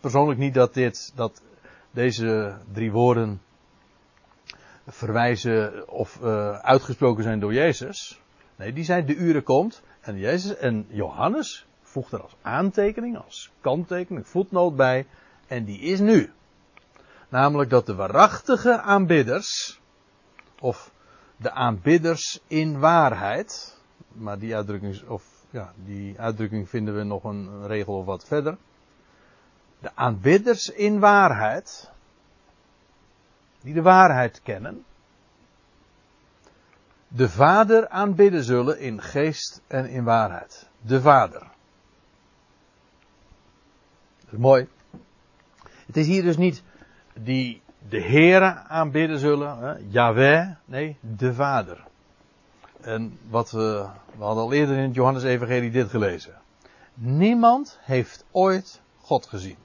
persoonlijk 0.04 0.40
niet 0.40 0.54
dat, 0.54 0.74
dit, 0.74 1.12
dat 1.16 1.42
deze 1.92 2.58
drie 2.74 2.92
woorden 2.92 3.42
verwijzen 4.88 5.90
of 5.90 6.20
uh, 6.24 6.60
uitgesproken 6.60 7.24
zijn 7.24 7.40
door 7.40 7.54
Jezus. 7.54 8.22
Nee, 8.56 8.74
die 8.74 8.84
zijn 8.84 9.06
de 9.06 9.16
uren 9.16 9.44
komt. 9.44 9.82
En 10.02 10.18
Jezus 10.18 10.56
en 10.56 10.86
Johannes 10.90 11.66
voegt 11.82 12.12
er 12.12 12.22
als 12.22 12.36
aantekening, 12.42 13.18
als 13.18 13.52
kanttekening, 13.62 14.28
voetnoot 14.28 14.76
bij. 14.76 15.06
En 15.48 15.66
die 15.66 15.80
is 15.80 16.00
nu. 16.00 16.32
Namelijk 17.30 17.70
dat 17.70 17.86
de 17.86 17.96
waarachtige 17.96 18.82
aanbidders, 18.82 19.80
of 20.60 20.92
de 21.38 21.52
aanbidders 21.52 22.42
in 22.48 22.80
waarheid, 22.80 23.78
maar 24.08 24.40
die 24.40 24.56
uitdrukking, 24.56 25.08
of, 25.08 25.24
ja, 25.50 25.74
die 25.86 26.20
uitdrukking 26.20 26.70
vinden 26.70 26.96
we 26.96 27.04
nog 27.04 27.24
een 27.24 27.68
regel 27.68 27.98
of 27.98 28.06
wat 28.06 28.26
verder. 28.26 28.58
De 29.84 29.92
aanbidders 29.96 30.70
in 30.70 31.00
waarheid, 31.00 31.92
die 33.62 33.74
de 33.74 33.82
waarheid 33.82 34.42
kennen, 34.44 34.86
de 37.08 37.30
Vader 37.30 37.90
aanbidden 37.90 38.44
zullen 38.44 38.80
in 38.80 39.02
geest 39.02 39.62
en 39.68 39.90
in 39.90 40.04
waarheid. 40.04 40.70
De 40.82 41.02
Vader. 41.02 41.40
Dat 44.20 44.32
is 44.32 44.38
mooi. 44.38 44.68
Het 45.86 45.98
is 45.98 46.08
hier 46.08 46.24
dus 46.24 46.38
niet 46.38 46.64
die 47.14 47.62
de 47.90 48.02
Heere 48.02 48.54
aanbidden 48.54 49.20
zullen, 49.20 49.60
hè, 49.92 50.54
nee, 50.66 50.98
de 51.00 51.34
Vader. 51.34 51.84
En 52.82 53.20
wat 53.30 53.52
we, 53.52 53.88
we 54.18 54.24
hadden 54.24 54.44
al 54.44 54.54
eerder 54.54 54.78
in 54.78 54.84
het 54.84 54.96
Johannes 54.96 55.24
Evangelie 55.24 55.72
dit 55.72 55.90
gelezen. 55.90 56.34
Niemand 56.94 57.80
heeft 57.82 58.26
ooit 58.32 58.82
God 59.02 59.26
gezien. 59.26 59.58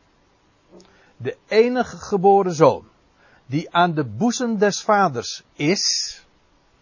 De 1.18 1.36
enige 1.46 1.96
geboren 1.96 2.54
zoon, 2.54 2.84
die 3.46 3.74
aan 3.74 3.94
de 3.94 4.04
boezem 4.04 4.58
des 4.58 4.82
vaders 4.82 5.44
is, 5.52 6.26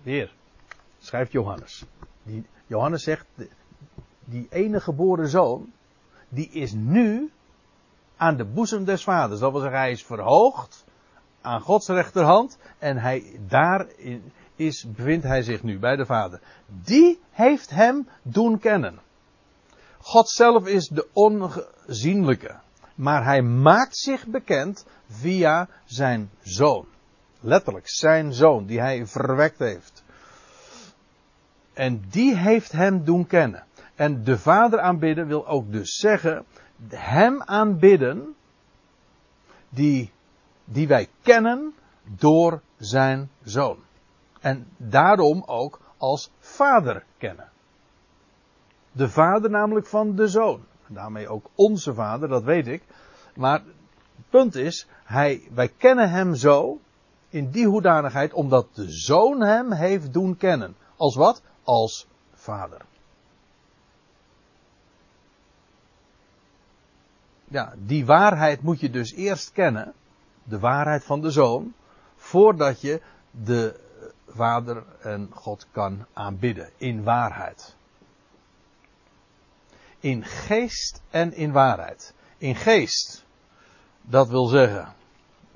weer, 0.03 0.33
schrijft 0.99 1.33
Johannes. 1.33 1.85
Die, 2.23 2.47
Johannes 2.67 3.03
zegt, 3.03 3.27
die 4.25 4.47
enige 4.51 4.81
geboren 4.81 5.29
zoon, 5.29 5.73
die 6.29 6.49
is 6.49 6.73
nu 6.73 7.31
aan 8.17 8.37
de 8.37 8.45
boezem 8.45 8.85
des 8.85 9.05
vaders. 9.05 9.41
Dat 9.41 9.53
wil 9.53 9.61
zeggen, 9.61 9.79
hij 9.79 9.91
is 9.91 10.05
verhoogd 10.05 10.85
aan 11.41 11.61
Gods 11.61 11.89
rechterhand 11.89 12.59
en 12.79 12.97
hij, 12.97 13.41
daar 13.49 13.87
is, 14.57 14.85
bevindt 14.85 15.25
hij 15.25 15.43
zich 15.43 15.63
nu 15.63 15.79
bij 15.79 15.97
de 15.97 16.07
vader. 16.07 16.41
Die 16.67 17.21
heeft 17.31 17.71
hem 17.71 18.09
doen 18.23 18.59
kennen. 18.59 18.99
God 20.01 20.29
zelf 20.29 20.67
is 20.67 20.89
de 20.89 21.09
onzienlijke. 21.13 22.65
Maar 22.97 23.25
hij 23.25 23.43
maakt 23.43 23.97
zich 23.97 24.27
bekend 24.27 24.87
via 25.09 25.69
zijn 25.85 26.31
zoon. 26.43 26.87
Letterlijk, 27.41 27.89
zijn 27.89 28.33
zoon, 28.33 28.67
die 28.67 28.81
hij 28.81 29.07
verwekt 29.07 29.59
heeft. 29.59 30.05
En 31.73 32.05
die 32.09 32.37
heeft 32.37 32.73
hem 32.73 33.05
doen 33.05 33.27
kennen. 33.27 33.65
En 33.95 34.25
de 34.25 34.39
vader 34.39 34.81
aanbidden 34.81 35.27
wil 35.27 35.47
ook 35.47 35.73
dus 35.73 35.95
zeggen, 35.95 36.45
hem 36.89 37.43
aanbidden, 37.43 38.35
die, 39.69 40.13
die 40.65 40.89
wij 40.89 41.09
kennen 41.23 41.75
door 42.03 42.61
zijn 42.79 43.31
zoon. 43.43 43.79
En 44.41 44.67
daarom 44.77 45.43
ook 45.47 45.81
als 45.97 46.31
vader 46.39 47.05
kennen. 47.19 47.49
De 48.93 49.09
vader 49.09 49.51
namelijk 49.51 49.87
van 49.87 50.15
de 50.15 50.29
zoon. 50.29 50.65
Daarmee 50.89 51.29
ook 51.29 51.47
onze 51.55 51.95
vader, 51.95 52.29
dat 52.29 52.43
weet 52.43 52.67
ik. 52.67 52.83
Maar 53.35 53.63
het 54.17 54.29
punt 54.31 54.55
is, 54.55 54.87
hij, 55.05 55.49
wij 55.55 55.69
kennen 55.69 56.11
hem 56.11 56.35
zo 56.35 56.81
in 57.29 57.51
die 57.51 57.67
hoedanigheid 57.67 58.33
omdat 58.33 58.75
de 58.75 58.91
zoon 58.91 59.41
hem 59.41 59.73
heeft 59.73 60.13
doen 60.13 60.37
kennen. 60.37 60.77
Als 60.97 61.15
wat? 61.15 61.43
Als 61.63 62.07
vader. 62.35 62.81
Ja, 67.49 67.75
die 67.77 68.07
waarheid 68.07 68.63
moet 68.63 68.81
je 68.81 68.91
dus 68.91 69.13
eerst 69.13 69.53
kennen. 69.53 69.93
De 70.45 70.59
waarheid 70.59 71.05
van 71.05 71.21
de 71.21 71.31
zoon. 71.31 71.75
Voordat 72.17 72.81
je 72.81 73.01
de 73.31 73.81
vader 74.27 74.85
en 75.01 75.29
God 75.33 75.67
kan 75.71 76.07
aanbidden. 76.13 76.71
In 76.77 77.03
waarheid 77.03 77.77
in 80.01 80.25
geest 80.25 81.03
en 81.11 81.33
in 81.35 81.53
waarheid. 81.53 82.15
In 82.39 82.55
geest, 82.55 83.25
dat 84.03 84.29
wil 84.29 84.47
zeggen, 84.47 84.95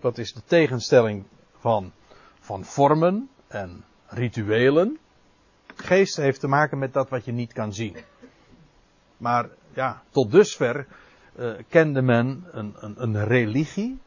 dat 0.01 0.19
is 0.19 0.33
de 0.33 0.43
tegenstelling 0.45 1.25
van, 1.59 1.93
van 2.41 2.65
vormen 2.65 3.29
en 3.49 3.85
rituelen. 4.07 4.99
Geest 5.75 6.17
heeft 6.17 6.41
te 6.41 6.49
maken 6.49 6.79
met 6.79 6.93
dat 6.93 7.09
wat 7.09 7.25
je 7.25 7.33
niet 7.33 7.53
kan 7.53 7.73
zien. 7.73 7.97
Maar 9.17 9.49
ja, 9.75 10.03
tot 10.11 10.31
dusver 10.31 10.87
uh, 11.39 11.53
kende 11.69 12.03
men 12.03 12.45
een, 12.51 12.75
een, 12.79 13.03
een 13.03 13.25
religie. 13.25 13.99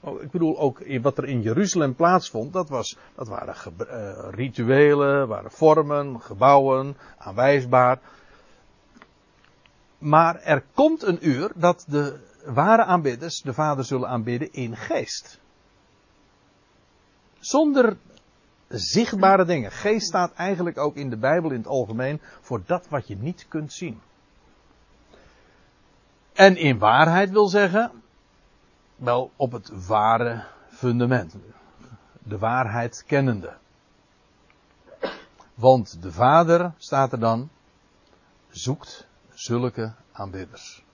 Oh, 0.00 0.22
ik 0.22 0.30
bedoel 0.30 0.58
ook 0.58 0.98
wat 1.00 1.18
er 1.18 1.24
in 1.24 1.42
Jeruzalem 1.42 1.94
plaatsvond, 1.94 2.52
dat, 2.52 2.68
was, 2.68 2.96
dat 3.14 3.28
waren 3.28 3.54
uh, 3.80 4.28
rituelen, 4.30 5.28
waren 5.28 5.50
vormen, 5.50 6.20
gebouwen, 6.20 6.96
aanwijsbaar. 7.18 7.98
Maar 10.04 10.40
er 10.40 10.64
komt 10.74 11.02
een 11.02 11.28
uur 11.28 11.52
dat 11.54 11.84
de 11.88 12.20
ware 12.44 12.84
aanbidders 12.84 13.40
de 13.40 13.54
Vader 13.54 13.84
zullen 13.84 14.08
aanbidden 14.08 14.52
in 14.52 14.76
geest. 14.76 15.40
Zonder 17.38 17.96
zichtbare 18.68 19.44
dingen. 19.44 19.72
Geest 19.72 20.06
staat 20.06 20.32
eigenlijk 20.32 20.78
ook 20.78 20.94
in 20.94 21.10
de 21.10 21.16
Bijbel 21.16 21.50
in 21.50 21.58
het 21.58 21.66
algemeen 21.66 22.20
voor 22.40 22.62
dat 22.66 22.88
wat 22.88 23.06
je 23.06 23.16
niet 23.16 23.46
kunt 23.48 23.72
zien. 23.72 24.00
En 26.32 26.56
in 26.56 26.78
waarheid 26.78 27.30
wil 27.30 27.48
zeggen, 27.48 27.90
wel 28.96 29.30
op 29.36 29.52
het 29.52 29.86
ware 29.86 30.44
fundament. 30.68 31.36
De 32.18 32.38
waarheid 32.38 33.04
kennende. 33.06 33.56
Want 35.54 36.02
de 36.02 36.12
Vader, 36.12 36.72
staat 36.76 37.12
er 37.12 37.20
dan, 37.20 37.48
zoekt 38.50 39.06
zulke 39.34 39.94
aanbidders. 40.12 40.84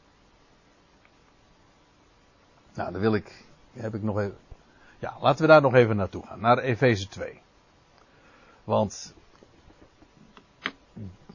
Nou, 2.74 2.92
dan 2.92 3.00
wil 3.00 3.14
ik, 3.14 3.44
heb 3.72 3.94
ik 3.94 4.02
nog 4.02 4.18
even, 4.18 4.38
ja, 4.98 5.16
laten 5.20 5.42
we 5.42 5.46
daar 5.46 5.60
nog 5.60 5.74
even 5.74 5.96
naartoe 5.96 6.26
gaan, 6.26 6.40
naar 6.40 6.58
Efeze 6.58 7.08
2. 7.08 7.40
Want 8.64 9.14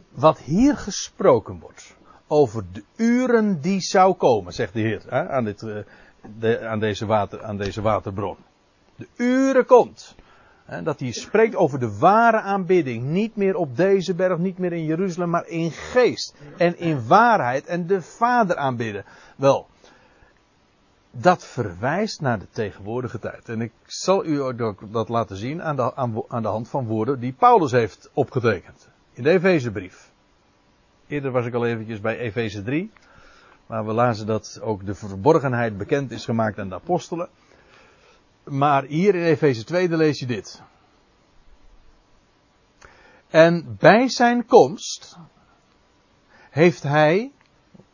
wat 0.10 0.39
hier 0.39 0.78
gesproken 0.78 1.60
wordt 1.60 1.95
over 2.28 2.66
de 2.72 2.84
uren 2.95 3.62
die 3.62 3.82
zou 3.82 4.14
komen, 4.14 4.53
zegt 4.53 4.74
de 4.74 4.80
Heer 4.80 5.03
hè, 5.08 5.30
aan, 5.30 5.43
dit, 5.43 5.64
eh, 5.64 5.78
de, 6.38 6.68
aan, 6.68 6.80
deze 6.80 7.06
water, 7.06 7.43
aan 7.43 7.58
deze 7.58 7.82
waterbron. 7.82 8.38
De 8.95 9.08
uren 9.16 9.66
komt 9.66 10.16
dat 10.84 10.99
hij 10.99 11.11
spreekt 11.11 11.55
over 11.55 11.80
de 11.80 11.97
ware 11.97 12.41
aanbidding. 12.41 13.03
Niet 13.03 13.36
meer 13.36 13.55
op 13.55 13.78
deze 13.78 14.16
berg, 14.16 14.38
niet 14.38 14.57
meer 14.57 14.74
in 14.74 14.86
Jeruzalem, 14.86 15.30
maar 15.30 15.47
in 15.47 15.72
geest. 15.72 16.36
En 16.57 16.80
in 16.80 17.07
waarheid 17.07 17.66
en 17.66 17.88
de 17.88 18.01
Vader 18.01 18.55
aanbidden. 18.55 19.05
Wel, 19.36 19.68
dat 21.11 21.45
verwijst 21.45 22.22
naar 22.22 22.39
de 22.39 22.47
tegenwoordige 22.51 23.20
tijd. 23.20 23.49
En 23.49 23.61
ik 23.61 23.72
zal 23.86 24.26
u 24.26 24.41
ook 24.41 24.93
dat 24.93 25.09
laten 25.09 25.38
zien 25.38 25.63
aan 25.63 25.76
de, 25.76 25.95
aan 26.28 26.41
de 26.41 26.47
hand 26.47 26.68
van 26.70 26.86
woorden 26.86 27.20
die 27.20 27.34
Paulus 27.34 27.72
heeft 27.72 28.09
opgetekend. 28.13 28.89
In 29.13 29.24
de 29.24 29.30
Efezebrief. 29.30 30.11
Eerder 31.07 31.32
was 31.32 31.45
ik 31.45 31.53
al 31.53 31.66
eventjes 31.66 32.01
bij 32.01 32.18
Efeze 32.18 32.63
3. 32.63 32.91
Waar 33.66 33.86
we 33.86 33.93
lazen 33.93 34.26
dat 34.26 34.59
ook 34.61 34.86
de 34.86 34.95
verborgenheid 34.95 35.78
bekend 35.78 36.11
is 36.11 36.26
gemaakt 36.26 36.59
aan 36.59 36.70
de 36.70 36.76
apostelen. 36.76 37.30
Maar 38.46 38.84
hier 38.84 39.16
in 39.16 39.24
Efeze 39.24 39.64
2 39.64 39.89
lees 39.89 40.20
je 40.20 40.26
dit. 40.26 40.62
En 43.28 43.76
bij 43.80 44.10
zijn 44.10 44.46
komst 44.46 45.18
heeft 46.50 46.84
hij, 46.84 47.32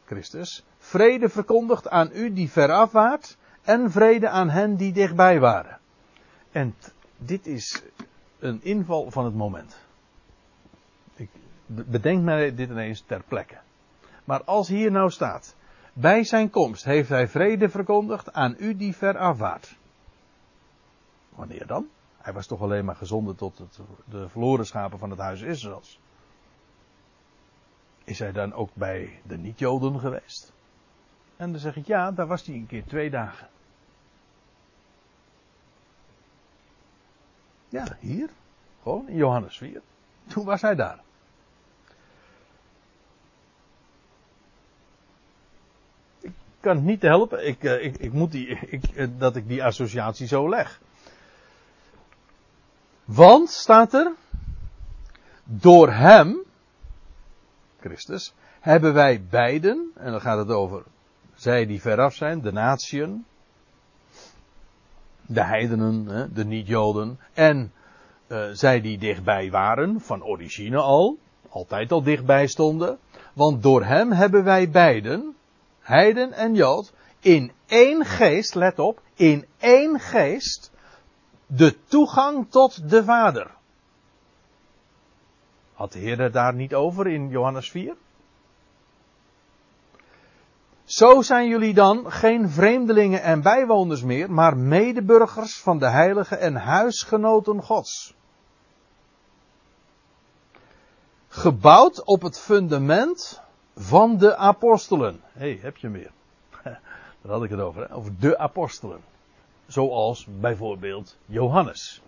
Christus, 0.05 0.65
vrede 0.77 1.29
verkondigd 1.29 1.89
aan 1.89 2.09
u 2.13 2.33
die 2.33 2.51
veraf 2.51 2.91
waart 2.91 3.37
en 3.61 3.91
vrede 3.91 4.29
aan 4.29 4.49
hen 4.49 4.75
die 4.75 4.93
dichtbij 4.93 5.39
waren. 5.39 5.79
En 6.51 6.75
dit 7.17 7.47
is 7.47 7.83
een 8.39 8.63
inval 8.63 9.11
van 9.11 9.25
het 9.25 9.35
moment. 9.35 9.79
Ik 11.15 11.29
bedenk 11.65 12.23
mij 12.23 12.55
dit 12.55 12.69
ineens 12.69 13.01
ter 13.01 13.23
plekke. 13.27 13.57
Maar 14.23 14.43
als 14.43 14.67
hier 14.67 14.91
nou 14.91 15.09
staat, 15.09 15.55
bij 15.93 16.23
zijn 16.23 16.49
komst 16.49 16.83
heeft 16.83 17.09
hij 17.09 17.27
vrede 17.27 17.69
verkondigd 17.69 18.33
aan 18.33 18.55
u 18.59 18.75
die 18.75 18.95
veraf 18.95 19.37
waart. 19.37 19.79
Wanneer 21.41 21.67
dan? 21.67 21.89
Hij 22.17 22.33
was 22.33 22.47
toch 22.47 22.61
alleen 22.61 22.85
maar 22.85 22.95
gezonden 22.95 23.35
tot 23.35 23.57
het, 23.57 23.79
de 24.05 24.29
verloren 24.29 24.65
schapen 24.65 24.99
van 24.99 25.09
het 25.09 25.19
huis 25.19 25.41
Israëls. 25.41 25.99
Is 28.03 28.19
hij 28.19 28.31
dan 28.31 28.53
ook 28.53 28.69
bij 28.73 29.21
de 29.23 29.37
niet-Joden 29.37 29.99
geweest? 29.99 30.53
En 31.37 31.51
dan 31.51 31.59
zeg 31.59 31.75
ik 31.75 31.85
ja, 31.85 32.11
daar 32.11 32.27
was 32.27 32.45
hij 32.45 32.55
een 32.55 32.65
keer 32.65 32.85
twee 32.85 33.09
dagen. 33.09 33.47
Ja, 37.69 37.97
hier. 37.99 38.29
Gewoon 38.81 39.09
in 39.09 39.15
Johannes 39.15 39.57
4. 39.57 39.81
Toen 40.27 40.45
was 40.45 40.61
hij 40.61 40.75
daar. 40.75 40.99
Ik 46.19 46.33
kan 46.59 46.75
het 46.75 46.85
niet 46.85 47.01
helpen. 47.01 47.47
Ik, 47.47 47.63
eh, 47.63 47.83
ik, 47.85 47.97
ik 47.97 48.13
moet 48.13 48.31
die, 48.31 48.47
ik, 48.47 48.83
eh, 48.83 49.07
dat 49.17 49.35
ik 49.35 49.47
die 49.47 49.63
associatie 49.63 50.27
zo 50.27 50.49
leg. 50.49 50.81
Want, 53.13 53.49
staat 53.49 53.93
er, 53.93 54.11
door 55.43 55.91
hem, 55.91 56.43
Christus, 57.79 58.33
hebben 58.59 58.93
wij 58.93 59.23
beiden, 59.29 59.91
en 59.95 60.11
dan 60.11 60.21
gaat 60.21 60.37
het 60.37 60.49
over 60.49 60.83
zij 61.35 61.65
die 61.65 61.81
veraf 61.81 62.13
zijn, 62.13 62.41
de 62.41 62.51
natieën, 62.51 63.25
de 65.25 65.43
heidenen, 65.43 66.29
de 66.33 66.45
niet-joden, 66.45 67.19
en 67.33 67.71
uh, 68.27 68.49
zij 68.51 68.81
die 68.81 68.97
dichtbij 68.97 69.51
waren, 69.51 70.01
van 70.01 70.23
origine 70.23 70.77
al, 70.77 71.17
altijd 71.49 71.91
al 71.91 72.03
dichtbij 72.03 72.47
stonden, 72.47 72.97
want 73.33 73.63
door 73.63 73.83
hem 73.83 74.11
hebben 74.11 74.43
wij 74.43 74.69
beiden, 74.69 75.35
heiden 75.79 76.33
en 76.33 76.55
jood, 76.55 76.93
in 77.19 77.51
één 77.67 78.05
geest, 78.05 78.55
let 78.55 78.79
op, 78.79 79.01
in 79.15 79.45
één 79.57 79.99
geest, 79.99 80.71
de 81.55 81.77
toegang 81.87 82.49
tot 82.49 82.89
de 82.89 83.03
Vader. 83.03 83.51
Had 85.73 85.91
de 85.91 85.99
Heer 85.99 86.19
het 86.19 86.33
daar 86.33 86.53
niet 86.53 86.73
over 86.73 87.07
in 87.07 87.29
Johannes 87.29 87.71
4? 87.71 87.95
Zo 90.83 91.21
zijn 91.21 91.47
jullie 91.47 91.73
dan 91.73 92.11
geen 92.11 92.49
vreemdelingen 92.49 93.21
en 93.21 93.41
bijwoners 93.41 94.03
meer, 94.03 94.31
maar 94.31 94.57
medeburgers 94.57 95.59
van 95.59 95.79
de 95.79 95.89
heiligen 95.89 96.39
en 96.39 96.55
huisgenoten 96.55 97.61
Gods. 97.61 98.15
Gebouwd 101.27 102.03
op 102.03 102.21
het 102.21 102.39
fundament 102.39 103.41
van 103.75 104.17
de 104.17 104.35
apostelen. 104.35 105.21
Hé, 105.31 105.39
hey, 105.39 105.59
heb 105.61 105.77
je 105.77 105.87
hem 105.87 105.95
weer. 105.95 106.11
Daar 107.21 107.31
had 107.31 107.43
ik 107.43 107.49
het 107.49 107.59
over, 107.59 107.81
hè? 107.81 107.95
over 107.95 108.19
de 108.19 108.37
apostelen. 108.37 109.10
Zoals 109.71 110.27
bijvoorbeeld 110.39 111.17
Johannes 111.25 112.01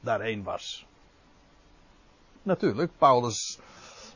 daarheen 0.00 0.42
was. 0.42 0.86
Natuurlijk, 2.42 2.90
Paulus 2.98 3.58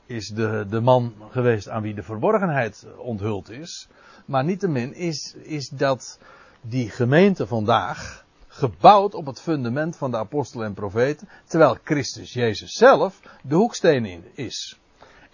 is 0.07 0.29
de, 0.29 0.67
de 0.69 0.81
man 0.81 1.15
geweest 1.31 1.69
aan 1.69 1.83
wie 1.83 1.95
de 1.95 2.03
verborgenheid 2.03 2.87
onthuld 2.97 3.51
is. 3.51 3.89
Maar 4.25 4.45
niettemin 4.45 4.95
is, 4.95 5.35
is 5.35 5.69
dat 5.69 6.19
die 6.61 6.91
gemeente 6.91 7.47
vandaag 7.47 8.25
gebouwd 8.49 9.15
op 9.15 9.27
het 9.27 9.41
fundament 9.41 9.97
van 9.97 10.11
de 10.11 10.17
apostelen 10.17 10.67
en 10.67 10.75
profeten, 10.75 11.29
terwijl 11.45 11.79
Christus 11.85 12.33
Jezus 12.33 12.73
zelf 12.73 13.21
de 13.43 13.55
hoeksteen 13.55 14.25
is. 14.35 14.79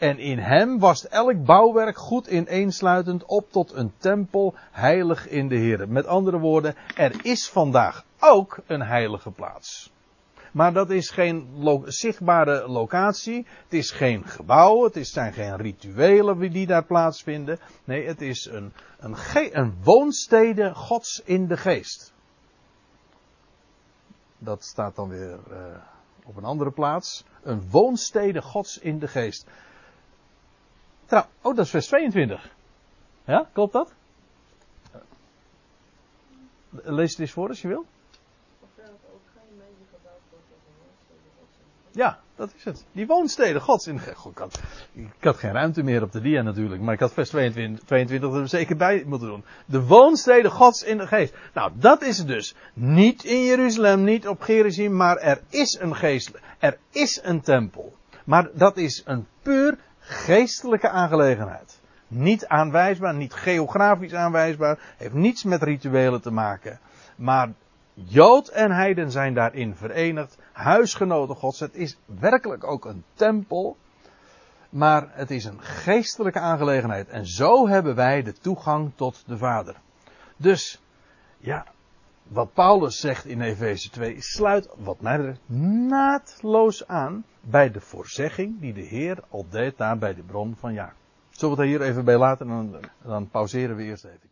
En 0.01 0.19
in 0.19 0.39
hem 0.39 0.79
was 0.79 1.09
elk 1.09 1.45
bouwwerk 1.45 1.97
goed 1.97 2.27
ineensluitend 2.27 3.25
op 3.25 3.51
tot 3.51 3.73
een 3.73 3.93
tempel 3.97 4.55
heilig 4.71 5.29
in 5.29 5.49
de 5.49 5.57
Heer. 5.57 5.89
Met 5.89 6.07
andere 6.07 6.39
woorden, 6.39 6.75
er 6.97 7.25
is 7.25 7.49
vandaag 7.49 8.05
ook 8.19 8.59
een 8.67 8.83
heilige 8.83 9.31
plaats. 9.31 9.93
Maar 10.53 10.73
dat 10.73 10.91
is 10.91 11.11
geen 11.11 11.49
zichtbare 11.85 12.69
locatie. 12.69 13.47
Het 13.63 13.73
is 13.73 13.91
geen 13.91 14.25
gebouw. 14.27 14.85
Het 14.85 15.07
zijn 15.07 15.33
geen 15.33 15.57
rituelen 15.57 16.53
die 16.53 16.67
daar 16.67 16.85
plaatsvinden. 16.85 17.59
Nee, 17.85 18.07
het 18.07 18.21
is 18.21 18.47
een, 18.47 18.73
een, 18.99 19.17
een 19.53 19.75
woonstede 19.83 20.75
Gods 20.75 21.23
in 21.25 21.47
de 21.47 21.57
geest. 21.57 22.13
Dat 24.39 24.65
staat 24.65 24.97
dan 24.97 25.09
weer 25.09 25.39
uh, 25.51 25.57
op 26.25 26.37
een 26.37 26.45
andere 26.45 26.71
plaats. 26.71 27.25
Een 27.43 27.71
woonstede 27.71 28.43
Gods 28.43 28.79
in 28.79 28.99
de 28.99 29.09
geest. 29.09 29.47
Oh, 31.13 31.57
dat 31.57 31.65
is 31.65 31.71
vers 31.71 31.87
22. 31.87 32.51
Ja, 33.25 33.49
klopt 33.53 33.73
dat? 33.73 33.93
Lees 36.71 37.11
het 37.11 37.21
eens 37.21 37.33
voor 37.33 37.49
als 37.49 37.63
je 37.63 37.69
wil. 37.69 37.87
Ja, 41.93 42.19
dat 42.37 42.53
is 42.57 42.65
het. 42.65 42.85
Die 42.93 43.07
woonsteden 43.07 43.61
gods. 43.61 43.87
In, 43.87 43.95
ik, 43.97 44.39
had, 44.39 44.61
ik 44.93 45.25
had 45.25 45.37
geen 45.37 45.53
ruimte 45.53 45.83
meer 45.83 46.03
op 46.03 46.13
de 46.13 46.21
dia 46.21 46.43
natuurlijk. 46.43 46.83
Maar 46.83 46.95
ik 46.95 47.01
had 47.01 47.13
vers 47.13 47.29
22, 47.29 47.85
22 47.85 48.35
er 48.35 48.49
zeker 48.49 48.77
bij 48.77 49.05
moeten 49.07 49.29
doen. 49.29 49.45
De 49.67 49.83
woonsteden 49.83 50.51
gods 50.51 50.83
in 50.83 50.99
de 50.99 51.07
geest. 51.07 51.35
Nou, 51.55 51.73
dat 51.75 52.03
is 52.03 52.19
het 52.19 52.27
dus. 52.27 52.55
Niet 52.75 53.25
in 53.25 53.45
Jeruzalem, 53.45 54.05
niet 54.05 54.29
op 54.29 54.41
Gerizim. 54.41 54.97
Maar 54.97 55.17
er 55.17 55.41
is 55.49 55.79
een 55.81 55.97
geest. 55.97 56.31
Er 56.59 56.79
is 56.91 57.21
een 57.23 57.41
tempel. 57.41 57.97
Maar 58.25 58.49
dat 58.53 58.77
is 58.77 59.03
een 59.05 59.27
puur 59.43 59.79
geestelijke 60.11 60.89
aangelegenheid. 60.89 61.79
Niet 62.09 62.47
aanwijsbaar, 62.47 63.15
niet 63.15 63.35
geografisch 63.35 64.15
aanwijsbaar. 64.15 64.79
Heeft 64.97 65.15
niets 65.15 65.45
met 65.45 65.63
rituelen 65.63 66.21
te 66.21 66.31
maken. 66.31 66.81
Maar 67.17 67.53
Jood 67.95 68.49
en 68.49 68.71
Heiden 68.71 69.11
zijn 69.11 69.35
daarin 69.35 69.75
verenigd. 69.75 70.39
Huisgenoten 70.53 71.37
Gods. 71.37 71.61
Het 71.61 71.75
is 71.75 71.99
werkelijk 72.05 72.65
ook 72.65 72.85
een 72.85 73.05
tempel. 73.15 73.77
Maar 74.71 75.09
het 75.11 75.31
is 75.31 75.45
een 75.45 75.63
geestelijke 75.63 76.39
aangelegenheid. 76.39 77.09
En 77.09 77.27
zo 77.27 77.69
hebben 77.69 77.95
wij 77.95 78.23
de 78.23 78.33
toegang 78.33 78.93
tot 78.95 79.23
de 79.27 79.37
Vader. 79.37 79.77
Dus, 80.37 80.81
ja, 81.39 81.67
wat 82.29 82.53
Paulus 82.53 83.01
zegt 83.01 83.25
in 83.25 83.41
Efeze 83.41 83.91
2 83.91 84.21
sluit, 84.21 84.69
wat 84.77 85.01
mij 85.01 85.17
betreft, 85.17 85.41
naadloos 85.89 86.87
aan 86.87 87.25
bij 87.41 87.71
de 87.71 87.81
voorzegging 87.81 88.61
die 88.61 88.73
de 88.73 88.81
Heer 88.81 89.19
al 89.29 89.47
deed 89.49 89.77
daar 89.77 89.99
bij 89.99 90.15
de 90.15 90.23
bron 90.23 90.57
van 90.57 90.73
Jacob. 90.73 90.99
Zullen 91.31 91.57
we 91.57 91.63
het 91.63 91.71
hier 91.71 91.83
even 91.83 92.05
bij 92.05 92.17
laten 92.17 92.51
en 92.51 92.71
dan, 92.71 92.81
dan 93.03 93.29
pauzeren 93.29 93.77
we 93.77 93.83
eerst 93.83 94.05
even. 94.05 94.30